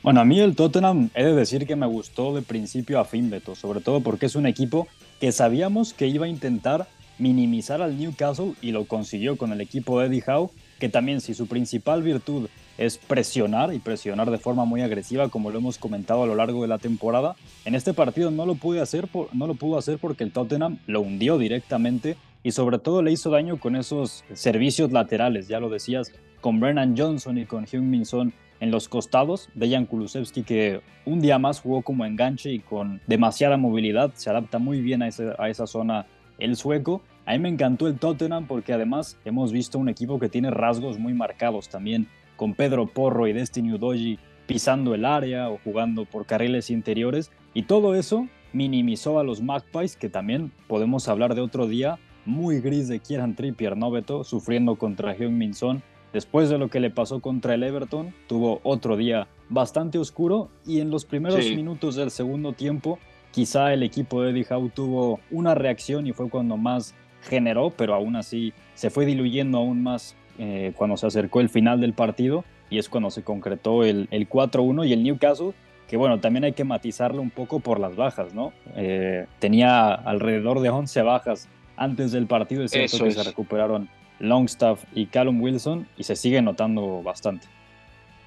Bueno, 0.04 0.20
a 0.20 0.24
mí 0.24 0.38
el 0.38 0.54
Tottenham 0.54 1.10
he 1.14 1.24
de 1.24 1.34
decir 1.34 1.66
que 1.66 1.74
me 1.74 1.86
gustó 1.86 2.32
de 2.36 2.42
principio 2.42 3.00
a 3.00 3.04
fin, 3.04 3.28
Beto, 3.28 3.56
sobre 3.56 3.80
todo 3.80 4.00
porque 4.00 4.26
es 4.26 4.36
un 4.36 4.46
equipo 4.46 4.86
que 5.20 5.32
sabíamos 5.32 5.92
que 5.92 6.06
iba 6.06 6.26
a 6.26 6.28
intentar 6.28 6.86
minimizar 7.20 7.82
al 7.82 7.98
Newcastle 7.98 8.54
y 8.60 8.72
lo 8.72 8.86
consiguió 8.86 9.36
con 9.36 9.52
el 9.52 9.60
equipo 9.60 10.00
de 10.00 10.06
Eddie 10.06 10.24
Howe, 10.26 10.50
que 10.78 10.88
también 10.88 11.20
si 11.20 11.34
su 11.34 11.46
principal 11.46 12.02
virtud 12.02 12.48
es 12.78 12.96
presionar 12.96 13.74
y 13.74 13.78
presionar 13.78 14.30
de 14.30 14.38
forma 14.38 14.64
muy 14.64 14.80
agresiva, 14.80 15.28
como 15.28 15.50
lo 15.50 15.58
hemos 15.58 15.76
comentado 15.76 16.22
a 16.22 16.26
lo 16.26 16.34
largo 16.34 16.62
de 16.62 16.68
la 16.68 16.78
temporada, 16.78 17.36
en 17.66 17.74
este 17.74 17.92
partido 17.92 18.30
no 18.30 18.46
lo, 18.46 18.54
pude 18.54 18.80
hacer 18.80 19.06
no 19.34 19.46
lo 19.46 19.54
pudo 19.54 19.76
hacer 19.76 19.98
porque 19.98 20.24
el 20.24 20.32
Tottenham 20.32 20.78
lo 20.86 21.02
hundió 21.02 21.36
directamente 21.36 22.16
y 22.42 22.52
sobre 22.52 22.78
todo 22.78 23.02
le 23.02 23.12
hizo 23.12 23.28
daño 23.28 23.60
con 23.60 23.76
esos 23.76 24.24
servicios 24.32 24.92
laterales, 24.92 25.46
ya 25.46 25.60
lo 25.60 25.68
decías, 25.68 26.12
con 26.40 26.58
Brennan 26.58 26.96
Johnson 26.96 27.36
y 27.36 27.44
con 27.44 27.66
Heung-Min 27.66 28.06
Son 28.06 28.32
en 28.60 28.70
los 28.70 28.88
costados, 28.88 29.50
Dejan 29.54 29.84
Kulusevski 29.84 30.42
que 30.42 30.80
un 31.04 31.20
día 31.20 31.38
más 31.38 31.60
jugó 31.60 31.82
como 31.82 32.06
enganche 32.06 32.50
y 32.50 32.60
con 32.60 33.00
demasiada 33.06 33.58
movilidad, 33.58 34.12
se 34.14 34.30
adapta 34.30 34.58
muy 34.58 34.80
bien 34.80 35.02
a 35.02 35.08
esa 35.08 35.66
zona 35.66 36.06
el 36.40 36.56
sueco. 36.56 37.02
A 37.26 37.32
mí 37.32 37.38
me 37.38 37.48
encantó 37.48 37.86
el 37.86 37.98
Tottenham 37.98 38.46
porque 38.46 38.72
además 38.72 39.16
hemos 39.24 39.52
visto 39.52 39.78
un 39.78 39.88
equipo 39.88 40.18
que 40.18 40.28
tiene 40.28 40.50
rasgos 40.50 40.98
muy 40.98 41.14
marcados 41.14 41.68
también, 41.68 42.08
con 42.36 42.54
Pedro 42.54 42.86
Porro 42.86 43.26
y 43.28 43.32
Destiny 43.32 43.74
Udoji 43.74 44.18
pisando 44.46 44.94
el 44.94 45.04
área 45.04 45.48
o 45.48 45.58
jugando 45.62 46.06
por 46.06 46.26
carriles 46.26 46.70
interiores, 46.70 47.30
y 47.54 47.62
todo 47.62 47.94
eso 47.94 48.26
minimizó 48.52 49.20
a 49.20 49.22
los 49.22 49.40
Magpies, 49.40 49.94
que 49.94 50.08
también 50.08 50.50
podemos 50.66 51.06
hablar 51.06 51.36
de 51.36 51.40
otro 51.40 51.68
día 51.68 52.00
muy 52.26 52.60
gris 52.60 52.88
de 52.88 52.98
Kieran 52.98 53.36
Trippier, 53.36 53.76
¿no, 53.76 53.92
Beto? 53.92 54.24
Sufriendo 54.24 54.76
contra 54.76 55.14
Heung-Min 55.14 55.54
Son. 55.54 55.82
Después 56.12 56.48
de 56.48 56.58
lo 56.58 56.68
que 56.68 56.80
le 56.80 56.90
pasó 56.90 57.20
contra 57.20 57.54
el 57.54 57.62
Everton, 57.62 58.12
tuvo 58.26 58.60
otro 58.64 58.96
día 58.96 59.28
bastante 59.48 59.98
oscuro 59.98 60.48
y 60.66 60.80
en 60.80 60.90
los 60.90 61.04
primeros 61.04 61.44
sí. 61.44 61.54
minutos 61.54 61.94
del 61.94 62.10
segundo 62.10 62.52
tiempo 62.52 62.98
quizá 63.30 63.72
el 63.72 63.82
equipo 63.82 64.22
de 64.22 64.30
Eddie 64.30 64.46
Howe 64.50 64.70
tuvo 64.70 65.20
una 65.30 65.54
reacción 65.54 66.06
y 66.06 66.12
fue 66.12 66.28
cuando 66.28 66.56
más 66.56 66.94
generó, 67.22 67.70
pero 67.70 67.94
aún 67.94 68.16
así 68.16 68.52
se 68.74 68.90
fue 68.90 69.06
diluyendo 69.06 69.58
aún 69.58 69.82
más 69.82 70.16
eh, 70.38 70.72
cuando 70.76 70.96
se 70.96 71.06
acercó 71.06 71.40
el 71.40 71.48
final 71.48 71.80
del 71.80 71.92
partido 71.92 72.44
y 72.70 72.78
es 72.78 72.88
cuando 72.88 73.10
se 73.10 73.22
concretó 73.22 73.84
el, 73.84 74.08
el 74.10 74.28
4-1 74.28 74.88
y 74.88 74.92
el 74.92 75.02
Newcastle, 75.02 75.52
que 75.88 75.96
bueno, 75.96 76.20
también 76.20 76.44
hay 76.44 76.52
que 76.52 76.64
matizarlo 76.64 77.20
un 77.20 77.30
poco 77.30 77.60
por 77.60 77.80
las 77.80 77.96
bajas, 77.96 78.32
¿no? 78.32 78.52
Eh, 78.76 79.26
tenía 79.40 79.92
alrededor 79.92 80.60
de 80.60 80.70
11 80.70 81.02
bajas 81.02 81.48
antes 81.76 82.12
del 82.12 82.26
partido, 82.26 82.62
es 82.62 82.70
cierto 82.70 82.96
Eso 82.96 83.04
que 83.04 83.10
es. 83.10 83.16
se 83.16 83.24
recuperaron 83.24 83.88
Longstaff 84.20 84.84
y 84.94 85.06
Callum 85.06 85.40
Wilson 85.42 85.88
y 85.96 86.04
se 86.04 86.14
sigue 86.14 86.40
notando 86.42 87.02
bastante. 87.02 87.48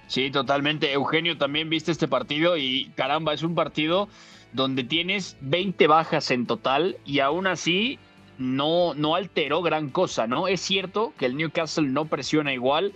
Sí, 0.07 0.29
totalmente. 0.29 0.91
Eugenio, 0.91 1.37
también 1.37 1.69
viste 1.69 1.91
este 1.91 2.07
partido 2.07 2.57
y 2.57 2.91
caramba, 2.95 3.33
es 3.33 3.43
un 3.43 3.55
partido 3.55 4.09
donde 4.53 4.83
tienes 4.83 5.37
20 5.41 5.87
bajas 5.87 6.31
en 6.31 6.45
total 6.45 6.97
y 7.05 7.19
aún 7.19 7.47
así 7.47 7.99
no, 8.37 8.93
no 8.93 9.15
alteró 9.15 9.61
gran 9.61 9.89
cosa, 9.89 10.27
¿no? 10.27 10.47
Es 10.47 10.61
cierto 10.61 11.13
que 11.17 11.25
el 11.25 11.35
Newcastle 11.35 11.87
no 11.87 12.05
presiona 12.05 12.53
igual, 12.53 12.93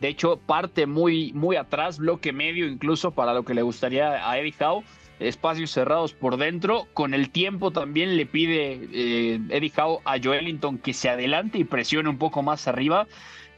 de 0.00 0.08
hecho 0.08 0.38
parte 0.38 0.86
muy, 0.86 1.32
muy 1.32 1.56
atrás, 1.56 1.98
bloque 1.98 2.32
medio 2.32 2.66
incluso 2.66 3.10
para 3.10 3.34
lo 3.34 3.44
que 3.44 3.54
le 3.54 3.62
gustaría 3.62 4.28
a 4.28 4.38
Eddie 4.38 4.54
Howe, 4.60 4.84
espacios 5.18 5.70
cerrados 5.70 6.14
por 6.14 6.36
dentro, 6.36 6.86
con 6.94 7.12
el 7.12 7.30
tiempo 7.30 7.70
también 7.70 8.16
le 8.16 8.26
pide 8.26 8.88
eh, 8.92 9.40
Eddie 9.50 9.72
Howe 9.76 10.00
a 10.04 10.18
Joelinton 10.22 10.78
que 10.78 10.94
se 10.94 11.08
adelante 11.10 11.58
y 11.58 11.64
presione 11.64 12.08
un 12.08 12.18
poco 12.18 12.42
más 12.42 12.66
arriba, 12.68 13.06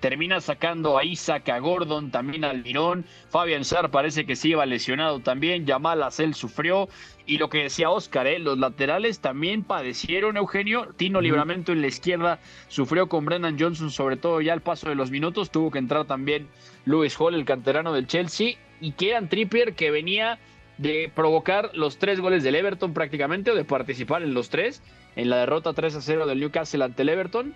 termina 0.02 0.40
sacando 0.40 0.98
a 0.98 1.04
Isaac, 1.04 1.48
a 1.48 1.60
Gordon, 1.60 2.10
también 2.10 2.44
al 2.44 2.64
Mirón. 2.64 3.06
Fabian 3.30 3.64
Sar 3.64 3.92
parece 3.92 4.26
que 4.26 4.34
se 4.34 4.48
iba 4.48 4.66
lesionado 4.66 5.20
también. 5.20 5.64
Yamal 5.64 6.02
Acel 6.02 6.34
sufrió. 6.34 6.88
Y 7.24 7.38
lo 7.38 7.48
que 7.48 7.62
decía 7.62 7.88
Oscar, 7.88 8.26
¿eh? 8.26 8.40
los 8.40 8.58
laterales 8.58 9.20
también 9.20 9.62
padecieron, 9.62 10.36
Eugenio. 10.36 10.88
Tino 10.96 11.20
Libramento 11.20 11.70
en 11.70 11.82
la 11.82 11.86
izquierda 11.86 12.40
sufrió 12.66 13.08
con 13.08 13.24
Brennan 13.24 13.56
Johnson, 13.56 13.92
sobre 13.92 14.16
todo 14.16 14.40
ya 14.40 14.52
al 14.52 14.60
paso 14.60 14.88
de 14.88 14.96
los 14.96 15.12
minutos. 15.12 15.52
Tuvo 15.52 15.70
que 15.70 15.78
entrar 15.78 16.04
también 16.04 16.48
Lewis 16.84 17.14
Hall, 17.20 17.36
el 17.36 17.44
canterano 17.44 17.92
del 17.92 18.08
Chelsea. 18.08 18.56
Y 18.80 18.92
Kieran 18.92 19.28
Trippier, 19.28 19.74
que 19.74 19.92
venía 19.92 20.40
de 20.78 21.12
provocar 21.14 21.70
los 21.74 21.98
tres 21.98 22.18
goles 22.18 22.42
del 22.42 22.56
Everton 22.56 22.92
prácticamente, 22.92 23.52
o 23.52 23.54
de 23.54 23.64
participar 23.64 24.24
en 24.24 24.34
los 24.34 24.48
tres, 24.48 24.82
en 25.14 25.30
la 25.30 25.36
derrota 25.36 25.74
3 25.74 25.94
a 25.94 26.00
0 26.00 26.26
del 26.26 26.40
Newcastle 26.40 26.82
ante 26.82 27.02
el 27.02 27.08
Everton. 27.10 27.54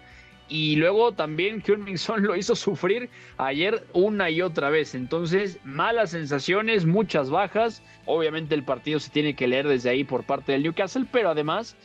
Y 0.48 0.76
luego 0.76 1.12
también 1.12 1.62
heung 1.66 1.96
Son 1.96 2.22
lo 2.22 2.36
hizo 2.36 2.54
sufrir 2.54 3.10
ayer 3.36 3.84
una 3.92 4.30
y 4.30 4.42
otra 4.42 4.70
vez. 4.70 4.94
Entonces, 4.94 5.58
malas 5.64 6.10
sensaciones, 6.10 6.86
muchas 6.86 7.30
bajas. 7.30 7.82
Obviamente 8.04 8.54
el 8.54 8.62
partido 8.62 9.00
se 9.00 9.10
tiene 9.10 9.34
que 9.34 9.48
leer 9.48 9.66
desde 9.66 9.90
ahí 9.90 10.04
por 10.04 10.24
parte 10.24 10.52
del 10.52 10.62
Newcastle, 10.62 11.06
pero 11.10 11.30
además, 11.30 11.76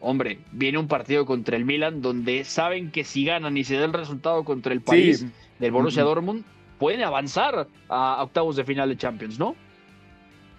hombre, 0.00 0.38
viene 0.52 0.78
un 0.78 0.88
partido 0.88 1.26
contra 1.26 1.56
el 1.56 1.64
Milan 1.64 2.02
donde 2.02 2.44
saben 2.44 2.90
que 2.90 3.04
si 3.04 3.24
ganan 3.24 3.56
y 3.56 3.64
se 3.64 3.76
da 3.76 3.84
el 3.84 3.92
resultado 3.92 4.44
contra 4.44 4.72
el 4.72 4.80
país 4.80 5.24
del 5.58 5.70
Borussia 5.70 6.02
Dortmund, 6.02 6.44
pueden 6.78 7.02
avanzar 7.02 7.68
a 7.88 8.22
octavos 8.22 8.56
de 8.56 8.64
final 8.64 8.88
de 8.88 8.96
Champions, 8.96 9.38
¿no? 9.38 9.54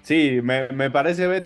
Sí, 0.02 0.40
me, 0.44 0.68
me 0.70 0.90
parece, 0.90 1.46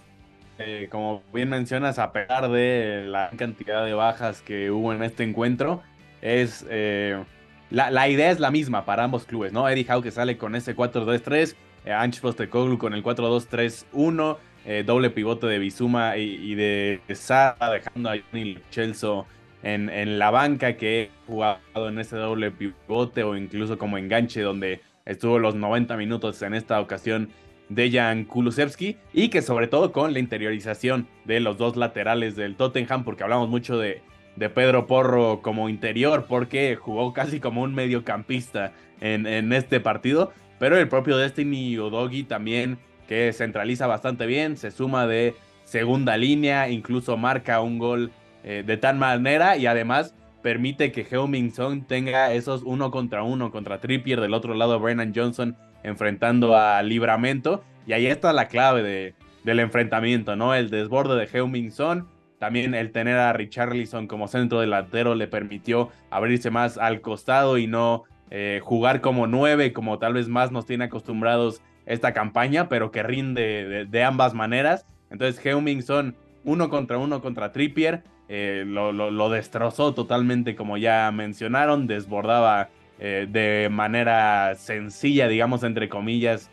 eh, 0.60 0.88
como 0.92 1.24
bien 1.34 1.50
mencionas, 1.50 2.00
a 2.00 2.12
pesar 2.12 2.50
de 2.50 3.06
la 3.08 3.30
cantidad 3.36 3.86
de 3.86 3.94
bajas 3.94 4.42
que 4.42 4.72
hubo 4.72 4.94
en 4.94 5.04
este 5.04 5.24
encuentro, 5.24 5.82
es 6.24 6.66
eh, 6.70 7.22
la, 7.70 8.08
idea 8.08 8.32
es 8.32 8.40
la 8.40 8.50
misma 8.50 8.86
para 8.86 9.04
ambos 9.04 9.26
clubes, 9.26 9.52
¿no? 9.52 9.68
Eddie 9.68 9.86
Howe 9.90 10.02
que 10.02 10.12
sale 10.12 10.38
con 10.38 10.56
ese 10.56 10.76
4-2-3, 10.76 11.56
eh, 11.86 11.92
Ange 11.92 12.22
Postecoglou 12.22 12.78
con 12.78 12.94
el 12.94 13.04
4-2-3-1, 13.04 14.38
eh, 14.66 14.84
doble 14.86 15.10
pivote 15.10 15.48
de 15.48 15.60
Bizuma 15.60 16.16
y, 16.16 16.56
de 16.56 17.02
Sara, 17.14 17.72
dejando 17.72 18.10
a 18.10 18.16
Johnny 18.32 18.58
Chelso 18.72 19.26
en, 19.62 19.90
en, 19.90 20.18
la 20.18 20.32
banca 20.32 20.78
que 20.78 21.12
ha 21.12 21.28
jugado 21.28 21.90
en 21.90 22.00
ese 22.00 22.16
doble 22.16 22.52
pivote 22.52 23.24
o 23.24 23.36
incluso 23.36 23.78
como 23.78 23.98
enganche 23.98 24.42
donde 24.42 24.82
estuvo 25.06 25.40
los 25.40 25.56
90 25.56 25.98
minutos 25.98 26.42
en 26.42 26.54
esta 26.54 26.80
ocasión 26.80 27.30
Dejan 27.68 28.26
Kulusevski 28.26 28.98
y 29.14 29.30
que 29.30 29.42
sobre 29.42 29.68
todo 29.68 29.92
con 29.92 30.14
la 30.14 30.20
interiorización 30.20 31.08
de 31.26 31.40
los 31.40 31.58
dos 31.58 31.76
laterales 31.76 32.36
del 32.36 32.56
Tottenham 32.56 33.04
porque 33.04 33.24
hablamos 33.24 33.50
mucho 33.50 33.78
de 33.78 34.02
de 34.36 34.50
Pedro 34.50 34.88
Porro 34.88 35.42
como 35.42 35.70
interior 35.70 36.26
porque 36.28 36.76
jugó 36.76 37.14
casi 37.14 37.40
como 37.40 37.62
un 37.62 37.76
mediocampista 37.76 38.74
en, 39.02 39.28
en 39.28 39.54
este 39.54 39.80
partido. 39.80 40.34
Pero 40.60 40.78
el 40.78 40.88
propio 40.88 41.18
Destiny 41.18 41.78
Udogi 41.78 42.24
también 42.24 42.78
que 43.08 43.34
centraliza 43.34 43.88
bastante 43.88 44.26
bien, 44.26 44.58
se 44.58 44.72
suma 44.72 45.08
de 45.08 45.36
segunda 45.66 46.18
línea, 46.18 46.70
incluso 46.70 47.18
marca 47.18 47.62
un 47.62 47.78
gol 47.80 48.12
eh, 48.44 48.64
de 48.66 48.78
tal 48.78 48.98
manera 48.98 49.58
y 49.58 49.66
además 49.66 50.16
permite 50.42 50.92
que 50.92 51.06
Heung-Min 51.06 51.54
Son 51.54 51.86
tenga 51.86 52.34
esos 52.34 52.64
uno 52.64 52.92
contra 52.92 53.24
uno 53.24 53.52
contra 53.52 53.80
Trippier, 53.80 54.20
del 54.20 54.34
otro 54.34 54.54
lado 54.54 54.80
Brennan 54.80 55.14
Johnson 55.16 55.56
enfrentando 55.84 56.58
a 56.58 56.82
Libramento 56.84 57.64
y 57.88 57.94
ahí 57.94 58.08
está 58.08 58.34
la 58.34 58.48
clave 58.48 58.84
de, 58.84 59.16
del 59.44 59.60
enfrentamiento, 59.60 60.36
¿no? 60.36 60.54
El 60.54 60.70
desborde 60.70 61.16
de 61.16 61.28
Heung-Min 61.28 61.72
Son, 61.72 62.08
también 62.44 62.76
el 62.76 62.92
tener 62.92 63.16
a 63.16 63.32
Richarlison 63.32 64.06
como 64.06 64.28
centro 64.28 64.60
delantero 64.60 65.16
le 65.16 65.30
permitió 65.30 65.92
abrirse 66.10 66.52
más 66.52 66.78
al 66.78 67.00
costado 67.00 67.58
y 67.58 67.68
no 67.68 68.04
eh, 68.32 68.60
jugar 68.62 69.00
como 69.00 69.28
nueve, 69.28 69.72
como 69.72 69.98
tal 69.98 70.16
vez 70.16 70.28
más 70.28 70.52
nos 70.52 70.66
tiene 70.66 70.84
acostumbrados 70.84 71.62
esta 71.86 72.12
campaña, 72.12 72.68
pero 72.68 72.92
que 72.92 73.02
rinde 73.02 73.86
de, 73.90 74.04
ambas 74.04 74.34
maneras. 74.34 74.86
Entonces, 75.10 75.42
Heuming 75.42 75.84
son 75.84 76.18
uno 76.44 76.70
contra 76.70 76.98
uno 76.98 77.22
contra 77.22 77.54
Trippier. 77.54 78.04
Eh, 78.28 78.66
lo, 78.68 79.30
destrozó 79.30 79.94
totalmente, 79.94 80.54
como 80.54 80.76
ya 80.76 81.10
mencionaron, 81.14 81.88
desbordaba 81.88 82.68
eh, 83.00 83.26
de 83.32 83.70
manera 83.72 84.56
sencilla, 84.56 85.30
digamos, 85.30 85.64
entre 85.64 85.88
comillas, 85.88 86.52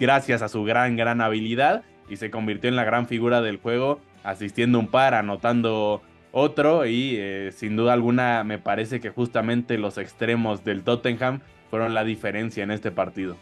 gracias 0.00 0.42
a 0.42 0.48
su 0.48 0.64
gran, 0.64 0.96
gran 0.96 1.20
habilidad 1.20 1.84
y 2.10 2.16
se 2.16 2.30
convirtió 2.30 2.68
en 2.68 2.74
la 2.74 2.82
gran 2.82 3.06
figura 3.06 3.40
del 3.40 3.58
juego 3.58 4.00
asistiendo 4.22 4.78
un 4.78 4.88
par, 4.88 5.14
anotando 5.14 6.02
otro 6.32 6.86
y 6.86 7.16
eh, 7.16 7.50
sin 7.52 7.76
duda 7.76 7.92
alguna 7.92 8.44
me 8.44 8.58
parece 8.58 9.00
que 9.00 9.10
justamente 9.10 9.78
los 9.78 9.98
extremos 9.98 10.64
del 10.64 10.82
Tottenham 10.82 11.40
fueron 11.70 11.94
la 11.94 12.04
diferencia 12.04 12.62
en 12.62 12.70
este 12.70 12.90
partido. 12.90 13.36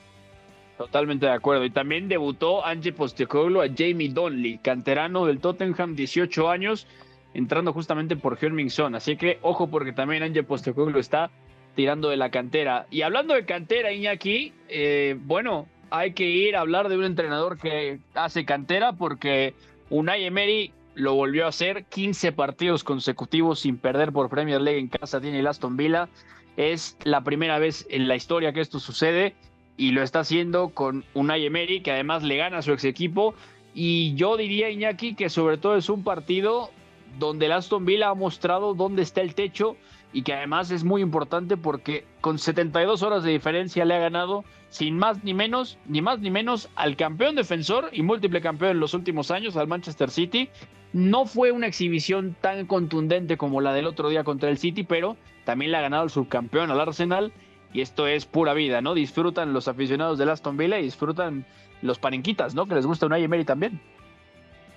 Totalmente 0.76 1.26
de 1.26 1.32
acuerdo. 1.32 1.64
Y 1.64 1.70
también 1.70 2.08
debutó 2.08 2.64
Ange 2.64 2.92
Postecoglou 2.92 3.62
a 3.62 3.68
Jamie 3.74 4.10
Donley, 4.10 4.58
canterano 4.58 5.24
del 5.24 5.40
Tottenham, 5.40 5.94
18 5.96 6.50
años, 6.50 6.86
entrando 7.32 7.72
justamente 7.72 8.16
por 8.16 8.38
heung 8.40 8.68
Son. 8.68 8.94
Así 8.94 9.16
que 9.16 9.38
ojo 9.42 9.68
porque 9.68 9.92
también 9.92 10.22
Ange 10.22 10.42
Postecoglou 10.42 11.00
está 11.00 11.30
tirando 11.74 12.10
de 12.10 12.16
la 12.16 12.30
cantera. 12.30 12.86
Y 12.90 13.02
hablando 13.02 13.34
de 13.34 13.46
cantera, 13.46 13.92
Iñaki, 13.92 14.52
eh, 14.68 15.16
bueno, 15.20 15.66
hay 15.90 16.12
que 16.12 16.24
ir 16.24 16.56
a 16.56 16.60
hablar 16.60 16.88
de 16.88 16.96
un 16.96 17.04
entrenador 17.04 17.58
que 17.58 18.00
hace 18.14 18.44
cantera 18.44 18.92
porque 18.92 19.54
Unai 19.90 20.24
Emery 20.24 20.72
lo 20.94 21.14
volvió 21.14 21.44
a 21.44 21.48
hacer, 21.48 21.84
15 21.84 22.32
partidos 22.32 22.82
consecutivos 22.82 23.60
sin 23.60 23.76
perder 23.76 24.12
por 24.12 24.30
Premier 24.30 24.60
League 24.60 24.80
en 24.80 24.88
casa 24.88 25.20
tiene 25.20 25.40
el 25.40 25.46
Aston 25.46 25.76
Villa. 25.76 26.08
Es 26.56 26.96
la 27.04 27.22
primera 27.22 27.58
vez 27.58 27.86
en 27.90 28.08
la 28.08 28.16
historia 28.16 28.52
que 28.52 28.62
esto 28.62 28.80
sucede 28.80 29.34
y 29.76 29.90
lo 29.90 30.02
está 30.02 30.20
haciendo 30.20 30.70
con 30.70 31.04
Unai 31.12 31.44
Emery, 31.44 31.82
que 31.82 31.92
además 31.92 32.22
le 32.22 32.38
gana 32.38 32.58
a 32.58 32.62
su 32.62 32.72
ex 32.72 32.84
equipo. 32.84 33.34
Y 33.74 34.14
yo 34.14 34.38
diría, 34.38 34.70
Iñaki, 34.70 35.14
que 35.14 35.28
sobre 35.28 35.58
todo 35.58 35.76
es 35.76 35.90
un 35.90 36.02
partido 36.02 36.70
donde 37.18 37.46
el 37.46 37.52
Aston 37.52 37.84
Villa 37.84 38.08
ha 38.08 38.14
mostrado 38.14 38.72
dónde 38.72 39.02
está 39.02 39.20
el 39.20 39.34
techo 39.34 39.76
y 40.16 40.22
que 40.22 40.32
además 40.32 40.70
es 40.70 40.82
muy 40.82 41.02
importante 41.02 41.58
porque 41.58 42.06
con 42.22 42.38
72 42.38 43.02
horas 43.02 43.22
de 43.22 43.32
diferencia 43.32 43.84
le 43.84 43.96
ha 43.96 43.98
ganado 43.98 44.46
sin 44.70 44.96
más 44.96 45.22
ni 45.24 45.34
menos, 45.34 45.76
ni 45.84 46.00
más 46.00 46.20
ni 46.20 46.30
menos 46.30 46.70
al 46.74 46.96
campeón 46.96 47.34
defensor 47.34 47.90
y 47.92 48.00
múltiple 48.00 48.40
campeón 48.40 48.70
en 48.70 48.80
los 48.80 48.94
últimos 48.94 49.30
años, 49.30 49.58
al 49.58 49.68
Manchester 49.68 50.10
City. 50.10 50.48
No 50.94 51.26
fue 51.26 51.52
una 51.52 51.66
exhibición 51.66 52.34
tan 52.40 52.64
contundente 52.64 53.36
como 53.36 53.60
la 53.60 53.74
del 53.74 53.86
otro 53.86 54.08
día 54.08 54.24
contra 54.24 54.48
el 54.48 54.56
City, 54.56 54.84
pero 54.84 55.18
también 55.44 55.70
le 55.70 55.76
ha 55.76 55.82
ganado 55.82 56.04
el 56.04 56.10
subcampeón 56.10 56.70
al 56.70 56.80
Arsenal 56.80 57.30
y 57.74 57.82
esto 57.82 58.06
es 58.06 58.24
pura 58.24 58.54
vida, 58.54 58.80
¿no? 58.80 58.94
Disfrutan 58.94 59.52
los 59.52 59.68
aficionados 59.68 60.16
del 60.16 60.30
Aston 60.30 60.56
Villa 60.56 60.78
y 60.78 60.84
disfrutan 60.84 61.44
los 61.82 61.98
panenquitas, 61.98 62.54
¿no? 62.54 62.64
Que 62.64 62.74
les 62.74 62.86
gusta 62.86 63.04
un 63.04 63.12
Emery 63.12 63.44
también. 63.44 63.82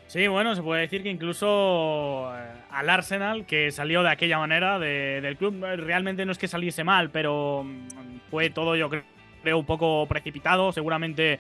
Sí, 0.10 0.28
bueno, 0.28 0.56
se 0.56 0.64
puede 0.64 0.82
decir 0.82 1.04
que 1.04 1.12
incluso 1.12 2.34
eh, 2.36 2.52
al 2.72 2.90
Arsenal, 2.90 3.46
que 3.46 3.70
salió 3.70 4.02
de 4.02 4.10
aquella 4.10 4.40
manera 4.40 4.80
del 4.80 5.38
club, 5.38 5.64
realmente 5.78 6.26
no 6.26 6.32
es 6.32 6.40
que 6.40 6.48
saliese 6.48 6.84
mal, 6.84 7.12
pero 7.12 7.64
mm, 7.64 8.32
fue 8.32 8.50
todo, 8.50 8.76
yo 8.76 8.90
creo, 8.90 9.60
un 9.60 9.68
poco 9.68 10.08
precipitado. 10.08 10.72
Seguramente 10.72 11.40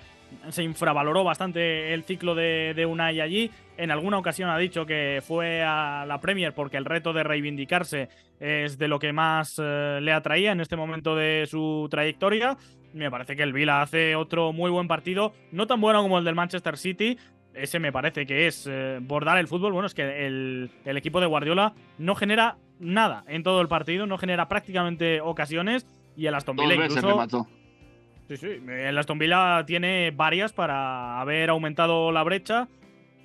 se 0.49 0.61
infravaloró 0.61 1.23
bastante 1.23 1.95
el 1.95 2.03
ciclo 2.03 2.35
de, 2.35 2.75
de, 2.75 2.85
Unai 2.85 3.19
allí. 3.21 3.49
En 3.75 3.89
alguna 3.89 4.19
ocasión 4.19 4.51
ha 4.51 4.57
dicho 4.59 4.85
que 4.85 5.23
fue 5.25 5.63
a 5.63 6.05
la 6.07 6.21
Premier 6.21 6.53
porque 6.53 6.77
el 6.77 6.85
reto 6.85 7.11
de 7.11 7.23
reivindicarse 7.23 8.09
es 8.39 8.77
de 8.77 8.87
lo 8.87 8.99
que 8.99 9.11
más 9.13 9.59
eh, 9.59 9.97
le 9.99 10.11
atraía 10.11 10.51
en 10.51 10.61
este 10.61 10.75
momento 10.75 11.15
de 11.15 11.47
su 11.49 11.87
trayectoria. 11.89 12.55
Me 12.93 13.09
parece 13.09 13.35
que 13.35 13.41
el 13.41 13.53
Vila 13.53 13.81
hace 13.81 14.15
otro 14.15 14.53
muy 14.53 14.69
buen 14.69 14.87
partido, 14.87 15.33
no 15.51 15.65
tan 15.65 15.81
bueno 15.81 16.03
como 16.03 16.19
el 16.19 16.25
del 16.25 16.35
Manchester 16.35 16.77
City, 16.77 17.17
ese 17.61 17.79
me 17.79 17.91
parece 17.91 18.25
que 18.25 18.47
es 18.47 18.67
eh, 18.69 18.99
bordar 19.01 19.37
el 19.37 19.47
fútbol. 19.47 19.73
Bueno, 19.73 19.87
es 19.87 19.93
que 19.93 20.25
el, 20.25 20.71
equipo 20.85 21.19
de 21.19 21.27
Guardiola 21.27 21.73
no 21.97 22.15
genera 22.15 22.57
nada 22.79 23.23
en 23.27 23.43
todo 23.43 23.61
el 23.61 23.67
partido, 23.67 24.05
no 24.05 24.17
genera 24.17 24.47
prácticamente 24.47 25.21
ocasiones. 25.21 25.85
Y 26.15 26.25
el 26.25 26.35
Aston 26.35 26.55
Villa 26.55 26.75
incluso. 26.75 27.47
Sí, 28.27 28.37
sí. 28.37 28.47
El 28.67 28.97
Aston 28.97 29.17
Villa 29.17 29.63
tiene 29.65 30.11
varias 30.11 30.53
para 30.53 31.19
haber 31.19 31.49
aumentado 31.49 32.11
la 32.11 32.23
brecha. 32.23 32.67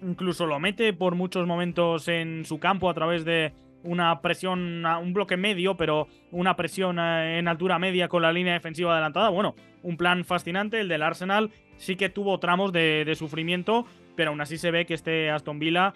Incluso 0.03 0.47
lo 0.47 0.59
mete 0.61 0.93
por 0.93 1.15
muchos 1.15 1.47
momentos 1.47 2.09
en 2.09 2.45
su 2.45 2.59
campo 2.59 2.89
a 2.89 2.95
través 2.95 3.25
de 3.25 3.53
una 3.85 4.21
presión, 4.21 4.85
un 4.85 5.13
bloque 5.13 5.37
medio, 5.37 5.77
pero 5.77 6.09
una 6.31 6.57
presión 6.57 6.99
eh, 6.99 7.39
en 7.39 7.49
altura 7.49 7.79
media 7.79 8.09
con 8.09 8.23
la 8.23 8.33
línea 8.33 8.55
defensiva 8.55 8.93
adelantada. 8.93 9.29
Bueno, 9.29 9.55
un 9.83 9.97
plan 9.97 10.25
fascinante. 10.25 10.81
El 10.81 10.89
del 10.89 11.03
Arsenal 11.03 11.51
sí 11.77 11.97
que 11.97 12.09
tuvo 12.09 12.39
tramos 12.41 12.73
de, 12.73 13.05
de 13.05 13.15
sufrimiento, 13.15 13.87
pero 14.17 14.31
aún 14.31 14.41
así 14.41 14.59
se 14.59 14.71
ve 14.71 14.87
que 14.87 14.95
este 14.95 15.31
Aston 15.31 15.59
Villa 15.59 15.95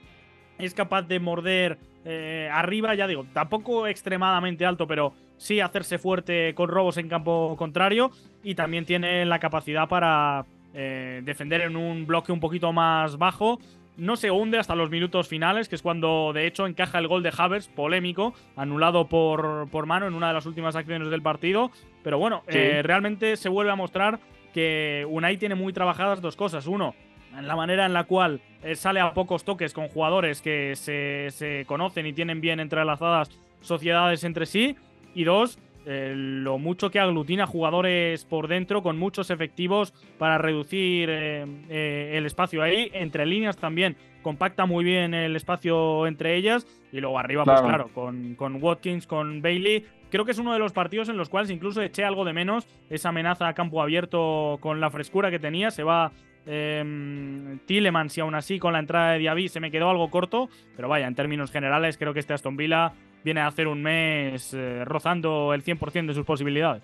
es 0.58 0.74
capaz 0.74 1.02
de 1.02 1.20
morder 1.20 1.78
eh, 2.04 2.48
arriba, 2.52 2.94
ya 2.94 3.06
digo, 3.06 3.26
tampoco 3.32 3.86
extremadamente 3.86 4.66
alto, 4.66 4.86
pero 4.86 5.12
sí 5.36 5.60
hacerse 5.60 5.98
fuerte 5.98 6.54
con 6.54 6.68
robos 6.68 6.96
en 6.96 7.08
campo 7.08 7.54
contrario 7.56 8.10
y 8.42 8.54
también 8.54 8.84
tiene 8.84 9.24
la 9.24 9.38
capacidad 9.38 9.88
para 9.88 10.46
eh, 10.74 11.20
defender 11.24 11.60
en 11.60 11.76
un 11.76 12.06
bloque 12.06 12.32
un 12.32 12.40
poquito 12.40 12.72
más 12.72 13.18
bajo 13.18 13.58
no 13.98 14.16
se 14.16 14.30
hunde 14.30 14.58
hasta 14.58 14.76
los 14.76 14.90
minutos 14.90 15.28
finales, 15.28 15.68
que 15.68 15.74
es 15.74 15.82
cuando 15.82 16.32
de 16.32 16.46
hecho 16.46 16.66
encaja 16.66 16.98
el 16.98 17.08
gol 17.08 17.22
de 17.22 17.32
Havers, 17.36 17.68
polémico, 17.68 18.32
anulado 18.56 19.08
por, 19.08 19.68
por 19.70 19.86
mano 19.86 20.06
en 20.06 20.14
una 20.14 20.28
de 20.28 20.34
las 20.34 20.46
últimas 20.46 20.76
acciones 20.76 21.10
del 21.10 21.20
partido. 21.20 21.72
Pero 22.04 22.16
bueno, 22.18 22.44
eh, 22.46 22.80
realmente 22.84 23.36
se 23.36 23.48
vuelve 23.48 23.72
a 23.72 23.76
mostrar 23.76 24.20
que 24.54 25.04
Unai 25.10 25.36
tiene 25.36 25.56
muy 25.56 25.72
trabajadas 25.72 26.22
dos 26.22 26.36
cosas. 26.36 26.68
Uno, 26.68 26.94
en 27.36 27.46
la 27.46 27.56
manera 27.56 27.86
en 27.86 27.92
la 27.92 28.04
cual 28.04 28.40
eh, 28.62 28.74
sale 28.74 29.00
a 29.00 29.12
pocos 29.12 29.44
toques 29.44 29.72
con 29.72 29.88
jugadores 29.88 30.42
que 30.42 30.74
se, 30.76 31.28
se 31.30 31.64
conocen 31.66 32.06
y 32.06 32.12
tienen 32.12 32.40
bien 32.40 32.60
entrelazadas 32.60 33.30
sociedades 33.60 34.24
entre 34.24 34.46
sí. 34.46 34.76
Y 35.14 35.24
dos, 35.24 35.58
eh, 35.86 36.12
lo 36.14 36.58
mucho 36.58 36.90
que 36.90 37.00
aglutina 37.00 37.46
jugadores 37.46 38.24
por 38.26 38.46
dentro 38.46 38.82
con 38.82 38.98
muchos 38.98 39.30
efectivos 39.30 39.94
para 40.18 40.36
reducir 40.36 41.08
eh, 41.10 41.46
eh, 41.70 42.12
el 42.14 42.26
espacio 42.26 42.62
ahí. 42.62 42.90
Entre 42.92 43.24
líneas 43.24 43.56
también 43.56 43.96
compacta 44.22 44.66
muy 44.66 44.84
bien 44.84 45.14
el 45.14 45.34
espacio 45.34 46.06
entre 46.06 46.36
ellas. 46.36 46.66
Y 46.92 47.00
luego 47.00 47.18
arriba, 47.18 47.44
pues 47.44 47.62
claro, 47.62 47.88
con, 47.94 48.34
con 48.34 48.62
Watkins, 48.62 49.06
con 49.06 49.40
Bailey. 49.40 49.86
Creo 50.10 50.26
que 50.26 50.32
es 50.32 50.38
uno 50.38 50.52
de 50.52 50.58
los 50.58 50.72
partidos 50.72 51.08
en 51.08 51.16
los 51.16 51.30
cuales 51.30 51.50
incluso 51.50 51.80
eché 51.82 52.04
algo 52.04 52.24
de 52.24 52.32
menos 52.34 52.66
esa 52.90 53.08
amenaza 53.10 53.48
a 53.48 53.54
campo 53.54 53.80
abierto 53.80 54.58
con 54.60 54.80
la 54.80 54.90
frescura 54.90 55.30
que 55.30 55.38
tenía. 55.38 55.70
Se 55.70 55.82
va 55.82 56.12
eh, 56.46 57.58
Tillemans 57.66 58.16
y 58.16 58.20
aún 58.20 58.34
así 58.34 58.58
con 58.58 58.72
la 58.72 58.78
entrada 58.78 59.12
de 59.12 59.18
Diaby 59.18 59.48
se 59.48 59.60
me 59.60 59.70
quedó 59.70 59.90
algo 59.90 60.10
corto, 60.10 60.48
pero 60.76 60.88
vaya, 60.88 61.06
en 61.06 61.14
términos 61.14 61.50
generales 61.50 61.98
creo 61.98 62.14
que 62.14 62.20
este 62.20 62.34
Aston 62.34 62.56
Villa 62.56 62.92
viene 63.24 63.40
a 63.40 63.46
hacer 63.46 63.68
un 63.68 63.82
mes 63.82 64.54
eh, 64.54 64.84
rozando 64.84 65.52
el 65.54 65.64
100% 65.64 66.06
de 66.06 66.14
sus 66.14 66.24
posibilidades. 66.24 66.82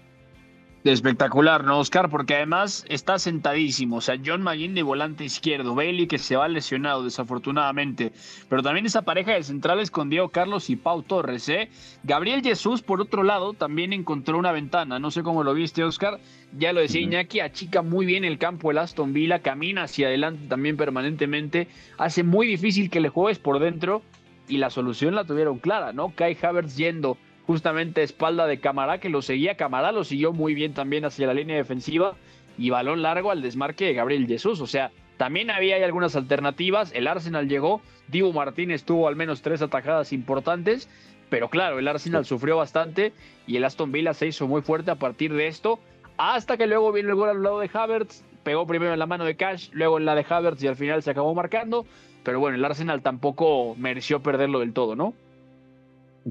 Espectacular, 0.84 1.64
¿no, 1.64 1.78
Oscar? 1.78 2.10
Porque 2.10 2.34
además 2.34 2.84
está 2.90 3.18
sentadísimo. 3.18 3.96
O 3.96 4.00
sea, 4.02 4.20
John 4.22 4.42
McGinn 4.42 4.74
de 4.74 4.82
volante 4.82 5.24
izquierdo, 5.24 5.74
Bailey 5.74 6.06
que 6.06 6.18
se 6.18 6.36
va 6.36 6.46
lesionado 6.46 7.02
desafortunadamente. 7.02 8.12
Pero 8.50 8.62
también 8.62 8.84
esa 8.84 9.00
pareja 9.00 9.32
de 9.32 9.42
centrales 9.42 9.90
con 9.90 10.10
Diego 10.10 10.28
Carlos 10.28 10.68
y 10.68 10.76
Pau 10.76 11.02
Torres, 11.02 11.48
¿eh? 11.48 11.70
Gabriel 12.02 12.42
Jesús, 12.42 12.82
por 12.82 13.00
otro 13.00 13.22
lado, 13.22 13.54
también 13.54 13.94
encontró 13.94 14.36
una 14.36 14.52
ventana. 14.52 14.98
No 14.98 15.10
sé 15.10 15.22
cómo 15.22 15.42
lo 15.42 15.54
viste, 15.54 15.82
Oscar. 15.82 16.20
Ya 16.52 16.74
lo 16.74 16.80
decía 16.80 17.00
Iñaki, 17.00 17.40
achica 17.40 17.80
muy 17.80 18.04
bien 18.04 18.26
el 18.26 18.36
campo 18.36 18.70
el 18.70 18.76
Aston 18.76 19.14
Villa, 19.14 19.38
camina 19.38 19.84
hacia 19.84 20.08
adelante 20.08 20.48
también 20.48 20.76
permanentemente. 20.76 21.66
Hace 21.96 22.24
muy 22.24 22.46
difícil 22.46 22.90
que 22.90 23.00
le 23.00 23.08
juegues 23.08 23.38
por 23.38 23.58
dentro 23.58 24.02
y 24.48 24.58
la 24.58 24.68
solución 24.68 25.14
la 25.14 25.24
tuvieron 25.24 25.60
clara, 25.60 25.94
¿no? 25.94 26.14
Kai 26.14 26.36
Havertz 26.42 26.76
yendo 26.76 27.16
justamente 27.46 28.00
a 28.00 28.04
espalda 28.04 28.46
de 28.46 28.60
Camará, 28.60 28.98
que 28.98 29.08
lo 29.08 29.22
seguía. 29.22 29.56
Camará 29.56 29.92
lo 29.92 30.04
siguió 30.04 30.32
muy 30.32 30.54
bien 30.54 30.74
también 30.74 31.04
hacia 31.04 31.26
la 31.26 31.34
línea 31.34 31.56
defensiva 31.56 32.14
y 32.56 32.70
balón 32.70 33.02
largo 33.02 33.30
al 33.30 33.42
desmarque 33.42 33.86
de 33.86 33.94
Gabriel 33.94 34.26
Jesús. 34.26 34.60
O 34.60 34.66
sea, 34.66 34.90
también 35.16 35.50
había 35.50 35.76
algunas 35.84 36.16
alternativas. 36.16 36.92
El 36.92 37.06
Arsenal 37.06 37.48
llegó, 37.48 37.80
Dibu 38.08 38.32
Martínez 38.32 38.84
tuvo 38.84 39.08
al 39.08 39.16
menos 39.16 39.42
tres 39.42 39.62
atajadas 39.62 40.12
importantes, 40.12 40.88
pero 41.30 41.48
claro, 41.48 41.78
el 41.78 41.88
Arsenal 41.88 42.24
sufrió 42.24 42.56
bastante 42.56 43.12
y 43.46 43.56
el 43.56 43.64
Aston 43.64 43.92
Villa 43.92 44.14
se 44.14 44.26
hizo 44.26 44.46
muy 44.46 44.62
fuerte 44.62 44.90
a 44.90 44.96
partir 44.96 45.32
de 45.34 45.46
esto. 45.46 45.78
Hasta 46.16 46.56
que 46.56 46.66
luego 46.66 46.92
viene 46.92 47.10
el 47.10 47.16
gol 47.16 47.28
al 47.28 47.42
lado 47.42 47.60
de 47.60 47.70
Havertz, 47.72 48.22
pegó 48.44 48.66
primero 48.66 48.92
en 48.92 48.98
la 48.98 49.06
mano 49.06 49.24
de 49.24 49.36
Cash, 49.36 49.70
luego 49.72 49.98
en 49.98 50.04
la 50.04 50.14
de 50.14 50.24
Havertz 50.28 50.62
y 50.62 50.68
al 50.68 50.76
final 50.76 51.02
se 51.02 51.10
acabó 51.10 51.34
marcando. 51.34 51.86
Pero 52.22 52.40
bueno, 52.40 52.56
el 52.56 52.64
Arsenal 52.64 53.02
tampoco 53.02 53.74
mereció 53.76 54.20
perderlo 54.20 54.60
del 54.60 54.72
todo, 54.72 54.96
¿no? 54.96 55.14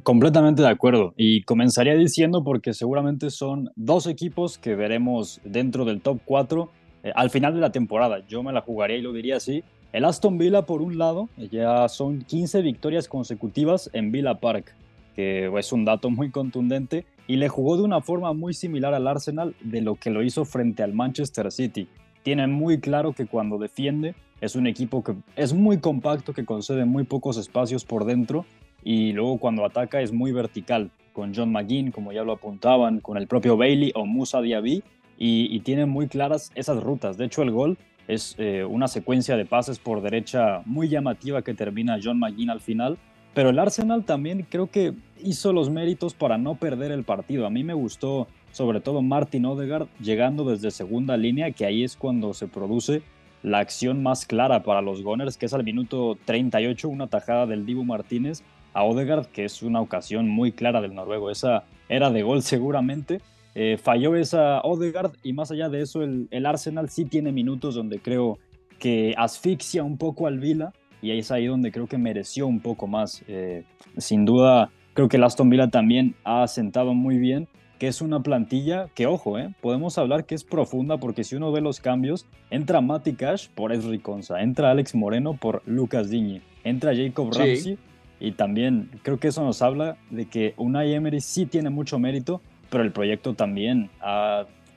Completamente 0.01 0.63
de 0.63 0.69
acuerdo. 0.69 1.13
Y 1.17 1.43
comenzaría 1.43 1.93
diciendo 1.93 2.43
porque 2.43 2.73
seguramente 2.73 3.29
son 3.29 3.69
dos 3.75 4.07
equipos 4.07 4.57
que 4.57 4.75
veremos 4.75 5.39
dentro 5.43 5.85
del 5.85 6.01
top 6.01 6.19
4 6.25 6.69
eh, 7.03 7.11
al 7.13 7.29
final 7.29 7.53
de 7.53 7.61
la 7.61 7.71
temporada. 7.71 8.25
Yo 8.27 8.41
me 8.41 8.51
la 8.51 8.61
jugaría 8.61 8.97
y 8.97 9.03
lo 9.03 9.13
diría 9.13 9.37
así. 9.37 9.63
El 9.91 10.05
Aston 10.05 10.39
Villa, 10.39 10.63
por 10.63 10.81
un 10.81 10.97
lado, 10.97 11.29
ya 11.51 11.87
son 11.89 12.23
15 12.23 12.63
victorias 12.63 13.07
consecutivas 13.07 13.91
en 13.93 14.11
Villa 14.11 14.39
Park, 14.39 14.73
que 15.15 15.51
es 15.55 15.71
un 15.71 15.85
dato 15.85 16.09
muy 16.09 16.31
contundente, 16.31 17.05
y 17.27 17.35
le 17.35 17.47
jugó 17.47 17.77
de 17.77 17.83
una 17.83 18.01
forma 18.01 18.33
muy 18.33 18.55
similar 18.55 18.95
al 18.95 19.07
Arsenal 19.07 19.53
de 19.61 19.81
lo 19.81 19.93
que 19.93 20.09
lo 20.09 20.23
hizo 20.23 20.45
frente 20.45 20.81
al 20.81 20.93
Manchester 20.93 21.51
City. 21.51 21.87
Tiene 22.23 22.47
muy 22.47 22.79
claro 22.79 23.13
que 23.13 23.27
cuando 23.27 23.59
defiende 23.59 24.15
es 24.41 24.55
un 24.55 24.65
equipo 24.65 25.03
que 25.03 25.13
es 25.35 25.53
muy 25.53 25.77
compacto, 25.77 26.33
que 26.33 26.45
concede 26.45 26.85
muy 26.85 27.03
pocos 27.03 27.37
espacios 27.37 27.85
por 27.85 28.05
dentro 28.05 28.47
y 28.83 29.13
luego 29.13 29.37
cuando 29.37 29.65
ataca 29.65 30.01
es 30.01 30.11
muy 30.11 30.31
vertical, 30.31 30.91
con 31.13 31.33
John 31.35 31.51
McGinn, 31.51 31.91
como 31.91 32.11
ya 32.11 32.23
lo 32.23 32.33
apuntaban, 32.33 32.99
con 32.99 33.17
el 33.17 33.27
propio 33.27 33.55
Bailey 33.55 33.91
o 33.95 34.05
Musa 34.05 34.41
Diaby, 34.41 34.83
y, 35.17 35.55
y 35.55 35.59
tiene 35.59 35.85
muy 35.85 36.07
claras 36.07 36.51
esas 36.55 36.81
rutas. 36.81 37.17
De 37.17 37.25
hecho, 37.25 37.43
el 37.43 37.51
gol 37.51 37.77
es 38.07 38.35
eh, 38.37 38.65
una 38.65 38.87
secuencia 38.87 39.37
de 39.37 39.45
pases 39.45 39.79
por 39.79 40.01
derecha 40.01 40.61
muy 40.65 40.89
llamativa 40.89 41.41
que 41.41 41.53
termina 41.53 41.99
John 42.03 42.19
McGinn 42.19 42.49
al 42.49 42.61
final, 42.61 42.97
pero 43.33 43.49
el 43.49 43.59
Arsenal 43.59 44.03
también 44.05 44.45
creo 44.49 44.69
que 44.69 44.93
hizo 45.23 45.53
los 45.53 45.69
méritos 45.69 46.13
para 46.13 46.37
no 46.37 46.55
perder 46.55 46.91
el 46.91 47.03
partido. 47.03 47.45
A 47.45 47.49
mí 47.49 47.63
me 47.63 47.73
gustó 47.73 48.27
sobre 48.51 48.81
todo 48.81 49.01
Martin 49.01 49.45
Odegaard 49.45 49.87
llegando 49.99 50.45
desde 50.45 50.69
segunda 50.69 51.17
línea, 51.17 51.51
que 51.51 51.65
ahí 51.65 51.83
es 51.83 51.95
cuando 51.95 52.33
se 52.33 52.47
produce 52.47 53.01
la 53.41 53.59
acción 53.59 54.03
más 54.03 54.25
clara 54.25 54.63
para 54.63 54.81
los 54.81 55.01
Gunners, 55.03 55.37
que 55.37 55.47
es 55.47 55.53
al 55.53 55.63
minuto 55.63 56.17
38, 56.25 56.87
una 56.87 57.07
tajada 57.07 57.47
del 57.47 57.65
Dibu 57.65 57.83
Martínez 57.83 58.43
a 58.73 58.83
Odegaard, 58.83 59.27
que 59.27 59.45
es 59.45 59.63
una 59.63 59.81
ocasión 59.81 60.29
muy 60.29 60.51
clara 60.51 60.81
del 60.81 60.93
noruego. 60.95 61.29
Esa 61.29 61.63
era 61.89 62.11
de 62.11 62.23
gol 62.23 62.41
seguramente. 62.43 63.21
Eh, 63.55 63.77
falló 63.77 64.15
esa 64.15 64.61
Odegaard 64.61 65.13
y 65.21 65.33
más 65.33 65.51
allá 65.51 65.69
de 65.69 65.81
eso, 65.81 66.01
el, 66.01 66.45
Arsenal 66.45 66.89
sí 66.89 67.05
tiene 67.05 67.31
minutos 67.31 67.75
donde 67.75 67.99
creo 67.99 68.39
que 68.79 69.13
asfixia 69.15 69.83
un 69.83 69.97
poco 69.97 70.25
al 70.25 70.39
Vila 70.39 70.73
y 71.03 71.11
ahí 71.11 71.19
es 71.19 71.31
ahí 71.31 71.45
donde 71.45 71.71
creo 71.71 71.85
que 71.85 71.97
mereció 71.97 72.47
un 72.47 72.61
poco 72.61 72.87
más. 72.87 73.23
Eh, 73.27 73.63
sin 73.97 74.25
duda, 74.25 74.71
creo 74.93 75.07
que 75.07 75.17
el 75.17 75.23
Aston 75.23 75.49
Villa 75.49 75.67
también 75.67 76.15
ha 76.23 76.43
asentado 76.43 76.93
muy 76.93 77.17
bien 77.17 77.47
que 77.83 77.89
es 77.89 78.01
una 78.01 78.21
plantilla 78.21 78.87
que, 78.95 79.07
ojo, 79.07 79.37
eh, 79.37 79.53
podemos 79.59 79.97
hablar 79.97 80.25
que 80.25 80.35
es 80.35 80.45
profunda 80.45 80.97
porque 80.97 81.25
si 81.25 81.35
uno 81.35 81.51
ve 81.51 81.59
los 81.59 81.81
cambios, 81.81 82.25
entra 82.49 82.79
Mati 82.79 83.13
Cash 83.13 83.49
por 83.53 83.73
Esri 83.73 83.99
Conza, 83.99 84.41
entra 84.41 84.71
Alex 84.71 84.95
Moreno 84.95 85.35
por 85.35 85.61
Lucas 85.65 86.09
Diñi, 86.09 86.41
entra 86.63 86.95
Jacob 86.95 87.33
Ramsey 87.33 87.77
y 88.23 88.31
también 88.31 88.89
creo 89.03 89.19
que 89.19 89.27
eso 89.27 89.43
nos 89.43 89.61
habla 89.61 89.97
de 90.09 90.27
que 90.27 90.53
Unai 90.55 90.93
Emery 90.93 91.19
sí 91.19 91.45
tiene 91.45 91.69
mucho 91.69 91.99
mérito, 91.99 92.41
pero 92.69 92.81
el 92.81 92.93
proyecto 92.93 93.33
también 93.33 93.89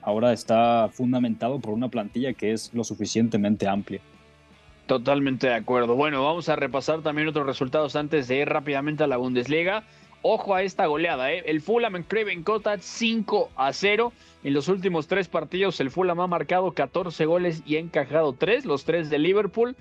ahora 0.02 0.32
está 0.32 0.88
fundamentado 0.92 1.60
por 1.60 1.72
una 1.72 1.88
plantilla 1.88 2.32
que 2.32 2.50
es 2.50 2.74
lo 2.74 2.82
suficientemente 2.82 3.68
amplia. 3.68 4.00
Totalmente 4.86 5.46
de 5.46 5.54
acuerdo. 5.54 5.94
Bueno, 5.94 6.24
vamos 6.24 6.48
a 6.48 6.56
repasar 6.56 7.02
también 7.02 7.28
otros 7.28 7.46
resultados 7.46 7.94
antes 7.94 8.26
de 8.26 8.38
ir 8.38 8.48
rápidamente 8.48 9.04
a 9.04 9.06
la 9.06 9.16
Bundesliga. 9.16 9.84
Ojo 10.22 10.56
a 10.56 10.62
esta 10.62 10.86
goleada, 10.86 11.32
¿eh? 11.32 11.44
El 11.46 11.60
Fulham 11.60 11.94
en 11.94 12.02
Craven 12.02 12.42
Cottage 12.42 12.82
5 12.82 13.50
a 13.54 13.72
0. 13.72 14.12
En 14.42 14.54
los 14.54 14.66
últimos 14.66 15.06
tres 15.06 15.28
partidos, 15.28 15.78
el 15.78 15.92
Fulham 15.92 16.18
ha 16.18 16.26
marcado 16.26 16.72
14 16.72 17.26
goles 17.26 17.62
y 17.64 17.76
ha 17.76 17.78
encajado 17.78 18.32
3, 18.32 18.64
los 18.64 18.84
3 18.84 19.08
de 19.08 19.20
Liverpool. 19.20 19.76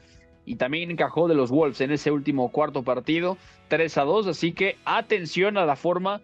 Y 0.46 0.56
también 0.56 0.91
encajó 0.91 1.28
de 1.28 1.36
los 1.36 1.50
Wolves 1.50 1.82
en 1.82 1.91
ese 1.91 2.12
último 2.12 2.52
cuarto 2.52 2.84
partido, 2.84 3.38
3 3.70 3.98
a 3.98 4.04
2. 4.04 4.28
Así 4.28 4.52
que 4.52 4.78
atención 4.86 5.58
a 5.58 5.66
la 5.66 5.76
forma 5.76 6.22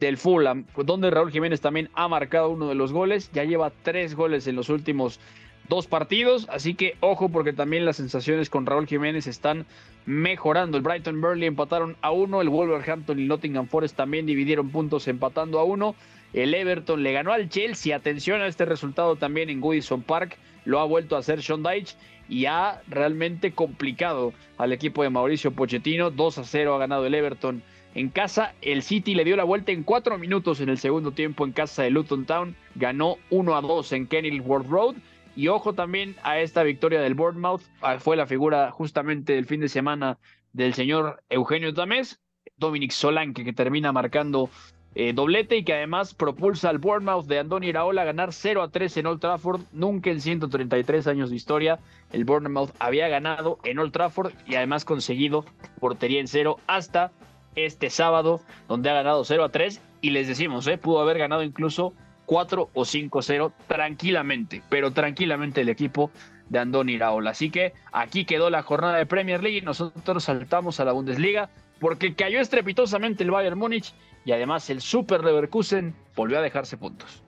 del 0.00 0.16
Fulham, 0.16 0.66
donde 0.76 1.10
Raúl 1.10 1.30
Jiménez 1.30 1.60
también 1.60 1.90
ha 1.94 2.08
marcado 2.08 2.50
uno 2.50 2.68
de 2.68 2.74
los 2.74 2.92
goles. 2.92 3.30
Ya 3.32 3.44
lleva 3.44 3.72
3 3.82 4.14
goles 4.14 4.46
en 4.46 4.56
los 4.56 4.68
últimos 4.68 5.20
dos 5.68 5.86
partidos, 5.86 6.48
así 6.50 6.74
que 6.74 6.96
ojo 7.00 7.28
porque 7.28 7.52
también 7.52 7.84
las 7.84 7.96
sensaciones 7.96 8.50
con 8.50 8.66
Raúl 8.66 8.86
Jiménez 8.86 9.26
están 9.26 9.66
mejorando. 10.06 10.76
El 10.76 10.82
Brighton 10.82 11.20
Burnley 11.20 11.46
empataron 11.46 11.96
a 12.02 12.10
uno, 12.10 12.40
el 12.40 12.48
Wolverhampton 12.48 13.18
y 13.18 13.26
Nottingham 13.26 13.68
Forest 13.68 13.96
también 13.96 14.26
dividieron 14.26 14.70
puntos 14.70 15.08
empatando 15.08 15.58
a 15.58 15.64
uno. 15.64 15.94
El 16.32 16.54
Everton 16.54 17.02
le 17.02 17.12
ganó 17.12 17.32
al 17.32 17.48
Chelsea. 17.48 17.94
Atención 17.94 18.40
a 18.40 18.46
este 18.46 18.64
resultado 18.64 19.16
también 19.16 19.50
en 19.50 19.60
Goodison 19.60 20.02
Park. 20.02 20.36
Lo 20.64 20.80
ha 20.80 20.84
vuelto 20.84 21.16
a 21.16 21.18
hacer 21.18 21.42
Sean 21.42 21.62
Dyche 21.62 21.96
y 22.32 22.46
ha 22.46 22.80
realmente 22.88 23.52
complicado 23.52 24.32
al 24.56 24.72
equipo 24.72 25.02
de 25.02 25.10
Mauricio 25.10 25.50
Pochettino. 25.50 26.10
2 26.10 26.38
a 26.38 26.44
0 26.44 26.74
ha 26.74 26.78
ganado 26.78 27.04
el 27.04 27.14
Everton 27.14 27.62
en 27.94 28.08
casa. 28.08 28.54
El 28.62 28.82
City 28.82 29.14
le 29.14 29.26
dio 29.26 29.36
la 29.36 29.44
vuelta 29.44 29.70
en 29.70 29.82
cuatro 29.82 30.16
minutos 30.16 30.58
en 30.62 30.70
el 30.70 30.78
segundo 30.78 31.12
tiempo 31.12 31.44
en 31.44 31.52
casa 31.52 31.82
de 31.82 31.90
Luton 31.90 32.24
Town. 32.24 32.56
Ganó 32.74 33.16
1 33.28 33.54
a 33.54 33.60
2 33.60 33.92
en 33.92 34.06
Kenilworth 34.06 34.66
Road. 34.66 34.94
Y 35.36 35.48
ojo 35.48 35.74
también 35.74 36.16
a 36.22 36.38
esta 36.38 36.62
victoria 36.62 37.02
del 37.02 37.12
Bournemouth. 37.12 37.64
Ah, 37.82 37.98
fue 37.98 38.16
la 38.16 38.26
figura 38.26 38.70
justamente 38.70 39.34
del 39.34 39.44
fin 39.44 39.60
de 39.60 39.68
semana 39.68 40.18
del 40.54 40.72
señor 40.72 41.22
Eugenio 41.28 41.74
Tamés. 41.74 42.18
Dominic 42.56 42.92
Solanke 42.92 43.44
que 43.44 43.52
termina 43.52 43.92
marcando 43.92 44.48
eh, 44.94 45.12
doblete 45.14 45.56
y 45.56 45.64
que 45.64 45.72
además 45.72 46.14
propulsa 46.14 46.68
al 46.68 46.78
Bournemouth 46.78 47.26
de 47.26 47.38
Andoni 47.38 47.68
Iraola 47.68 48.02
a 48.02 48.06
ganar 48.06 48.32
0 48.32 48.62
a 48.62 48.68
3 48.68 48.98
en 48.98 49.06
Old 49.06 49.20
Trafford. 49.20 49.62
Nunca 49.72 50.10
en 50.10 50.20
133 50.20 51.06
años 51.06 51.30
de 51.30 51.36
historia 51.36 51.78
el 52.12 52.24
Bournemouth 52.24 52.70
había 52.78 53.08
ganado 53.08 53.58
en 53.64 53.78
Old 53.78 53.92
Trafford 53.92 54.32
y 54.46 54.56
además 54.56 54.84
conseguido 54.84 55.44
portería 55.80 56.20
en 56.20 56.28
cero 56.28 56.58
hasta 56.66 57.10
este 57.54 57.90
sábado 57.90 58.40
donde 58.68 58.90
ha 58.90 58.94
ganado 58.94 59.24
0 59.24 59.44
a 59.44 59.48
3 59.48 59.80
y 60.00 60.10
les 60.10 60.28
decimos, 60.28 60.66
eh, 60.66 60.78
pudo 60.78 61.00
haber 61.00 61.18
ganado 61.18 61.42
incluso 61.42 61.94
4 62.26 62.70
o 62.72 62.84
5-0 62.84 63.52
tranquilamente, 63.66 64.62
pero 64.68 64.90
tranquilamente 64.92 65.62
el 65.62 65.68
equipo 65.68 66.10
de 66.48 66.58
Andoni 66.58 66.94
Iraola. 66.94 67.30
Así 67.30 67.50
que 67.50 67.72
aquí 67.92 68.24
quedó 68.24 68.50
la 68.50 68.62
jornada 68.62 68.98
de 68.98 69.06
Premier 69.06 69.42
League 69.42 69.58
y 69.58 69.62
nosotros 69.62 70.24
saltamos 70.24 70.80
a 70.80 70.84
la 70.84 70.92
Bundesliga 70.92 71.50
porque 71.80 72.14
cayó 72.14 72.40
estrepitosamente 72.40 73.24
el 73.24 73.30
Bayern 73.30 73.58
Múnich 73.58 73.92
y 74.25 74.31
además 74.31 74.69
el 74.69 74.81
Super 74.81 75.23
Leverkusen 75.23 75.95
volvió 76.15 76.39
a 76.39 76.41
dejarse 76.41 76.77
puntos. 76.77 77.23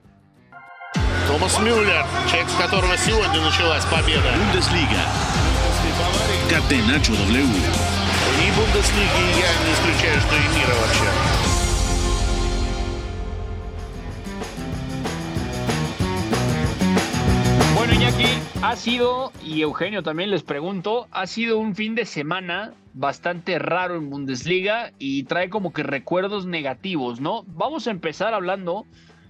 Томас 1.26 1.58
Мюллер, 1.60 2.04
человек, 2.28 2.48
с 2.50 2.54
которого 2.54 2.96
сегодня 2.96 3.40
началась 3.40 3.84
победа. 3.84 4.32
Бундеслига. 4.36 5.04
Catenacho 6.48 7.14
W. 7.14 7.40
И 7.40 8.50
Бундеслиги 8.56 9.38
я 9.38 9.50
не 9.64 9.72
исключаю, 9.72 10.20
что 10.20 10.34
и 10.34 10.58
мира 10.58 10.74
вообще. 10.74 11.23
Iñaki, 17.95 18.25
ha 18.61 18.75
sido, 18.75 19.31
y 19.41 19.61
Eugenio 19.61 20.03
también 20.03 20.29
les 20.29 20.43
pregunto, 20.43 21.07
ha 21.11 21.27
sido 21.27 21.57
un 21.57 21.75
fin 21.75 21.95
de 21.95 22.03
semana 22.03 22.73
bastante 22.93 23.57
raro 23.57 23.95
en 23.95 24.09
Bundesliga 24.09 24.91
y 24.99 25.23
trae 25.23 25.49
como 25.49 25.71
que 25.71 25.81
recuerdos 25.81 26.45
negativos, 26.45 27.21
¿no? 27.21 27.45
Vamos 27.47 27.87
a 27.87 27.91
empezar 27.91 28.33
hablando 28.33 28.85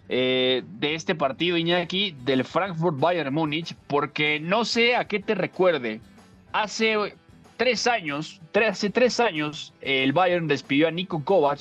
eh, 0.10 0.64
de 0.80 0.96
este 0.96 1.14
partido, 1.14 1.58
Iñaki, 1.58 2.16
del 2.26 2.44
Frankfurt 2.44 3.00
Bayern 3.00 3.32
Múnich, 3.32 3.76
porque 3.86 4.40
no 4.40 4.66
sé 4.66 4.96
a 4.96 5.06
qué 5.06 5.20
te 5.20 5.36
recuerde. 5.36 6.02
Hace 6.52 7.14
tres 7.58 7.86
años, 7.86 8.42
tres, 8.52 8.70
hace 8.72 8.90
tres 8.90 9.20
años, 9.20 9.76
el 9.82 10.12
Bayern 10.12 10.48
despidió 10.48 10.88
a 10.88 10.92
Nico 10.92 11.24
Kovac 11.24 11.60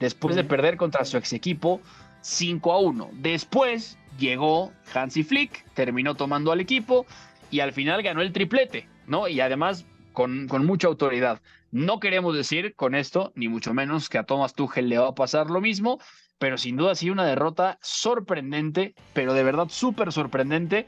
después 0.00 0.34
de 0.34 0.42
perder 0.42 0.76
contra 0.76 1.04
su 1.04 1.16
ex 1.16 1.32
equipo 1.32 1.80
5 2.22 2.72
a 2.72 2.80
1. 2.80 3.10
Después 3.12 3.96
llegó 4.20 4.72
Hansi 4.94 5.24
Flick, 5.24 5.64
terminó 5.74 6.14
tomando 6.14 6.52
al 6.52 6.60
equipo 6.60 7.06
y 7.50 7.58
al 7.58 7.72
final 7.72 8.02
ganó 8.02 8.20
el 8.20 8.32
triplete, 8.32 8.88
¿no? 9.08 9.26
Y 9.26 9.40
además 9.40 9.86
con, 10.12 10.46
con, 10.46 10.64
mucha 10.64 10.86
autoridad. 10.86 11.40
No 11.72 11.98
queremos 11.98 12.36
decir 12.36 12.74
con 12.76 12.94
esto, 12.94 13.32
ni 13.34 13.48
mucho 13.48 13.74
menos, 13.74 14.08
que 14.08 14.18
a 14.18 14.24
Thomas 14.24 14.54
Tuchel 14.54 14.88
le 14.88 14.98
va 14.98 15.08
a 15.08 15.14
pasar 15.14 15.50
lo 15.50 15.60
mismo, 15.60 15.98
pero 16.38 16.58
sin 16.58 16.76
duda 16.76 16.94
sí 16.94 17.10
una 17.10 17.24
derrota 17.24 17.78
sorprendente, 17.82 18.94
pero 19.12 19.34
de 19.34 19.42
verdad 19.42 19.68
súper 19.68 20.12
sorprendente. 20.12 20.86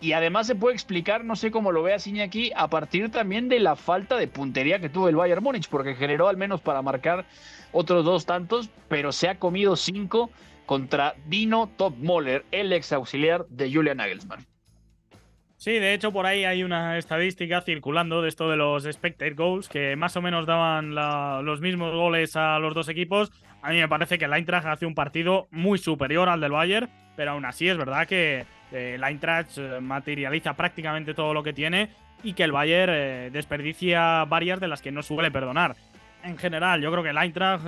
Y 0.00 0.12
además 0.12 0.46
se 0.46 0.54
puede 0.54 0.74
explicar, 0.74 1.24
no 1.24 1.34
sé 1.34 1.50
cómo 1.50 1.72
lo 1.72 1.82
vea 1.82 1.96
aquí, 2.22 2.52
a 2.54 2.68
partir 2.68 3.10
también 3.10 3.48
de 3.48 3.60
la 3.60 3.74
falta 3.74 4.16
de 4.16 4.28
puntería 4.28 4.78
que 4.78 4.90
tuvo 4.90 5.08
el 5.08 5.16
Bayern 5.16 5.42
Múnich, 5.42 5.68
porque 5.68 5.94
generó 5.94 6.28
al 6.28 6.36
menos 6.36 6.60
para 6.60 6.82
marcar 6.82 7.24
otros 7.72 8.04
dos 8.04 8.26
tantos, 8.26 8.68
pero 8.88 9.12
se 9.12 9.28
ha 9.28 9.38
comido 9.38 9.76
cinco 9.76 10.30
contra 10.66 11.14
Dino 11.26 11.70
Topmoller, 11.76 12.44
el 12.50 12.72
ex 12.72 12.92
auxiliar 12.92 13.46
de 13.48 13.72
Julian 13.72 13.98
Nagelsmann. 13.98 14.46
Sí, 15.64 15.72
de 15.78 15.94
hecho 15.94 16.12
por 16.12 16.26
ahí 16.26 16.44
hay 16.44 16.62
una 16.62 16.98
estadística 16.98 17.62
circulando 17.62 18.20
de 18.20 18.28
esto 18.28 18.50
de 18.50 18.56
los 18.56 18.84
expected 18.84 19.34
goals 19.34 19.68
que 19.68 19.96
más 19.96 20.14
o 20.14 20.20
menos 20.20 20.44
daban 20.44 20.94
los 20.94 21.60
mismos 21.62 21.94
goles 21.94 22.36
a 22.36 22.58
los 22.58 22.74
dos 22.74 22.90
equipos. 22.90 23.32
A 23.62 23.70
mí 23.70 23.76
me 23.76 23.88
parece 23.88 24.18
que 24.18 24.26
el 24.26 24.34
Eintracht 24.34 24.66
hace 24.66 24.84
un 24.84 24.94
partido 24.94 25.48
muy 25.50 25.78
superior 25.78 26.28
al 26.28 26.42
del 26.42 26.52
Bayern, 26.52 26.90
pero 27.16 27.30
aún 27.30 27.46
así 27.46 27.66
es 27.66 27.78
verdad 27.78 28.06
que 28.06 28.44
eh, 28.72 28.96
el 28.96 29.04
Eintracht 29.04 29.56
eh, 29.56 29.80
materializa 29.80 30.52
prácticamente 30.52 31.14
todo 31.14 31.32
lo 31.32 31.42
que 31.42 31.54
tiene 31.54 31.88
y 32.22 32.34
que 32.34 32.44
el 32.44 32.52
Bayern 32.52 32.92
eh, 32.94 33.30
desperdicia 33.32 34.26
varias 34.26 34.60
de 34.60 34.68
las 34.68 34.82
que 34.82 34.92
no 34.92 35.02
suele 35.02 35.30
perdonar. 35.30 35.76
En 36.24 36.36
general, 36.36 36.82
yo 36.82 36.90
creo 36.90 37.02
que 37.02 37.08
el 37.08 37.16
Eintracht 37.16 37.64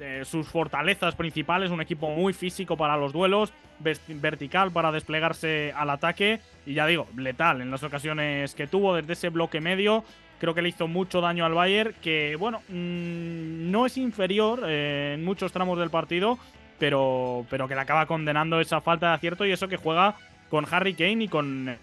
eh, 0.00 0.22
sus 0.24 0.46
fortalezas 0.48 1.14
principales, 1.14 1.70
un 1.70 1.80
equipo 1.80 2.10
muy 2.10 2.32
físico 2.32 2.76
para 2.76 2.96
los 2.96 3.12
duelos, 3.12 3.52
vertical 3.78 4.70
para 4.70 4.92
desplegarse 4.92 5.72
al 5.76 5.90
ataque 5.90 6.40
y 6.64 6.74
ya 6.74 6.86
digo, 6.86 7.06
letal 7.16 7.60
en 7.60 7.70
las 7.70 7.82
ocasiones 7.82 8.54
que 8.54 8.66
tuvo 8.66 8.94
desde 8.94 9.12
ese 9.12 9.28
bloque 9.28 9.60
medio. 9.60 10.04
Creo 10.38 10.54
que 10.54 10.62
le 10.62 10.68
hizo 10.68 10.86
mucho 10.86 11.20
daño 11.22 11.46
al 11.46 11.54
Bayern, 11.54 11.94
que 12.02 12.36
bueno, 12.36 12.60
mmm, 12.68 13.70
no 13.70 13.86
es 13.86 13.96
inferior 13.96 14.62
eh, 14.66 15.14
en 15.14 15.24
muchos 15.24 15.50
tramos 15.50 15.78
del 15.78 15.88
partido, 15.88 16.38
pero, 16.78 17.46
pero 17.48 17.68
que 17.68 17.74
le 17.74 17.80
acaba 17.80 18.06
condenando 18.06 18.60
esa 18.60 18.80
falta 18.82 19.08
de 19.08 19.14
acierto 19.14 19.46
y 19.46 19.52
eso 19.52 19.68
que 19.68 19.78
juega 19.78 20.16
con 20.50 20.66
Harry 20.70 20.94
Kane 20.94 21.24
y 21.24 21.28
con 21.28 21.76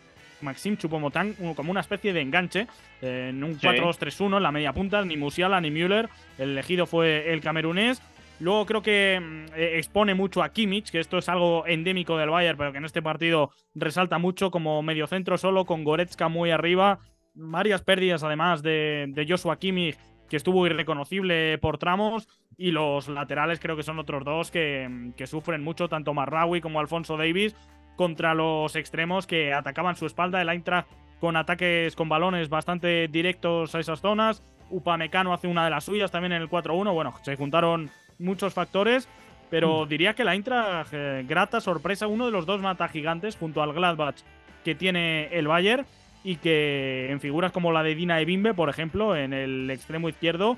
Maxim 0.44 0.78
Chupomotán 0.78 1.36
como 1.56 1.72
una 1.72 1.80
especie 1.80 2.14
de 2.14 2.22
enganche 2.22 2.68
eh, 3.02 3.28
en 3.30 3.44
un 3.44 3.58
4-2-3-1 3.58 4.38
en 4.38 4.44
la 4.44 4.52
media 4.52 4.74
punta, 4.74 5.04
ni 5.04 5.18
Musiala 5.18 5.60
ni 5.60 5.72
Müller, 5.72 6.10
el 6.38 6.52
elegido 6.52 6.86
fue 6.86 7.34
el 7.34 7.42
camerunés. 7.42 8.02
Luego 8.40 8.66
creo 8.66 8.82
que 8.82 9.20
mm, 9.22 9.46
eh, 9.56 9.78
expone 9.78 10.14
mucho 10.14 10.44
a 10.44 10.50
Kimmich, 10.50 10.92
que 10.92 11.00
esto 11.00 11.18
es 11.18 11.30
algo 11.30 11.66
endémico 11.66 12.18
del 12.18 12.30
Bayern, 12.30 12.58
pero 12.58 12.72
que 12.72 12.78
en 12.80 12.86
este 12.86 13.02
partido 13.02 13.52
resalta 13.74 14.18
mucho 14.18 14.52
como 14.52 14.82
mediocentro 14.84 15.38
solo, 15.38 15.66
con 15.66 15.84
Goretzka 15.84 16.28
muy 16.28 16.52
arriba. 16.52 17.00
Varias 17.36 17.82
pérdidas 17.82 18.24
además 18.24 18.62
de, 18.62 19.06
de 19.10 19.26
Joshua 19.28 19.58
Kimmich, 19.58 19.98
que 20.30 20.38
estuvo 20.38 20.66
irreconocible 20.66 21.58
por 21.60 21.78
tramos. 21.78 22.28
Y 22.58 22.72
los 22.72 23.08
laterales 23.08 23.60
creo 23.60 23.76
que 23.76 23.84
son 23.84 23.98
otros 24.00 24.24
dos 24.26 24.52
que, 24.52 24.88
mm, 24.90 25.12
que 25.14 25.28
sufren 25.28 25.64
mucho, 25.64 25.88
tanto 25.88 26.14
Marraui 26.14 26.60
como 26.60 26.80
Alfonso 26.80 27.18
Davis, 27.18 27.56
contra 27.96 28.34
los 28.34 28.76
extremos 28.76 29.28
que 29.28 29.54
atacaban 29.54 29.96
su 29.96 30.06
espalda. 30.06 30.42
El 30.42 30.50
Eintracht 30.50 30.88
con 31.20 31.38
ataques 31.38 31.96
con 31.96 32.10
balones 32.10 32.50
bastante 32.50 33.08
directos 33.08 33.76
a 33.76 33.80
esas 33.80 34.02
zonas. 34.02 34.44
Upamecano 34.70 35.34
hace 35.34 35.48
una 35.48 35.64
de 35.64 35.70
las 35.70 35.86
suyas 35.86 36.12
también 36.12 36.34
en 36.34 36.42
el 36.42 36.50
4-1. 36.50 36.94
Bueno, 36.94 37.14
se 37.22 37.36
juntaron 37.36 37.92
muchos 38.20 38.54
factores, 38.54 39.08
pero 39.50 39.86
mm. 39.86 39.90
diría 39.90 40.14
que 40.14 40.24
la 40.24 40.34
Eintracht, 40.34 40.94
eh, 40.94 41.24
grata 41.28 41.62
sorpresa, 41.62 42.08
uno 42.08 42.26
de 42.26 42.32
los 42.32 42.46
dos 42.46 42.62
mata 42.62 42.88
gigantes 42.88 43.38
junto 43.38 43.62
al 43.62 43.74
Gladbach 43.74 44.18
que 44.64 44.76
tiene 44.76 45.28
el 45.32 45.48
Bayern 45.48 45.86
y 46.24 46.38
que 46.38 47.12
en 47.12 47.20
figuras 47.20 47.52
como 47.52 47.72
la 47.72 47.84
de 47.84 47.96
Dina 47.96 48.22
Ebimbe, 48.22 48.54
por 48.54 48.70
ejemplo, 48.70 49.16
en 49.16 49.34
el 49.34 49.70
extremo 49.70 50.08
izquierdo, 50.08 50.58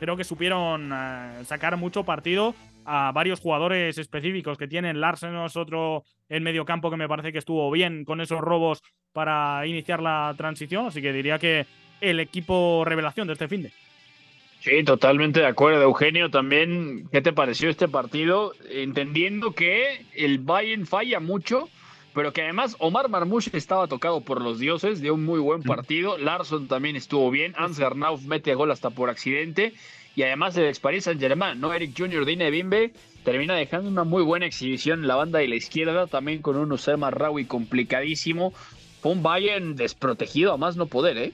creo 0.00 0.16
que 0.16 0.24
supieron 0.24 0.92
eh, 0.92 1.44
sacar 1.44 1.76
mucho 1.76 2.04
partido 2.04 2.54
a 2.84 3.12
varios 3.12 3.40
jugadores 3.40 3.98
específicos 3.98 4.58
que 4.58 4.68
tienen. 4.68 5.00
Larsen 5.00 5.36
es 5.36 5.56
otro 5.56 6.04
en 6.28 6.42
medio 6.42 6.64
campo 6.64 6.90
que 6.90 6.96
me 6.96 7.08
parece 7.08 7.32
que 7.32 7.38
estuvo 7.38 7.70
bien 7.70 8.04
con 8.04 8.20
esos 8.20 8.40
robos 8.40 8.82
para 9.12 9.66
iniciar 9.66 10.02
la 10.02 10.34
transición. 10.36 10.86
Así 10.86 11.00
que 11.02 11.12
diría 11.12 11.38
que 11.38 11.66
el 12.00 12.20
equipo 12.20 12.84
revelación 12.84 13.26
de 13.26 13.32
este 13.34 13.48
fin 13.48 13.62
de. 13.62 13.72
Sí, 14.60 14.82
totalmente 14.82 15.40
de 15.40 15.46
acuerdo, 15.46 15.82
Eugenio. 15.82 16.30
También, 16.30 17.06
¿qué 17.12 17.20
te 17.20 17.34
pareció 17.34 17.68
este 17.68 17.86
partido? 17.86 18.52
Entendiendo 18.70 19.52
que 19.52 20.06
el 20.14 20.38
Bayern 20.38 20.86
falla 20.86 21.20
mucho, 21.20 21.68
pero 22.14 22.32
que 22.32 22.42
además 22.42 22.74
Omar 22.78 23.10
Marmouche 23.10 23.50
estaba 23.54 23.88
tocado 23.88 24.22
por 24.22 24.40
los 24.40 24.58
dioses, 24.58 25.02
dio 25.02 25.14
un 25.14 25.24
muy 25.24 25.38
buen 25.38 25.62
partido. 25.62 26.16
Larson 26.16 26.66
también 26.66 26.96
estuvo 26.96 27.30
bien. 27.30 27.52
Hans 27.58 27.78
Garnauf 27.78 28.22
mete 28.24 28.54
gol 28.54 28.70
hasta 28.70 28.88
por 28.88 29.10
accidente 29.10 29.74
y 30.16 30.22
además 30.22 30.56
el 30.56 30.66
ex 30.66 30.78
Paris 30.80 31.04
Saint 31.04 31.20
Germain, 31.20 31.60
¿no? 31.60 31.72
Eric 31.72 31.94
Jr. 31.96 32.24
Dine 32.24 32.50
Bimbe 32.50 32.92
termina 33.24 33.54
dejando 33.54 33.88
una 33.88 34.04
muy 34.04 34.22
buena 34.22 34.46
exhibición 34.46 35.00
en 35.00 35.08
la 35.08 35.16
banda 35.16 35.40
de 35.40 35.48
la 35.48 35.56
izquierda, 35.56 36.06
también 36.06 36.42
con 36.42 36.56
un 36.56 36.70
Usama 36.70 37.10
Rawi 37.10 37.46
complicadísimo. 37.46 38.52
Fue 39.00 39.12
un 39.12 39.22
Bayern 39.22 39.76
desprotegido 39.76 40.52
a 40.52 40.56
más 40.56 40.76
no 40.76 40.86
poder, 40.86 41.18
¿eh? 41.18 41.32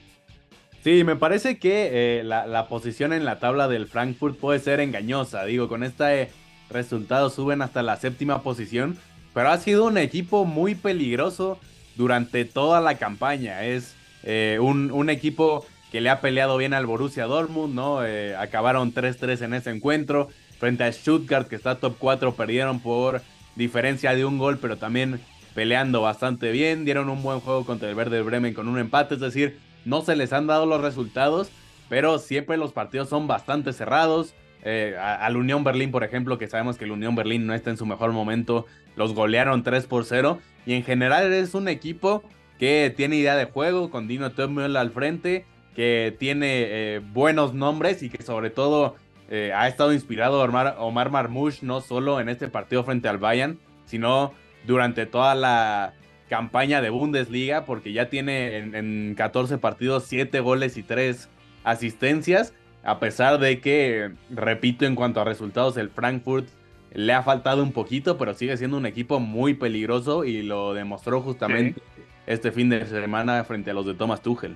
Sí, 0.83 1.03
me 1.03 1.15
parece 1.15 1.59
que 1.59 2.19
eh, 2.19 2.23
la, 2.23 2.67
posición 2.67 3.13
en 3.13 3.23
la 3.23 3.37
tabla 3.39 3.67
del 3.67 3.87
Frankfurt 3.87 4.37
puede 4.37 4.59
ser 4.59 4.79
engañosa. 4.79 5.45
Digo, 5.45 5.67
con 5.67 5.83
este 5.83 6.31
resultado 6.71 7.29
suben 7.29 7.61
hasta 7.61 7.83
la 7.83 7.97
séptima 7.97 8.41
posición, 8.41 8.97
pero 9.33 9.49
ha 9.49 9.57
sido 9.59 9.85
un 9.85 9.99
equipo 9.99 10.43
muy 10.43 10.73
peligroso 10.73 11.59
durante 11.95 12.45
toda 12.45 12.81
la 12.81 12.97
campaña. 12.97 13.63
Es 13.63 13.95
eh, 14.23 14.57
un 14.59 15.09
equipo 15.11 15.67
que 15.91 15.99
le 15.99 16.09
ha 16.09 16.21
peleado 16.21 16.57
bien 16.57 16.73
al 16.73 16.85
Borussia 16.85 17.25
Dortmund, 17.25 17.75
¿no? 17.75 18.05
Eh, 18.05 18.35
acabaron 18.35 18.93
3-3 18.93 19.41
en 19.43 19.53
ese 19.53 19.71
encuentro. 19.71 20.29
Frente 20.57 20.85
a 20.85 20.91
Stuttgart, 20.91 21.47
que 21.47 21.55
está 21.55 21.75
top 21.75 21.95
4, 21.99 22.35
perdieron 22.35 22.79
por 22.79 23.21
diferencia 23.55 24.15
de 24.15 24.23
un 24.23 24.37
gol, 24.37 24.57
pero 24.59 24.77
también 24.77 25.19
peleando 25.53 26.01
bastante 26.01 26.51
bien. 26.51 26.85
Dieron 26.85 27.09
un 27.09 27.21
buen 27.21 27.41
juego 27.41 27.65
contra 27.65 27.89
el 27.89 27.95
Verde 27.95 28.21
Bremen 28.21 28.53
con 28.53 28.69
un 28.69 28.79
empate, 28.79 29.15
es 29.15 29.21
decir, 29.21 29.59
no 29.83 30.01
se 30.01 30.15
les 30.15 30.31
han 30.31 30.47
dado 30.47 30.65
los 30.65 30.79
resultados, 30.81 31.49
pero 31.89 32.19
siempre 32.19 32.55
los 32.55 32.71
partidos 32.71 33.09
son 33.09 33.27
bastante 33.27 33.73
cerrados. 33.73 34.33
Eh, 34.63 34.95
al 34.97 35.35
Unión 35.35 35.63
Berlín, 35.63 35.91
por 35.91 36.03
ejemplo, 36.03 36.37
que 36.37 36.47
sabemos 36.47 36.77
que 36.77 36.85
el 36.85 36.91
Unión 36.91 37.15
Berlín 37.15 37.47
no 37.47 37.53
está 37.53 37.69
en 37.69 37.77
su 37.77 37.85
mejor 37.85 38.11
momento, 38.11 38.65
los 38.95 39.13
golearon 39.13 39.63
3 39.63 39.87
por 39.87 40.05
0. 40.05 40.39
Y 40.65 40.73
en 40.73 40.83
general 40.83 41.33
es 41.33 41.53
un 41.53 41.67
equipo 41.67 42.23
que 42.59 42.93
tiene 42.95 43.17
idea 43.17 43.35
de 43.35 43.45
juego, 43.45 43.89
con 43.89 44.07
Dino 44.07 44.31
Tömmel 44.31 44.77
al 44.77 44.91
frente 44.91 45.45
que 45.75 46.15
tiene 46.19 46.47
eh, 46.67 47.01
buenos 47.13 47.53
nombres 47.53 48.03
y 48.03 48.09
que 48.09 48.23
sobre 48.23 48.49
todo 48.49 48.95
eh, 49.29 49.53
ha 49.55 49.67
estado 49.67 49.93
inspirado 49.93 50.41
Omar, 50.41 50.75
Omar 50.79 51.09
Marmouche 51.09 51.65
no 51.65 51.81
solo 51.81 52.19
en 52.19 52.29
este 52.29 52.49
partido 52.49 52.83
frente 52.83 53.07
al 53.07 53.17
Bayern, 53.17 53.59
sino 53.85 54.33
durante 54.65 55.05
toda 55.05 55.35
la 55.35 55.93
campaña 56.29 56.81
de 56.81 56.89
Bundesliga, 56.89 57.65
porque 57.65 57.93
ya 57.93 58.09
tiene 58.09 58.57
en, 58.57 59.15
14 59.15 59.57
partidos 59.57 60.05
7 60.05 60.39
goles 60.39 60.77
y 60.77 60.83
3 60.83 61.29
asistencias, 61.63 62.53
a 62.83 62.99
pesar 62.99 63.37
de 63.39 63.59
que, 63.59 64.11
repito, 64.29 64.85
en 64.85 64.95
cuanto 64.95 65.19
a 65.19 65.25
resultados, 65.25 65.77
el 65.77 65.89
Frankfurt 65.89 66.47
le 66.93 67.13
ha 67.13 67.23
faltado 67.23 67.63
un 67.63 67.73
poquito, 67.73 68.17
pero 68.17 68.33
sigue 68.33 68.57
siendo 68.57 68.77
un 68.77 68.85
equipo 68.85 69.19
muy 69.19 69.53
peligroso 69.53 70.23
y 70.23 70.41
lo 70.41 70.73
demostró 70.73 71.21
justamente 71.21 71.81
este 72.27 72.51
fin 72.51 72.69
de 72.69 72.85
semana 72.85 73.43
frente 73.43 73.71
a 73.71 73.73
los 73.73 73.85
de 73.85 73.93
Thomas 73.93 74.21
Tuchel. 74.21 74.55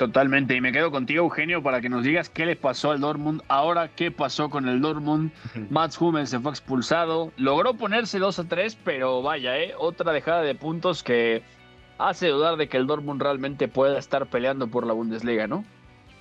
Totalmente, 0.00 0.56
y 0.56 0.62
me 0.62 0.72
quedo 0.72 0.90
contigo, 0.90 1.24
Eugenio, 1.24 1.62
para 1.62 1.82
que 1.82 1.90
nos 1.90 2.02
digas 2.02 2.30
qué 2.30 2.46
le 2.46 2.56
pasó 2.56 2.90
al 2.90 3.00
Dortmund. 3.00 3.42
Ahora, 3.48 3.88
¿qué 3.94 4.10
pasó 4.10 4.48
con 4.48 4.66
el 4.66 4.80
Dortmund? 4.80 5.30
Mats 5.68 6.00
Hummels 6.00 6.30
se 6.30 6.40
fue 6.40 6.52
expulsado, 6.52 7.32
logró 7.36 7.74
ponerse 7.74 8.18
2 8.18 8.38
a 8.38 8.44
3, 8.44 8.78
pero 8.82 9.20
vaya, 9.20 9.58
¿eh? 9.58 9.74
otra 9.76 10.10
dejada 10.14 10.40
de 10.40 10.54
puntos 10.54 11.02
que 11.02 11.42
hace 11.98 12.28
dudar 12.28 12.56
de 12.56 12.66
que 12.66 12.78
el 12.78 12.86
Dortmund 12.86 13.20
realmente 13.20 13.68
pueda 13.68 13.98
estar 13.98 14.24
peleando 14.28 14.68
por 14.68 14.86
la 14.86 14.94
Bundesliga, 14.94 15.46
¿no? 15.46 15.66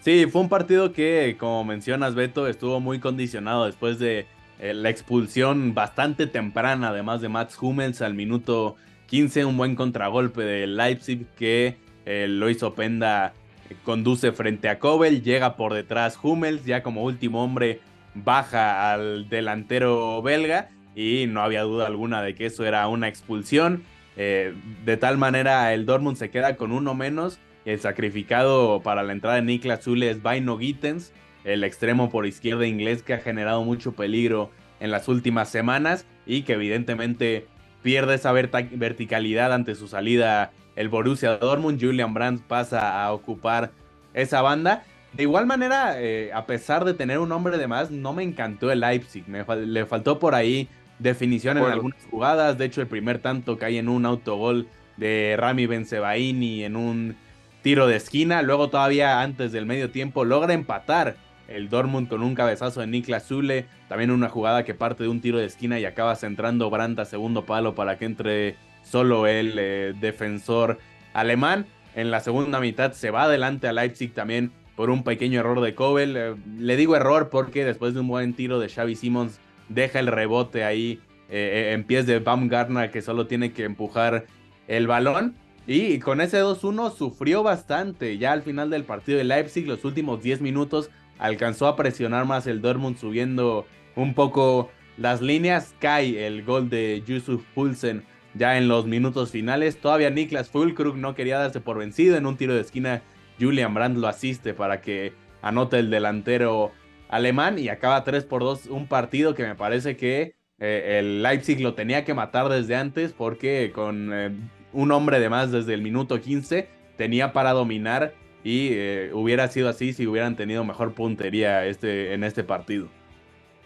Sí, 0.02 0.26
fue 0.30 0.42
un 0.42 0.50
partido 0.50 0.92
que, 0.92 1.38
como 1.40 1.64
mencionas, 1.64 2.16
Beto, 2.16 2.48
estuvo 2.48 2.82
muy 2.82 3.00
condicionado 3.00 3.66
después 3.66 3.98
de 3.98 4.28
eh, 4.60 4.74
la 4.74 4.90
expulsión 4.90 5.74
bastante 5.74 6.28
temprana, 6.28 6.90
además 6.90 7.22
de 7.22 7.30
Mats 7.30 7.58
Hummels 7.58 8.02
al 8.02 8.14
minuto 8.14 8.76
15, 9.06 9.46
un 9.46 9.56
buen 9.56 9.76
contragolpe 9.76 10.42
de 10.42 10.68
Leipzig 10.68 11.28
que 11.38 11.78
eh, 12.06 12.28
lo 12.28 12.50
hizo 12.50 12.74
Penda 12.76 13.34
conduce 13.84 14.32
frente 14.32 14.70
a 14.70 14.80
Kobel, 14.80 15.24
llega 15.24 15.56
por 15.56 15.74
detrás 15.74 16.18
Hummels, 16.22 16.66
ya 16.66 16.84
como 16.84 17.04
último 17.04 17.44
hombre 17.44 17.82
baja 18.14 18.92
al 18.94 19.30
delantero 19.30 20.22
belga 20.22 20.70
y 20.96 21.26
no 21.28 21.42
había 21.42 21.62
duda 21.62 21.88
alguna 21.88 22.22
de 22.22 22.36
que 22.36 22.48
eso 22.48 22.66
era 22.66 22.88
una 22.88 23.08
expulsión. 23.08 23.84
Eh, 24.18 24.54
de 24.84 24.98
tal 24.98 25.18
manera 25.18 25.74
el 25.74 25.86
Dortmund 25.86 26.18
se 26.18 26.30
queda 26.30 26.56
con 26.56 26.72
uno 26.72 26.94
menos. 26.94 27.40
El 27.66 27.80
sacrificado 27.80 28.82
para 28.82 29.04
la 29.04 29.14
entrada 29.14 29.36
de 29.36 29.44
Niklas 29.44 29.84
Zule 29.84 30.10
es 30.10 30.22
Vaino 30.22 30.58
Gittens, 30.58 31.14
el 31.44 31.64
extremo 31.64 32.10
por 32.10 32.26
izquierda 32.26 32.66
inglés 32.66 33.04
que 33.04 33.14
ha 33.14 33.20
generado 33.20 33.64
mucho 33.64 33.94
peligro 33.94 34.50
en 34.80 34.92
las 34.92 35.08
últimas 35.08 35.50
semanas 35.50 36.06
y 36.26 36.44
que 36.44 36.54
evidentemente 36.54 37.48
pierde 37.84 38.16
esa 38.16 38.32
verticalidad 38.32 39.54
ante 39.54 39.76
su 39.76 39.88
salida 39.88 40.52
el 40.80 40.88
Borussia 40.88 41.38
Dortmund. 41.38 41.80
Julian 41.80 42.14
Brandt 42.14 42.42
pasa 42.42 43.04
a 43.04 43.12
ocupar 43.12 43.72
esa 44.14 44.42
banda. 44.42 44.84
De 45.12 45.24
igual 45.24 45.46
manera, 45.46 46.02
eh, 46.02 46.32
a 46.34 46.46
pesar 46.46 46.86
de 46.86 46.94
tener 46.94 47.20
un 47.20 47.32
hombre 47.34 47.58
de 47.58 47.68
más, 47.68 47.92
no 47.92 48.14
me 48.14 48.24
encantó 48.24 48.72
el 48.72 48.80
Leipzig. 48.80 49.28
Me 49.28 49.44
le 49.66 49.86
faltó 49.86 50.20
por 50.20 50.36
ahí 50.36 50.70
definición 50.98 51.58
en 51.58 51.66
algunas 51.66 52.06
jugadas. 52.10 52.58
De 52.58 52.66
hecho, 52.66 52.80
el 52.80 52.88
primer 52.88 53.20
tanto 53.20 53.58
cae 53.58 53.78
en 53.78 53.90
un 53.90 54.06
autogol 54.06 54.68
de 54.96 55.36
Rami 55.38 55.66
Benzebaini 55.66 56.64
en 56.64 56.78
un 56.78 57.18
tiro 57.62 57.86
de 57.86 57.98
esquina. 57.98 58.42
Luego, 58.42 58.70
todavía 58.70 59.20
antes 59.22 59.52
del 59.52 59.66
medio 59.66 59.92
tiempo, 59.92 60.24
logra 60.24 60.54
empatar 60.54 61.18
el 61.50 61.68
Dortmund 61.68 62.08
con 62.08 62.24
un 62.24 62.36
cabezazo 62.36 62.80
de 62.80 62.88
Niklas 62.88 63.28
Zule. 63.28 63.66
También 63.90 64.12
una 64.12 64.30
jugada 64.30 64.64
que 64.64 64.76
parte 64.76 65.04
de 65.04 65.10
un 65.10 65.20
tiro 65.20 65.40
de 65.40 65.46
esquina 65.46 65.78
y 65.78 65.84
acaba 65.84 66.16
centrando 66.16 66.70
Brandt 66.70 67.00
a 67.00 67.06
segundo 67.06 67.46
palo 67.46 67.76
para 67.76 67.98
que 67.98 68.06
entre 68.06 68.56
solo 68.90 69.28
el 69.28 69.56
eh, 69.58 69.94
defensor 70.00 70.80
alemán. 71.14 71.68
En 71.96 72.12
la 72.12 72.20
segunda 72.20 72.60
mitad 72.60 72.94
se 72.94 73.12
va 73.12 73.24
adelante 73.24 73.68
a 73.68 73.74
Leipzig 73.74 74.14
también 74.14 74.52
por 74.76 74.90
un 74.90 75.04
pequeño 75.04 75.40
error 75.40 75.62
de 75.62 75.76
Kobel. 75.76 76.16
Eh, 76.18 76.36
le 76.58 76.76
digo 76.76 76.96
error 76.96 77.30
porque 77.30 77.66
después 77.66 77.94
de 77.94 78.00
un 78.00 78.08
buen 78.08 78.34
tiro 78.34 78.60
de 78.60 78.70
Xavi 78.70 78.96
Simons 78.96 79.40
deja 79.68 80.00
el 80.00 80.08
rebote 80.08 80.64
ahí 80.64 81.00
eh, 81.30 81.72
en 81.74 81.84
pies 81.84 82.06
de 82.08 82.20
Baumgartner 82.20 82.90
que 82.90 83.02
solo 83.02 83.28
tiene 83.28 83.52
que 83.52 83.64
empujar 83.64 84.26
el 84.68 84.88
balón. 84.88 85.36
Y 85.68 86.00
con 86.00 86.20
ese 86.20 86.42
2-1 86.42 86.96
sufrió 86.96 87.44
bastante. 87.44 88.18
Ya 88.18 88.32
al 88.32 88.42
final 88.42 88.72
del 88.72 88.86
partido 88.86 89.20
de 89.20 89.24
Leipzig, 89.24 89.68
los 89.68 89.86
últimos 89.86 90.24
10 90.24 90.42
minutos, 90.42 90.90
alcanzó 91.20 91.68
a 91.68 91.76
presionar 91.76 92.26
más 92.26 92.48
el 92.48 92.62
Dortmund 92.62 92.98
subiendo 92.98 93.68
un 93.96 94.16
poco 94.16 94.72
las 94.98 95.22
líneas. 95.22 95.76
Cae 95.80 96.26
el 96.26 96.44
gol 96.44 96.70
de 96.70 97.04
Yusuf 97.06 97.44
Pulsen 97.54 98.04
ya 98.34 98.58
en 98.58 98.68
los 98.68 98.86
minutos 98.86 99.32
finales. 99.32 99.80
Todavía 99.80 100.10
Niklas 100.10 100.50
Fulkrug 100.50 100.96
no 100.96 101.16
quería 101.16 101.40
darse 101.40 101.62
por 101.62 101.78
vencido 101.78 102.18
en 102.18 102.26
un 102.26 102.38
tiro 102.38 102.54
de 102.54 102.62
esquina. 102.62 103.02
Julian 103.40 103.74
Brandt 103.74 103.98
lo 103.98 104.08
asiste 104.08 104.54
para 104.54 104.82
que 104.82 105.14
anote 105.42 105.80
el 105.80 105.90
delantero 105.90 106.72
alemán 107.08 107.58
y 107.58 107.70
acaba 107.70 108.04
3 108.04 108.24
por 108.26 108.42
2 108.42 108.68
un 108.68 108.88
partido 108.88 109.34
que 109.34 109.44
me 109.44 109.56
parece 109.56 109.96
que 109.98 110.36
eh, 110.60 110.98
el 111.00 111.24
Leipzig 111.24 111.62
lo 111.62 111.74
tenía 111.74 112.04
que 112.04 112.14
matar 112.14 112.50
desde 112.50 112.76
antes 112.76 113.14
porque 113.14 113.72
con 113.74 114.12
eh, 114.14 114.32
un 114.74 114.92
hombre 114.92 115.20
de 115.20 115.30
más 115.30 115.52
desde 115.52 115.74
el 115.74 115.82
minuto 115.82 116.22
15 116.22 116.68
tenía 116.98 117.34
para 117.34 117.54
dominar 117.54 118.14
y 118.44 118.70
eh, 118.72 119.12
hubiera 119.14 119.48
sido 119.48 119.70
así 119.70 119.94
si 119.94 120.06
hubieran 120.06 120.36
tenido 120.36 120.64
mejor 120.64 120.94
puntería 120.94 121.66
este, 121.66 122.14
en 122.14 122.24
este 122.24 122.44
partido. 122.44 122.90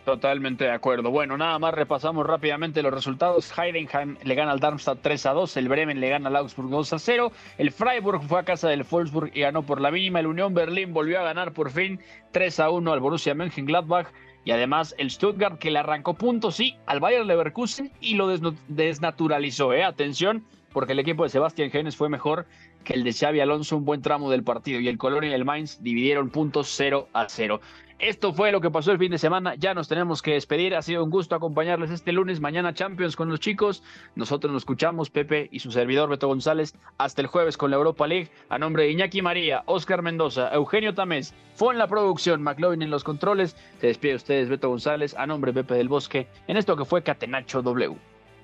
Totalmente 0.06 0.66
de 0.66 0.72
acuerdo. 0.72 1.12
Bueno, 1.12 1.38
nada 1.38 1.58
más 1.60 1.74
repasamos 1.74 2.28
rápidamente 2.28 2.84
los 2.84 2.94
resultados. 2.94 3.58
Heidenheim 3.58 4.18
le 4.22 4.36
gana 4.36 4.52
al 4.52 4.60
Darmstadt 4.60 5.00
3 5.02 5.26
a 5.28 5.32
2, 5.32 5.56
el 5.56 5.70
Bremen 5.70 6.02
le 6.02 6.10
gana 6.10 6.28
al 6.28 6.36
Augsburg 6.36 6.70
2 6.70 6.94
a 6.94 7.00
0, 7.00 7.32
el 7.58 7.72
Freiburg 7.72 8.22
fue 8.24 8.42
a 8.42 8.44
casa 8.44 8.68
del 8.68 8.84
Wolfsburg 8.84 9.32
y 9.34 9.42
ganó 9.42 9.64
por 9.64 9.80
la 9.80 9.92
mínima, 9.92 10.20
el 10.20 10.28
Unión 10.28 10.54
Berlín 10.54 10.94
volvió 10.94 11.22
a 11.22 11.24
ganar 11.24 11.54
por 11.54 11.72
fin 11.72 12.02
3 12.34 12.60
a 12.60 12.70
1 12.70 12.92
al 12.92 13.00
Borussia 13.00 13.34
Mönchengladbach 13.34 14.08
y 14.44 14.52
además 14.52 14.94
el 14.98 15.10
Stuttgart 15.10 15.58
que 15.58 15.72
le 15.72 15.80
arrancó 15.80 16.16
puntos, 16.16 16.56
sí, 16.56 16.76
al 16.86 17.00
Bayern 17.00 17.26
Leverkusen 17.26 17.90
y 18.02 18.16
lo 18.16 18.28
desnaturalizó, 18.68 19.72
¿eh? 19.72 19.86
Atención, 19.86 20.44
porque 20.74 20.92
el 20.92 21.00
equipo 21.00 21.24
de 21.24 21.30
Sebastián 21.30 21.72
Genes 21.72 21.96
fue 21.96 22.10
mejor 22.10 22.46
que 22.84 22.94
el 22.94 23.06
de 23.06 23.14
Xavi 23.14 23.40
Alonso 23.40 23.78
un 23.78 23.86
buen 23.86 24.02
tramo 24.02 24.30
del 24.30 24.44
partido 24.44 24.82
y 24.82 24.90
el 24.90 24.98
Colonia 24.98 25.30
y 25.30 25.34
el 25.34 25.46
Mainz 25.46 25.82
dividieron 25.82 26.30
puntos 26.30 26.74
0 26.76 27.08
a 27.14 27.30
0. 27.30 27.62
Esto 28.00 28.34
fue 28.34 28.52
lo 28.52 28.60
que 28.60 28.72
pasó 28.72 28.92
el 28.92 28.98
fin 28.98 29.12
de 29.12 29.18
semana. 29.18 29.56
Ya 29.56 29.74
nos 29.74 29.88
tenemos 29.88 30.22
que 30.22 30.34
despedir. 30.34 30.76
Ha 30.76 30.82
sido 30.82 31.04
un 31.04 31.10
gusto 31.10 31.36
acompañarles 31.36 31.92
este 31.92 32.12
lunes. 32.12 32.40
Mañana 32.40 32.74
Champions 32.74 33.16
con 33.16 33.30
los 33.30 33.40
chicos. 33.40 33.84
Nosotros 34.16 34.52
nos 34.52 34.64
escuchamos, 34.64 35.10
Pepe 35.10 35.48
y 35.52 35.60
su 35.60 35.72
servidor 35.72 36.10
Beto 36.10 36.28
González, 36.28 36.76
hasta 36.98 37.22
el 37.22 37.28
jueves 37.28 37.58
con 37.58 37.72
la 37.72 37.78
Europa 37.78 38.08
League. 38.08 38.30
A 38.50 38.58
nombre 38.58 38.84
de 38.84 38.92
Iñaki 38.92 39.22
María, 39.22 39.64
Oscar 39.68 40.02
Mendoza, 40.02 40.54
Eugenio 40.54 40.94
Tamés, 40.94 41.34
fue 41.56 41.74
en 41.74 41.80
la 41.80 41.88
producción, 41.88 42.42
McLovin 42.42 42.82
en 42.82 42.90
los 42.90 43.04
controles. 43.04 43.56
Se 43.80 43.88
despide 43.88 44.16
ustedes, 44.16 44.50
Beto 44.50 44.70
González, 44.70 45.16
a 45.16 45.26
nombre 45.26 45.52
de 45.52 45.64
Pepe 45.64 45.76
del 45.76 45.88
Bosque, 45.88 46.28
en 46.48 46.58
esto 46.58 46.76
que 46.76 46.86
fue 46.86 47.04
Catenacho 47.04 47.62
W. 47.62 47.96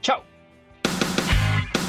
¡Chao! 0.01 0.28